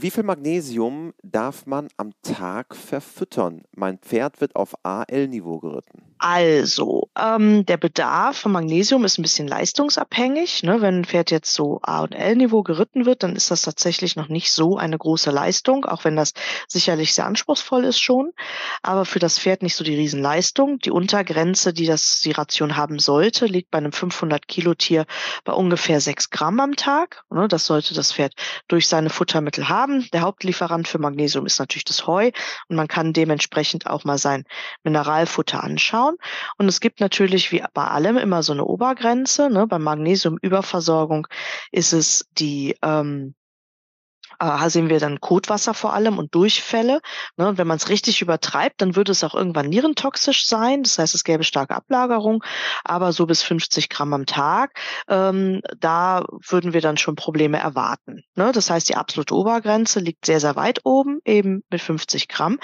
Wie 0.00 0.10
viel 0.10 0.22
Magnesium 0.22 1.12
darf 1.22 1.66
man 1.66 1.88
am 1.96 2.12
Tag 2.22 2.76
verfüttern? 2.76 3.62
Mein 3.74 3.98
Pferd 3.98 4.40
wird 4.40 4.54
auf 4.54 4.74
AL-Niveau 4.84 5.58
geritten. 5.58 6.08
Also, 6.20 7.08
ähm, 7.16 7.64
der 7.64 7.76
Bedarf 7.76 8.38
von 8.38 8.50
Magnesium 8.50 9.04
ist 9.04 9.18
ein 9.18 9.22
bisschen 9.22 9.46
leistungsabhängig. 9.46 10.64
Ne? 10.64 10.80
Wenn 10.80 11.00
ein 11.00 11.04
Pferd 11.04 11.30
jetzt 11.30 11.54
so 11.54 11.78
A- 11.82 12.02
und 12.02 12.12
L-Niveau 12.12 12.64
geritten 12.64 13.06
wird, 13.06 13.22
dann 13.22 13.36
ist 13.36 13.52
das 13.52 13.62
tatsächlich 13.62 14.16
noch 14.16 14.28
nicht 14.28 14.50
so 14.50 14.76
eine 14.76 14.98
große 14.98 15.30
Leistung, 15.30 15.84
auch 15.84 16.04
wenn 16.04 16.16
das 16.16 16.32
sicherlich 16.66 17.14
sehr 17.14 17.26
anspruchsvoll 17.26 17.84
ist 17.84 18.00
schon. 18.00 18.32
Aber 18.82 19.04
für 19.04 19.20
das 19.20 19.38
Pferd 19.38 19.62
nicht 19.62 19.76
so 19.76 19.84
die 19.84 19.94
Riesenleistung. 19.94 20.80
Die 20.80 20.90
Untergrenze, 20.90 21.72
die 21.72 21.86
das 21.86 22.20
die 22.20 22.32
Ration 22.32 22.76
haben 22.76 22.98
sollte, 22.98 23.46
liegt 23.46 23.70
bei 23.70 23.78
einem 23.78 23.92
500 23.92 24.48
Kilo 24.48 24.74
Tier 24.74 25.06
bei 25.44 25.52
ungefähr 25.52 26.00
6 26.00 26.30
Gramm 26.30 26.58
am 26.58 26.74
Tag. 26.74 27.22
Ne? 27.30 27.46
Das 27.46 27.66
sollte 27.66 27.94
das 27.94 28.12
Pferd 28.12 28.34
durch 28.66 28.88
seine 28.88 29.10
Futtermittel 29.10 29.68
haben. 29.68 29.87
Der 30.12 30.22
Hauptlieferant 30.22 30.86
für 30.88 30.98
Magnesium 30.98 31.46
ist 31.46 31.58
natürlich 31.58 31.84
das 31.84 32.06
Heu 32.06 32.30
und 32.68 32.76
man 32.76 32.88
kann 32.88 33.12
dementsprechend 33.12 33.86
auch 33.86 34.04
mal 34.04 34.18
sein 34.18 34.44
Mineralfutter 34.84 35.62
anschauen 35.64 35.78
anschauen. 35.78 36.16
Und 36.56 36.68
es 36.68 36.80
gibt 36.80 37.00
natürlich 37.00 37.52
wie 37.52 37.62
bei 37.74 37.84
allem 37.84 38.16
immer 38.16 38.42
so 38.42 38.52
eine 38.52 38.64
Obergrenze. 38.64 39.50
Ne? 39.50 39.66
Bei 39.66 39.78
Magnesiumüberversorgung 39.78 41.26
ist 41.72 41.92
es 41.92 42.28
die 42.38 42.76
ähm, 42.82 43.34
äh, 44.40 44.70
sehen 44.70 44.88
wir 44.88 45.00
dann 45.00 45.20
Kotwasser 45.20 45.74
vor 45.74 45.92
allem 45.92 46.18
und 46.18 46.34
Durchfälle. 46.34 47.00
Ne? 47.36 47.48
Und 47.48 47.58
wenn 47.58 47.66
man 47.66 47.76
es 47.76 47.88
richtig 47.88 48.22
übertreibt, 48.22 48.80
dann 48.80 48.96
würde 48.96 49.12
es 49.12 49.24
auch 49.24 49.34
irgendwann 49.34 49.68
nierentoxisch 49.68 50.46
sein. 50.46 50.82
Das 50.82 50.98
heißt, 50.98 51.14
es 51.14 51.24
gäbe 51.24 51.44
starke 51.44 51.74
Ablagerung, 51.74 52.44
aber 52.84 53.12
so 53.12 53.26
bis 53.26 53.42
50 53.42 53.88
Gramm 53.88 54.12
am 54.12 54.26
Tag, 54.26 54.78
ähm, 55.08 55.60
da 55.78 56.24
würden 56.48 56.72
wir 56.72 56.80
dann 56.80 56.96
schon 56.96 57.16
Probleme 57.16 57.58
erwarten. 57.58 58.22
Ne? 58.34 58.52
Das 58.52 58.70
heißt, 58.70 58.88
die 58.88 58.96
absolute 58.96 59.34
Obergrenze 59.34 60.00
liegt 60.00 60.26
sehr, 60.26 60.40
sehr 60.40 60.56
weit 60.56 60.80
oben, 60.84 61.20
eben 61.24 61.62
mit 61.70 61.80
50 61.80 62.28
Gramm. 62.28 62.58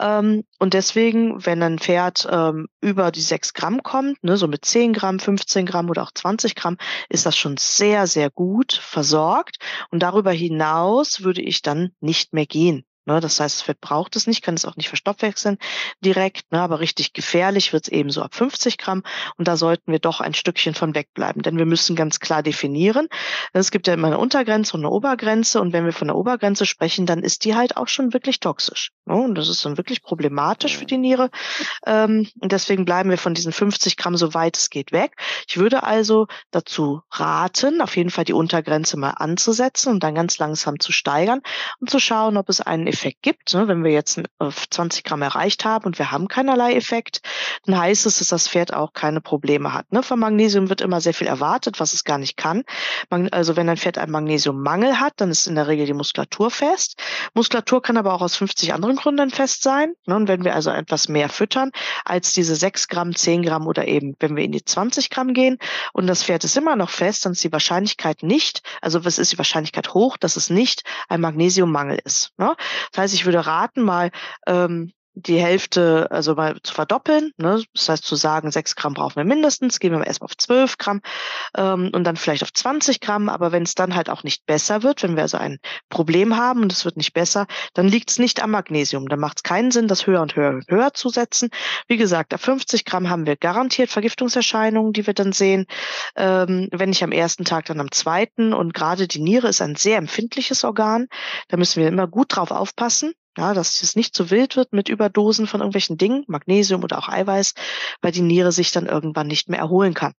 Ähm, 0.00 0.44
und 0.58 0.74
deswegen, 0.74 1.44
wenn 1.44 1.62
ein 1.62 1.78
Pferd 1.78 2.26
ähm, 2.30 2.68
über 2.80 3.10
die 3.10 3.20
6 3.20 3.54
Gramm 3.54 3.82
kommt, 3.82 4.22
ne, 4.24 4.36
so 4.36 4.48
mit 4.48 4.64
10 4.64 4.92
Gramm, 4.92 5.18
15 5.18 5.66
Gramm 5.66 5.90
oder 5.90 6.02
auch 6.02 6.12
20 6.12 6.54
Gramm, 6.54 6.76
ist 7.08 7.26
das 7.26 7.36
schon 7.36 7.56
sehr, 7.56 8.06
sehr 8.06 8.30
gut 8.30 8.72
versorgt. 8.72 9.58
Und 9.90 10.02
darüber 10.02 10.32
hinaus 10.32 11.17
würde 11.22 11.42
ich 11.42 11.62
dann 11.62 11.92
nicht 12.00 12.32
mehr 12.32 12.46
gehen. 12.46 12.84
Ne, 13.08 13.20
das 13.20 13.40
heißt, 13.40 13.56
das 13.56 13.62
Fett 13.62 13.80
braucht 13.80 14.16
es 14.16 14.26
nicht, 14.26 14.42
kann 14.42 14.54
es 14.54 14.66
auch 14.66 14.76
nicht 14.76 14.90
verstoffwechseln 14.90 15.56
direkt, 16.04 16.52
ne, 16.52 16.60
aber 16.60 16.78
richtig 16.78 17.14
gefährlich 17.14 17.72
wird 17.72 17.84
es 17.84 17.88
eben 17.88 18.10
so 18.10 18.20
ab 18.20 18.34
50 18.34 18.76
Gramm 18.76 19.02
und 19.38 19.48
da 19.48 19.56
sollten 19.56 19.90
wir 19.90 19.98
doch 19.98 20.20
ein 20.20 20.34
Stückchen 20.34 20.74
von 20.74 20.94
wegbleiben, 20.94 21.40
denn 21.40 21.56
wir 21.56 21.64
müssen 21.64 21.96
ganz 21.96 22.20
klar 22.20 22.42
definieren. 22.42 23.08
Es 23.54 23.70
gibt 23.70 23.86
ja 23.86 23.94
immer 23.94 24.08
eine 24.08 24.18
Untergrenze 24.18 24.76
und 24.76 24.80
eine 24.80 24.90
Obergrenze 24.90 25.58
und 25.58 25.72
wenn 25.72 25.86
wir 25.86 25.94
von 25.94 26.08
der 26.08 26.16
Obergrenze 26.16 26.66
sprechen, 26.66 27.06
dann 27.06 27.22
ist 27.22 27.46
die 27.46 27.54
halt 27.54 27.78
auch 27.78 27.88
schon 27.88 28.12
wirklich 28.12 28.40
toxisch. 28.40 28.90
Ne, 29.06 29.14
und 29.14 29.36
das 29.36 29.48
ist 29.48 29.64
dann 29.64 29.78
wirklich 29.78 30.02
problematisch 30.02 30.76
für 30.76 30.84
die 30.84 30.98
Niere 30.98 31.30
ähm, 31.86 32.28
und 32.42 32.52
deswegen 32.52 32.84
bleiben 32.84 33.08
wir 33.08 33.16
von 33.16 33.32
diesen 33.32 33.52
50 33.52 33.96
Gramm 33.96 34.18
so 34.18 34.34
weit 34.34 34.58
es 34.58 34.68
geht 34.68 34.92
weg. 34.92 35.16
Ich 35.48 35.56
würde 35.56 35.82
also 35.82 36.26
dazu 36.50 37.00
raten, 37.10 37.80
auf 37.80 37.96
jeden 37.96 38.10
Fall 38.10 38.26
die 38.26 38.34
Untergrenze 38.34 38.98
mal 38.98 39.12
anzusetzen 39.12 39.94
und 39.94 40.02
dann 40.02 40.14
ganz 40.14 40.36
langsam 40.36 40.78
zu 40.78 40.92
steigern 40.92 41.40
und 41.80 41.88
zu 41.88 42.00
schauen, 42.00 42.36
ob 42.36 42.50
es 42.50 42.60
einen 42.60 42.86
Effekt 42.86 42.97
gibt. 43.22 43.54
Ne? 43.54 43.68
Wenn 43.68 43.84
wir 43.84 43.92
jetzt 43.92 44.20
20 44.70 45.04
Gramm 45.04 45.22
erreicht 45.22 45.64
haben 45.64 45.84
und 45.86 45.98
wir 45.98 46.10
haben 46.10 46.28
keinerlei 46.28 46.74
Effekt, 46.74 47.20
dann 47.66 47.78
heißt 47.78 48.06
es, 48.06 48.18
dass 48.18 48.28
das 48.28 48.48
Pferd 48.48 48.74
auch 48.74 48.92
keine 48.92 49.20
Probleme 49.20 49.72
hat. 49.72 49.90
Ne? 49.92 50.02
Von 50.02 50.18
Magnesium 50.18 50.68
wird 50.68 50.80
immer 50.80 51.00
sehr 51.00 51.14
viel 51.14 51.26
erwartet, 51.26 51.80
was 51.80 51.92
es 51.92 52.04
gar 52.04 52.18
nicht 52.18 52.36
kann. 52.36 52.64
Also 53.30 53.56
wenn 53.56 53.68
ein 53.68 53.76
Pferd 53.76 53.98
einen 53.98 54.12
Magnesiummangel 54.12 55.00
hat, 55.00 55.14
dann 55.16 55.30
ist 55.30 55.46
in 55.46 55.54
der 55.54 55.68
Regel 55.68 55.86
die 55.86 55.94
Muskulatur 55.94 56.50
fest. 56.50 57.00
Muskulatur 57.34 57.82
kann 57.82 57.96
aber 57.96 58.14
auch 58.14 58.22
aus 58.22 58.36
50 58.36 58.74
anderen 58.74 58.96
Gründen 58.96 59.30
fest 59.30 59.62
sein. 59.62 59.92
Ne? 60.06 60.16
Und 60.16 60.28
wenn 60.28 60.44
wir 60.44 60.54
also 60.54 60.70
etwas 60.70 61.08
mehr 61.08 61.28
füttern 61.28 61.70
als 62.04 62.32
diese 62.32 62.56
6 62.56 62.88
Gramm, 62.88 63.14
10 63.14 63.42
Gramm 63.42 63.66
oder 63.66 63.86
eben, 63.86 64.14
wenn 64.20 64.36
wir 64.36 64.44
in 64.44 64.52
die 64.52 64.64
20 64.64 65.10
Gramm 65.10 65.34
gehen 65.34 65.58
und 65.92 66.06
das 66.06 66.24
Pferd 66.24 66.44
ist 66.44 66.56
immer 66.56 66.76
noch 66.76 66.90
fest, 66.90 67.24
dann 67.24 67.32
ist 67.32 67.44
die 67.44 67.52
Wahrscheinlichkeit 67.52 68.22
nicht, 68.22 68.62
also 68.80 69.04
was 69.04 69.18
ist 69.18 69.32
die 69.32 69.38
Wahrscheinlichkeit 69.38 69.94
hoch, 69.94 70.16
dass 70.16 70.36
es 70.36 70.50
nicht 70.50 70.82
ein 71.08 71.20
Magnesiummangel 71.20 71.98
ist. 72.04 72.32
Ne? 72.38 72.54
Das 72.92 73.02
heißt, 73.02 73.14
ich 73.14 73.24
würde 73.24 73.46
raten, 73.46 73.82
mal 73.82 74.10
ähm, 74.46 74.92
die 75.18 75.40
Hälfte, 75.40 76.08
also 76.10 76.34
mal 76.34 76.56
zu 76.62 76.72
verdoppeln. 76.72 77.32
Ne? 77.36 77.62
Das 77.74 77.88
heißt 77.88 78.04
zu 78.04 78.16
sagen, 78.16 78.50
sechs 78.50 78.76
Gramm 78.76 78.94
brauchen 78.94 79.16
wir 79.16 79.24
mindestens, 79.24 79.80
gehen 79.80 79.92
wir 79.92 80.06
erstmal 80.06 80.26
auf 80.26 80.36
zwölf 80.36 80.78
Gramm 80.78 81.00
ähm, 81.56 81.90
und 81.92 82.04
dann 82.04 82.16
vielleicht 82.16 82.42
auf 82.42 82.52
20 82.52 83.00
Gramm. 83.00 83.28
Aber 83.28 83.52
wenn 83.52 83.64
es 83.64 83.74
dann 83.74 83.94
halt 83.94 84.10
auch 84.10 84.22
nicht 84.22 84.46
besser 84.46 84.82
wird, 84.82 85.02
wenn 85.02 85.16
wir 85.16 85.22
also 85.22 85.36
ein 85.38 85.58
Problem 85.88 86.36
haben 86.36 86.62
und 86.62 86.72
es 86.72 86.84
wird 86.84 86.96
nicht 86.96 87.12
besser, 87.12 87.46
dann 87.74 87.88
liegt 87.88 88.10
es 88.10 88.18
nicht 88.18 88.42
am 88.42 88.52
Magnesium. 88.52 89.08
Dann 89.08 89.20
macht 89.20 89.38
es 89.38 89.42
keinen 89.42 89.70
Sinn, 89.70 89.88
das 89.88 90.06
höher 90.06 90.22
und 90.22 90.36
höher 90.36 90.50
und 90.50 90.68
höher 90.68 90.94
zu 90.94 91.08
setzen. 91.08 91.50
Wie 91.88 91.96
gesagt, 91.96 92.32
ab 92.32 92.40
50 92.40 92.84
Gramm 92.84 93.10
haben 93.10 93.26
wir 93.26 93.36
garantiert 93.36 93.90
Vergiftungserscheinungen, 93.90 94.92
die 94.92 95.06
wir 95.06 95.14
dann 95.14 95.32
sehen. 95.32 95.66
Ähm, 96.16 96.68
wenn 96.72 96.90
nicht 96.90 97.02
am 97.02 97.12
ersten 97.12 97.44
Tag, 97.44 97.66
dann 97.66 97.80
am 97.80 97.90
zweiten. 97.90 98.52
Und 98.52 98.74
gerade 98.74 99.08
die 99.08 99.20
Niere 99.20 99.48
ist 99.48 99.62
ein 99.62 99.74
sehr 99.74 99.98
empfindliches 99.98 100.64
Organ. 100.64 101.08
Da 101.48 101.56
müssen 101.56 101.80
wir 101.80 101.88
immer 101.88 102.06
gut 102.06 102.36
drauf 102.36 102.50
aufpassen. 102.50 103.12
Ja, 103.38 103.54
dass 103.54 103.82
es 103.82 103.94
nicht 103.94 104.16
zu 104.16 104.30
wild 104.30 104.56
wird 104.56 104.72
mit 104.72 104.88
Überdosen 104.88 105.46
von 105.46 105.60
irgendwelchen 105.60 105.96
Dingen, 105.96 106.24
Magnesium 106.26 106.82
oder 106.82 106.98
auch 106.98 107.08
Eiweiß, 107.08 107.54
weil 108.02 108.10
die 108.10 108.20
Niere 108.20 108.50
sich 108.50 108.72
dann 108.72 108.86
irgendwann 108.86 109.28
nicht 109.28 109.48
mehr 109.48 109.60
erholen 109.60 109.94
kann. 109.94 110.12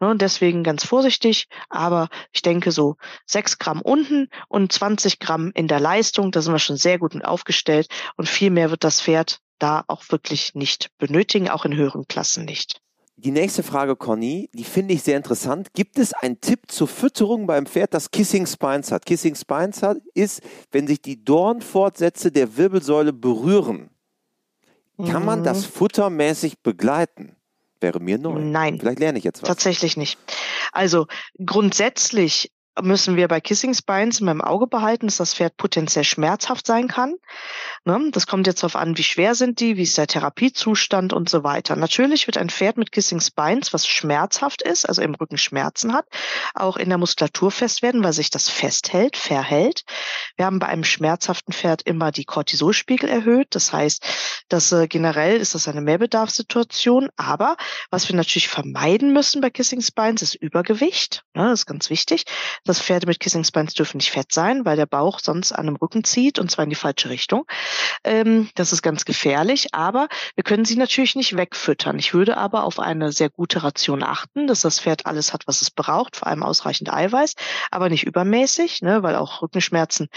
Ne, 0.00 0.08
und 0.08 0.22
deswegen 0.22 0.64
ganz 0.64 0.84
vorsichtig, 0.84 1.46
aber 1.68 2.08
ich 2.32 2.42
denke 2.42 2.72
so 2.72 2.96
sechs 3.26 3.58
Gramm 3.58 3.80
unten 3.80 4.28
und 4.48 4.72
20 4.72 5.20
Gramm 5.20 5.52
in 5.54 5.68
der 5.68 5.78
Leistung, 5.78 6.32
da 6.32 6.42
sind 6.42 6.52
wir 6.52 6.58
schon 6.58 6.76
sehr 6.76 6.98
gut 6.98 7.24
aufgestellt 7.24 7.86
und 8.16 8.28
viel 8.28 8.50
mehr 8.50 8.72
wird 8.72 8.82
das 8.82 9.00
Pferd 9.02 9.38
da 9.60 9.84
auch 9.86 10.02
wirklich 10.08 10.56
nicht 10.56 10.90
benötigen, 10.98 11.48
auch 11.50 11.64
in 11.64 11.76
höheren 11.76 12.08
Klassen 12.08 12.44
nicht. 12.44 12.80
Die 13.20 13.32
nächste 13.32 13.64
Frage, 13.64 13.96
Conny, 13.96 14.48
die 14.52 14.62
finde 14.62 14.94
ich 14.94 15.02
sehr 15.02 15.16
interessant. 15.16 15.74
Gibt 15.74 15.98
es 15.98 16.12
einen 16.12 16.40
Tipp 16.40 16.70
zur 16.70 16.86
Fütterung 16.86 17.48
beim 17.48 17.66
Pferd, 17.66 17.92
das 17.92 18.12
Kissing 18.12 18.46
Spines 18.46 18.92
hat? 18.92 19.06
Kissing 19.06 19.34
Spines 19.34 19.82
hat, 19.82 19.98
ist, 20.14 20.40
wenn 20.70 20.86
sich 20.86 21.02
die 21.02 21.24
Dornfortsätze 21.24 22.30
der 22.30 22.56
Wirbelsäule 22.56 23.12
berühren. 23.12 23.90
Kann 25.04 25.24
man 25.24 25.42
das 25.42 25.62
mhm. 25.62 25.72
futtermäßig 25.72 26.60
begleiten? 26.60 27.34
Wäre 27.80 27.98
mir 27.98 28.18
neu. 28.18 28.38
Nein. 28.38 28.78
Vielleicht 28.78 29.00
lerne 29.00 29.18
ich 29.18 29.24
jetzt 29.24 29.42
was. 29.42 29.48
Tatsächlich 29.48 29.96
nicht. 29.96 30.16
Also 30.72 31.06
grundsätzlich 31.44 32.52
müssen 32.82 33.16
wir 33.16 33.28
bei 33.28 33.40
Kissing 33.40 33.74
Spines 33.74 34.20
in 34.20 34.26
meinem 34.26 34.40
Auge 34.40 34.66
behalten, 34.66 35.06
dass 35.06 35.18
das 35.18 35.34
Pferd 35.34 35.56
potenziell 35.56 36.04
schmerzhaft 36.04 36.66
sein 36.66 36.88
kann. 36.88 37.14
Ne? 37.84 38.10
Das 38.12 38.26
kommt 38.26 38.46
jetzt 38.46 38.62
darauf 38.62 38.76
an, 38.76 38.96
wie 38.96 39.02
schwer 39.02 39.34
sind 39.34 39.60
die, 39.60 39.76
wie 39.76 39.82
ist 39.82 39.98
der 39.98 40.06
Therapiezustand 40.06 41.12
und 41.12 41.28
so 41.28 41.44
weiter. 41.44 41.76
Natürlich 41.76 42.26
wird 42.26 42.38
ein 42.38 42.50
Pferd 42.50 42.76
mit 42.76 42.92
Kissing 42.92 43.20
Spines, 43.20 43.72
was 43.72 43.86
schmerzhaft 43.86 44.62
ist, 44.62 44.88
also 44.88 45.02
im 45.02 45.14
Rücken 45.14 45.38
Schmerzen 45.38 45.92
hat, 45.92 46.06
auch 46.54 46.76
in 46.76 46.88
der 46.88 46.98
Muskulatur 46.98 47.50
fest 47.50 47.82
werden, 47.82 48.02
weil 48.04 48.12
sich 48.12 48.30
das 48.30 48.48
festhält, 48.48 49.16
verhält. 49.16 49.84
Wir 50.36 50.46
haben 50.46 50.58
bei 50.58 50.66
einem 50.66 50.84
schmerzhaften 50.84 51.52
Pferd 51.52 51.82
immer 51.82 52.12
die 52.12 52.24
Cortisolspiegel 52.24 53.08
erhöht. 53.08 53.48
Das 53.50 53.72
heißt, 53.72 54.04
dass 54.48 54.72
äh, 54.72 54.86
generell 54.88 55.38
ist 55.38 55.54
das 55.54 55.68
eine 55.68 55.80
Mehrbedarfssituation. 55.80 57.10
Aber 57.16 57.56
was 57.90 58.08
wir 58.08 58.16
natürlich 58.16 58.48
vermeiden 58.48 59.12
müssen 59.12 59.40
bei 59.40 59.50
Kissing 59.50 59.80
Spines 59.80 60.22
ist 60.22 60.34
Übergewicht. 60.34 61.24
Ne? 61.34 61.44
Das 61.48 61.60
ist 61.60 61.66
ganz 61.66 61.90
wichtig. 61.90 62.24
Das 62.68 62.82
Pferde 62.82 63.06
mit 63.06 63.18
Kissing 63.18 63.44
Spines 63.44 63.72
dürfen 63.72 63.96
nicht 63.96 64.10
fett 64.10 64.30
sein, 64.30 64.66
weil 64.66 64.76
der 64.76 64.84
Bauch 64.84 65.20
sonst 65.20 65.52
an 65.52 65.64
dem 65.64 65.76
Rücken 65.76 66.04
zieht 66.04 66.38
und 66.38 66.50
zwar 66.50 66.64
in 66.64 66.68
die 66.68 66.76
falsche 66.76 67.08
Richtung. 67.08 67.46
Ähm, 68.04 68.50
das 68.56 68.74
ist 68.74 68.82
ganz 68.82 69.06
gefährlich, 69.06 69.68
aber 69.72 70.08
wir 70.34 70.44
können 70.44 70.66
sie 70.66 70.76
natürlich 70.76 71.16
nicht 71.16 71.34
wegfüttern. 71.34 71.98
Ich 71.98 72.12
würde 72.12 72.36
aber 72.36 72.64
auf 72.64 72.78
eine 72.78 73.10
sehr 73.10 73.30
gute 73.30 73.62
Ration 73.62 74.02
achten, 74.02 74.46
dass 74.46 74.60
das 74.60 74.80
Pferd 74.80 75.06
alles 75.06 75.32
hat, 75.32 75.46
was 75.46 75.62
es 75.62 75.70
braucht, 75.70 76.16
vor 76.16 76.28
allem 76.28 76.42
ausreichend 76.42 76.92
Eiweiß, 76.92 77.36
aber 77.70 77.88
nicht 77.88 78.04
übermäßig, 78.04 78.82
ne, 78.82 79.02
weil 79.02 79.16
auch 79.16 79.40
Rückenschmerzen 79.40 80.08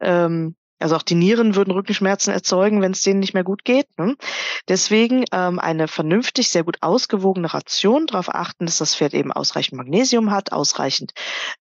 ähm, 0.00 0.56
also 0.78 0.96
auch 0.96 1.02
die 1.02 1.14
Nieren 1.14 1.54
würden 1.54 1.72
Rückenschmerzen 1.72 2.32
erzeugen, 2.32 2.80
wenn 2.80 2.92
es 2.92 3.02
denen 3.02 3.20
nicht 3.20 3.34
mehr 3.34 3.44
gut 3.44 3.64
geht. 3.64 3.86
Ne? 3.98 4.16
Deswegen 4.68 5.24
ähm, 5.32 5.58
eine 5.58 5.88
vernünftig, 5.88 6.50
sehr 6.50 6.64
gut 6.64 6.78
ausgewogene 6.80 7.52
Ration, 7.52 8.06
darauf 8.06 8.34
achten, 8.34 8.66
dass 8.66 8.78
das 8.78 8.94
Pferd 8.94 9.14
eben 9.14 9.32
ausreichend 9.32 9.76
Magnesium 9.76 10.30
hat, 10.30 10.52
ausreichend 10.52 11.12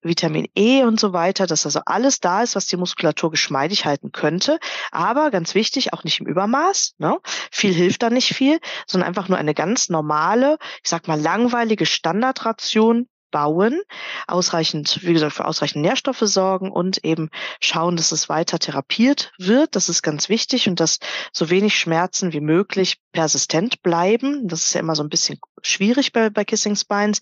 Vitamin 0.02 0.48
E 0.56 0.84
und 0.84 1.00
so 1.00 1.14
weiter, 1.14 1.48
dass 1.48 1.66
also 1.66 1.82
alles 1.86 2.20
da 2.20 2.44
ist, 2.44 2.56
was 2.56 2.68
die 2.68 2.78
Muskulatur 2.78 3.32
geschmeidig 3.32 3.86
halten 3.86 4.12
könnte. 4.12 4.60
Aber 4.92 5.32
ganz 5.32 5.56
wichtig, 5.56 5.94
auch 5.94 6.04
nicht 6.04 6.20
im 6.20 6.28
Übermaß. 6.28 6.96
Ne? 6.98 7.18
Viel 7.52 7.74
hilft 7.74 8.04
da 8.04 8.10
nicht 8.10 8.36
viel, 8.36 8.60
sondern 8.86 9.08
einfach 9.08 9.30
nur 9.30 9.38
eine 9.38 9.54
ganz 9.54 9.90
normale, 9.90 10.58
ich 10.84 10.90
sag 10.90 11.08
mal 11.08 11.20
langweilige 11.20 11.86
Standardration 11.86 13.08
bauen, 13.32 13.82
ausreichend, 14.28 15.00
wie 15.04 15.14
gesagt, 15.14 15.34
für 15.34 15.46
ausreichend 15.46 15.82
Nährstoffe 15.82 16.22
sorgen 16.22 16.72
und 16.72 17.04
eben 17.04 17.30
schauen, 17.60 17.98
dass 17.98 18.12
es 18.12 18.30
weiter 18.30 18.60
therapiert 18.60 19.32
wird. 19.38 19.76
Das 19.76 19.90
ist 19.90 20.02
ganz 20.02 20.30
wichtig 20.30 20.68
und 20.68 20.80
dass 20.80 21.00
so 21.32 21.50
wenig 21.50 21.76
Schmerzen 21.76 22.34
wie 22.34 22.42
möglich 22.42 22.98
persistent 23.12 23.82
bleiben. 23.84 24.48
Das 24.48 24.62
ist 24.62 24.74
ja 24.74 24.80
immer 24.80 24.96
so 24.96 25.04
ein 25.04 25.10
bisschen 25.10 25.40
schwierig 25.62 26.14
bei, 26.14 26.30
bei 26.30 26.46
Kissing 26.46 26.76
Spines, 26.76 27.20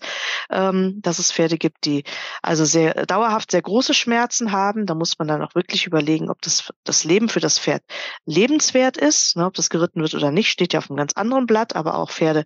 ähm, 0.50 1.00
dass 1.02 1.18
es 1.18 1.32
Pferde 1.32 1.58
gibt, 1.58 1.84
die 1.84 2.04
also 2.42 2.64
sehr 2.64 3.06
dauerhaft 3.06 3.50
sehr 3.50 3.62
große 3.62 3.94
Schmerzen 3.94 4.52
haben. 4.52 4.86
Da 4.86 4.94
muss 4.94 5.18
man 5.18 5.28
dann 5.28 5.42
auch 5.42 5.54
wirklich 5.54 5.86
überlegen, 5.86 6.30
ob 6.30 6.42
das, 6.42 6.72
das 6.84 7.04
Leben 7.04 7.28
für 7.28 7.40
das 7.40 7.58
Pferd 7.58 7.82
lebenswert 8.24 8.96
ist. 8.96 9.36
Ne, 9.36 9.46
ob 9.46 9.54
das 9.54 9.70
geritten 9.70 10.02
wird 10.02 10.14
oder 10.14 10.30
nicht, 10.30 10.50
steht 10.50 10.72
ja 10.72 10.80
auf 10.80 10.90
einem 10.90 10.98
ganz 10.98 11.14
anderen 11.14 11.46
Blatt, 11.46 11.76
aber 11.76 11.96
auch 11.96 12.10
Pferde 12.10 12.44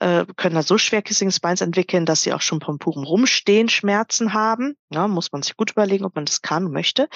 äh, 0.00 0.24
können 0.36 0.54
da 0.54 0.62
so 0.62 0.78
schwer 0.78 1.02
Kissing 1.02 1.30
Spines 1.30 1.60
entwickeln, 1.60 2.06
dass 2.06 2.22
sie 2.22 2.32
auch 2.32 2.40
schon 2.40 2.60
vom 2.60 2.78
puren 2.78 3.04
Rumstehen 3.04 3.68
Schmerzen 3.68 4.32
haben. 4.32 4.76
Ja, 4.90 5.08
muss 5.08 5.32
man 5.32 5.42
sich 5.42 5.56
gut 5.56 5.72
überlegen, 5.72 6.04
ob 6.04 6.14
man 6.14 6.24
das 6.24 6.42
kann 6.42 6.66
und 6.66 6.72
möchte. 6.72 7.08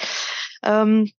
Ähm, 0.63 1.11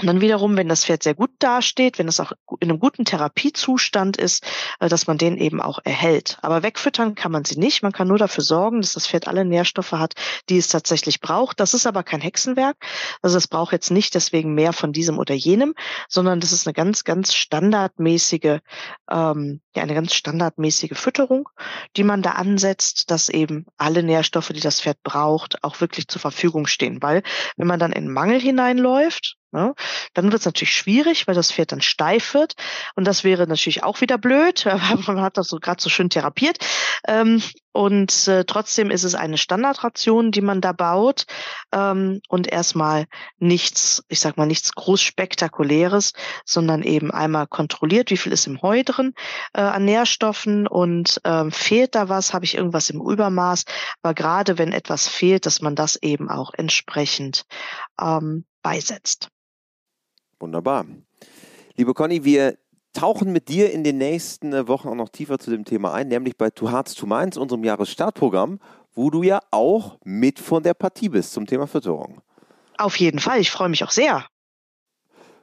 und 0.00 0.06
dann 0.06 0.20
wiederum, 0.20 0.56
wenn 0.56 0.68
das 0.68 0.84
Pferd 0.84 1.02
sehr 1.02 1.14
gut 1.14 1.30
dasteht, 1.40 1.98
wenn 1.98 2.06
es 2.06 2.20
auch 2.20 2.32
in 2.60 2.70
einem 2.70 2.78
guten 2.78 3.04
Therapiezustand 3.04 4.16
ist, 4.16 4.44
äh, 4.78 4.88
dass 4.88 5.08
man 5.08 5.18
den 5.18 5.36
eben 5.36 5.60
auch 5.60 5.80
erhält. 5.82 6.38
Aber 6.40 6.62
wegfüttern 6.62 7.16
kann 7.16 7.32
man 7.32 7.44
sie 7.44 7.58
nicht. 7.58 7.82
Man 7.82 7.92
kann 7.92 8.06
nur 8.06 8.18
dafür 8.18 8.44
sorgen, 8.44 8.80
dass 8.80 8.92
das 8.92 9.08
Pferd 9.08 9.26
alle 9.26 9.44
Nährstoffe 9.44 9.92
hat, 9.92 10.14
die 10.48 10.58
es 10.58 10.68
tatsächlich 10.68 11.20
braucht. 11.20 11.58
Das 11.58 11.74
ist 11.74 11.86
aber 11.86 12.04
kein 12.04 12.20
Hexenwerk. 12.20 12.76
Also 13.22 13.38
es 13.38 13.48
braucht 13.48 13.72
jetzt 13.72 13.90
nicht 13.90 14.14
deswegen 14.14 14.54
mehr 14.54 14.72
von 14.72 14.92
diesem 14.92 15.18
oder 15.18 15.34
jenem, 15.34 15.74
sondern 16.08 16.38
das 16.38 16.52
ist 16.52 16.66
eine 16.66 16.74
ganz, 16.74 17.02
ganz 17.02 17.34
standardmäßige, 17.34 18.60
ähm, 19.10 19.60
ja, 19.74 19.82
eine 19.82 19.94
ganz 19.94 20.14
standardmäßige 20.14 20.96
Fütterung, 20.96 21.48
die 21.96 22.04
man 22.04 22.22
da 22.22 22.32
ansetzt, 22.32 23.10
dass 23.10 23.28
eben 23.28 23.66
alle 23.76 24.04
Nährstoffe, 24.04 24.48
die 24.48 24.60
das 24.60 24.80
Pferd 24.80 25.02
braucht, 25.02 25.64
auch 25.64 25.80
wirklich 25.80 26.06
zur 26.06 26.20
Verfügung 26.20 26.68
stehen. 26.68 27.02
Weil 27.02 27.24
wenn 27.56 27.66
man 27.66 27.80
dann 27.80 27.92
in 27.92 28.12
Mangel 28.12 28.40
hineinläuft, 28.40 29.37
Ne? 29.50 29.74
Dann 30.12 30.30
wird 30.30 30.40
es 30.40 30.46
natürlich 30.46 30.74
schwierig, 30.74 31.26
weil 31.26 31.34
das 31.34 31.52
Pferd 31.52 31.72
dann 31.72 31.80
steif 31.80 32.34
wird. 32.34 32.54
Und 32.96 33.06
das 33.06 33.24
wäre 33.24 33.46
natürlich 33.46 33.82
auch 33.82 34.00
wieder 34.00 34.18
blöd. 34.18 34.66
Man 35.06 35.20
hat 35.20 35.38
das 35.38 35.48
so 35.48 35.58
gerade 35.58 35.82
so 35.82 35.88
schön 35.88 36.10
therapiert. 36.10 36.58
Ähm, 37.06 37.42
und 37.72 38.26
äh, 38.28 38.44
trotzdem 38.44 38.90
ist 38.90 39.04
es 39.04 39.14
eine 39.14 39.38
Standardration, 39.38 40.32
die 40.32 40.40
man 40.40 40.60
da 40.60 40.72
baut. 40.72 41.26
Ähm, 41.72 42.20
und 42.28 42.48
erstmal 42.48 43.06
nichts, 43.38 44.02
ich 44.08 44.20
sag 44.20 44.36
mal, 44.36 44.46
nichts 44.46 44.72
groß 44.72 45.00
spektakuläres, 45.00 46.12
sondern 46.44 46.82
eben 46.82 47.10
einmal 47.10 47.46
kontrolliert, 47.46 48.10
wie 48.10 48.16
viel 48.16 48.32
ist 48.32 48.48
im 48.48 48.60
Heu 48.62 48.82
drin 48.84 49.14
äh, 49.54 49.60
an 49.60 49.84
Nährstoffen 49.84 50.66
und 50.66 51.20
ähm, 51.24 51.52
fehlt 51.52 51.94
da 51.94 52.08
was, 52.08 52.34
habe 52.34 52.44
ich 52.44 52.56
irgendwas 52.56 52.90
im 52.90 53.00
Übermaß. 53.00 53.64
Aber 54.02 54.12
gerade 54.12 54.58
wenn 54.58 54.72
etwas 54.72 55.08
fehlt, 55.08 55.46
dass 55.46 55.60
man 55.60 55.74
das 55.76 55.96
eben 56.02 56.28
auch 56.28 56.52
entsprechend 56.54 57.44
ähm, 58.00 58.44
beisetzt. 58.62 59.28
Wunderbar. 60.40 60.86
Liebe 61.76 61.94
Conny, 61.94 62.24
wir 62.24 62.58
tauchen 62.92 63.32
mit 63.32 63.48
dir 63.48 63.72
in 63.72 63.84
den 63.84 63.98
nächsten 63.98 64.68
Wochen 64.68 64.88
auch 64.88 64.94
noch 64.94 65.08
tiefer 65.08 65.38
zu 65.38 65.50
dem 65.50 65.64
Thema 65.64 65.92
ein, 65.92 66.08
nämlich 66.08 66.36
bei 66.36 66.50
Two 66.50 66.70
Hearts, 66.70 66.94
Two 66.94 67.06
Minds, 67.06 67.36
unserem 67.36 67.64
Jahresstartprogramm, 67.64 68.58
wo 68.92 69.10
du 69.10 69.22
ja 69.22 69.40
auch 69.50 69.98
mit 70.04 70.38
von 70.38 70.62
der 70.62 70.74
Partie 70.74 71.08
bist 71.08 71.32
zum 71.32 71.46
Thema 71.46 71.66
Fütterung. 71.66 72.20
Auf 72.76 72.96
jeden 72.96 73.18
Fall, 73.18 73.40
ich 73.40 73.50
freue 73.50 73.68
mich 73.68 73.84
auch 73.84 73.90
sehr. 73.90 74.26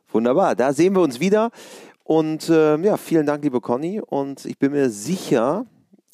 Wunderbar, 0.09 0.55
da 0.55 0.73
sehen 0.73 0.95
wir 0.95 1.01
uns 1.01 1.19
wieder. 1.19 1.51
Und 2.03 2.49
äh, 2.49 2.77
ja, 2.77 2.97
vielen 2.97 3.25
Dank, 3.25 3.43
liebe 3.43 3.61
Conny. 3.61 3.99
Und 3.99 4.45
ich 4.45 4.59
bin 4.59 4.71
mir 4.71 4.89
sicher, 4.89 5.65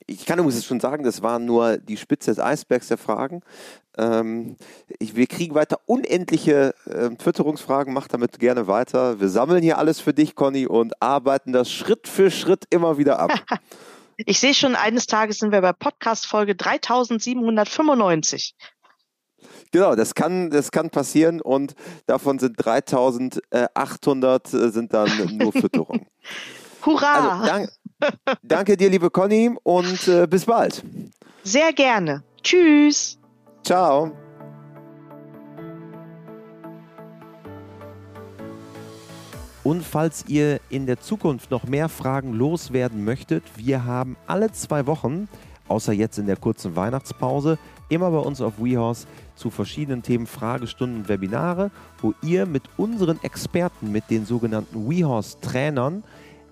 ich 0.08 0.26
kann 0.26 0.40
übrigens 0.40 0.66
schon 0.66 0.80
sagen, 0.80 1.04
das 1.04 1.22
war 1.22 1.40
nur 1.40 1.78
die 1.78 1.98
Spitze 1.98 2.32
des 2.32 2.40
Eisbergs 2.40 2.88
der 2.88 2.98
Fragen. 2.98 3.42
Ähm, 3.98 4.56
ich, 5.00 5.16
wir 5.16 5.28
kriegen 5.28 5.56
weiter 5.56 5.80
unendliche 5.86 6.74
äh, 6.86 7.10
Fütterungsfragen. 7.22 7.94
Mach 7.94 8.08
damit 8.08 8.40
gerne 8.40 8.68
weiter. 8.68 9.20
Wir 9.20 9.30
sammeln 9.30 9.62
hier 9.62 9.78
alles 9.78 10.00
für 10.00 10.14
dich, 10.14 10.36
Conny, 10.36 10.68
und 10.68 11.02
arbeiten 11.02 11.52
das 11.52 11.72
Schritt 11.72 12.08
für 12.08 12.32
Schritt 12.32 12.66
immer 12.70 12.98
wieder 12.98 13.20
ab. 13.20 13.34
ich 14.18 14.40
sehe 14.40 14.54
schon, 14.54 14.76
eines 14.76 15.08
Tages 15.08 15.40
sind 15.40 15.52
wir 15.52 15.62
bei 15.62 15.74
Podcast 15.74 16.26
Folge 16.26 16.56
3795. 16.56 18.56
Genau, 19.72 19.96
das 19.96 20.16
kann, 20.16 20.50
das 20.50 20.72
kann 20.72 20.90
passieren 20.90 21.42
und 21.42 21.76
davon 22.06 22.40
sind 22.40 22.56
3800 22.64 24.54
äh, 24.54 24.70
sind 24.70 24.94
dann 24.94 25.38
nur 25.38 25.52
Fütterung. 25.54 26.06
Hurra! 26.86 27.40
Also, 27.40 27.46
dank, 27.46 27.70
danke 28.44 28.78
dir, 28.78 28.90
liebe 28.90 29.10
Conny, 29.10 29.52
und 29.64 30.08
äh, 30.08 30.28
bis 30.28 30.46
bald. 30.46 30.84
Sehr 31.44 31.74
gerne. 31.74 32.24
Tschüss. 32.44 33.20
Und 39.64 39.84
falls 39.84 40.26
ihr 40.28 40.60
in 40.70 40.88
der 40.88 41.00
Zukunft 41.00 41.52
noch 41.52 41.66
mehr 41.66 41.88
Fragen 41.88 42.34
loswerden 42.34 43.04
möchtet, 43.04 43.44
wir 43.58 43.86
haben 43.86 44.18
alle 44.26 44.52
zwei 44.52 44.88
Wochen, 44.88 45.28
außer 45.68 45.94
jetzt 45.94 46.18
in 46.18 46.26
der 46.26 46.36
kurzen 46.36 46.76
Weihnachtspause, 46.76 47.60
immer 47.88 48.10
bei 48.10 48.18
uns 48.18 48.42
auf 48.42 48.54
WeHorse 48.58 49.06
zu 49.36 49.52
verschiedenen 49.52 50.02
Themen 50.02 50.26
Fragestunden 50.26 51.02
und 51.02 51.10
Webinare, 51.10 51.70
wo 52.02 52.14
ihr 52.24 52.48
mit 52.48 52.64
unseren 52.78 53.22
Experten, 53.22 53.92
mit 53.92 54.10
den 54.10 54.26
sogenannten 54.26 54.90
WeHorse-Trainern, 54.90 56.04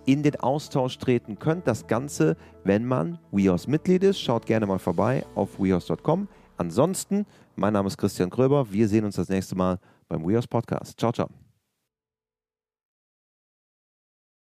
in 0.05 0.23
den 0.23 0.35
Austausch 0.37 0.97
treten 0.97 1.39
könnt. 1.39 1.67
Das 1.67 1.87
Ganze, 1.87 2.35
wenn 2.63 2.85
man 2.85 3.19
WeHorse-Mitglied 3.31 4.03
ist. 4.03 4.19
Schaut 4.19 4.45
gerne 4.45 4.65
mal 4.65 4.79
vorbei 4.79 5.25
auf 5.35 5.59
WeHorse.com. 5.59 6.27
Ansonsten, 6.57 7.25
mein 7.55 7.73
Name 7.73 7.87
ist 7.87 7.97
Christian 7.97 8.29
Kröber. 8.29 8.71
Wir 8.71 8.87
sehen 8.87 9.05
uns 9.05 9.15
das 9.15 9.29
nächste 9.29 9.55
Mal 9.55 9.79
beim 10.07 10.27
WeHorse 10.27 10.47
Podcast. 10.47 10.99
Ciao, 10.99 11.11
ciao. 11.11 11.29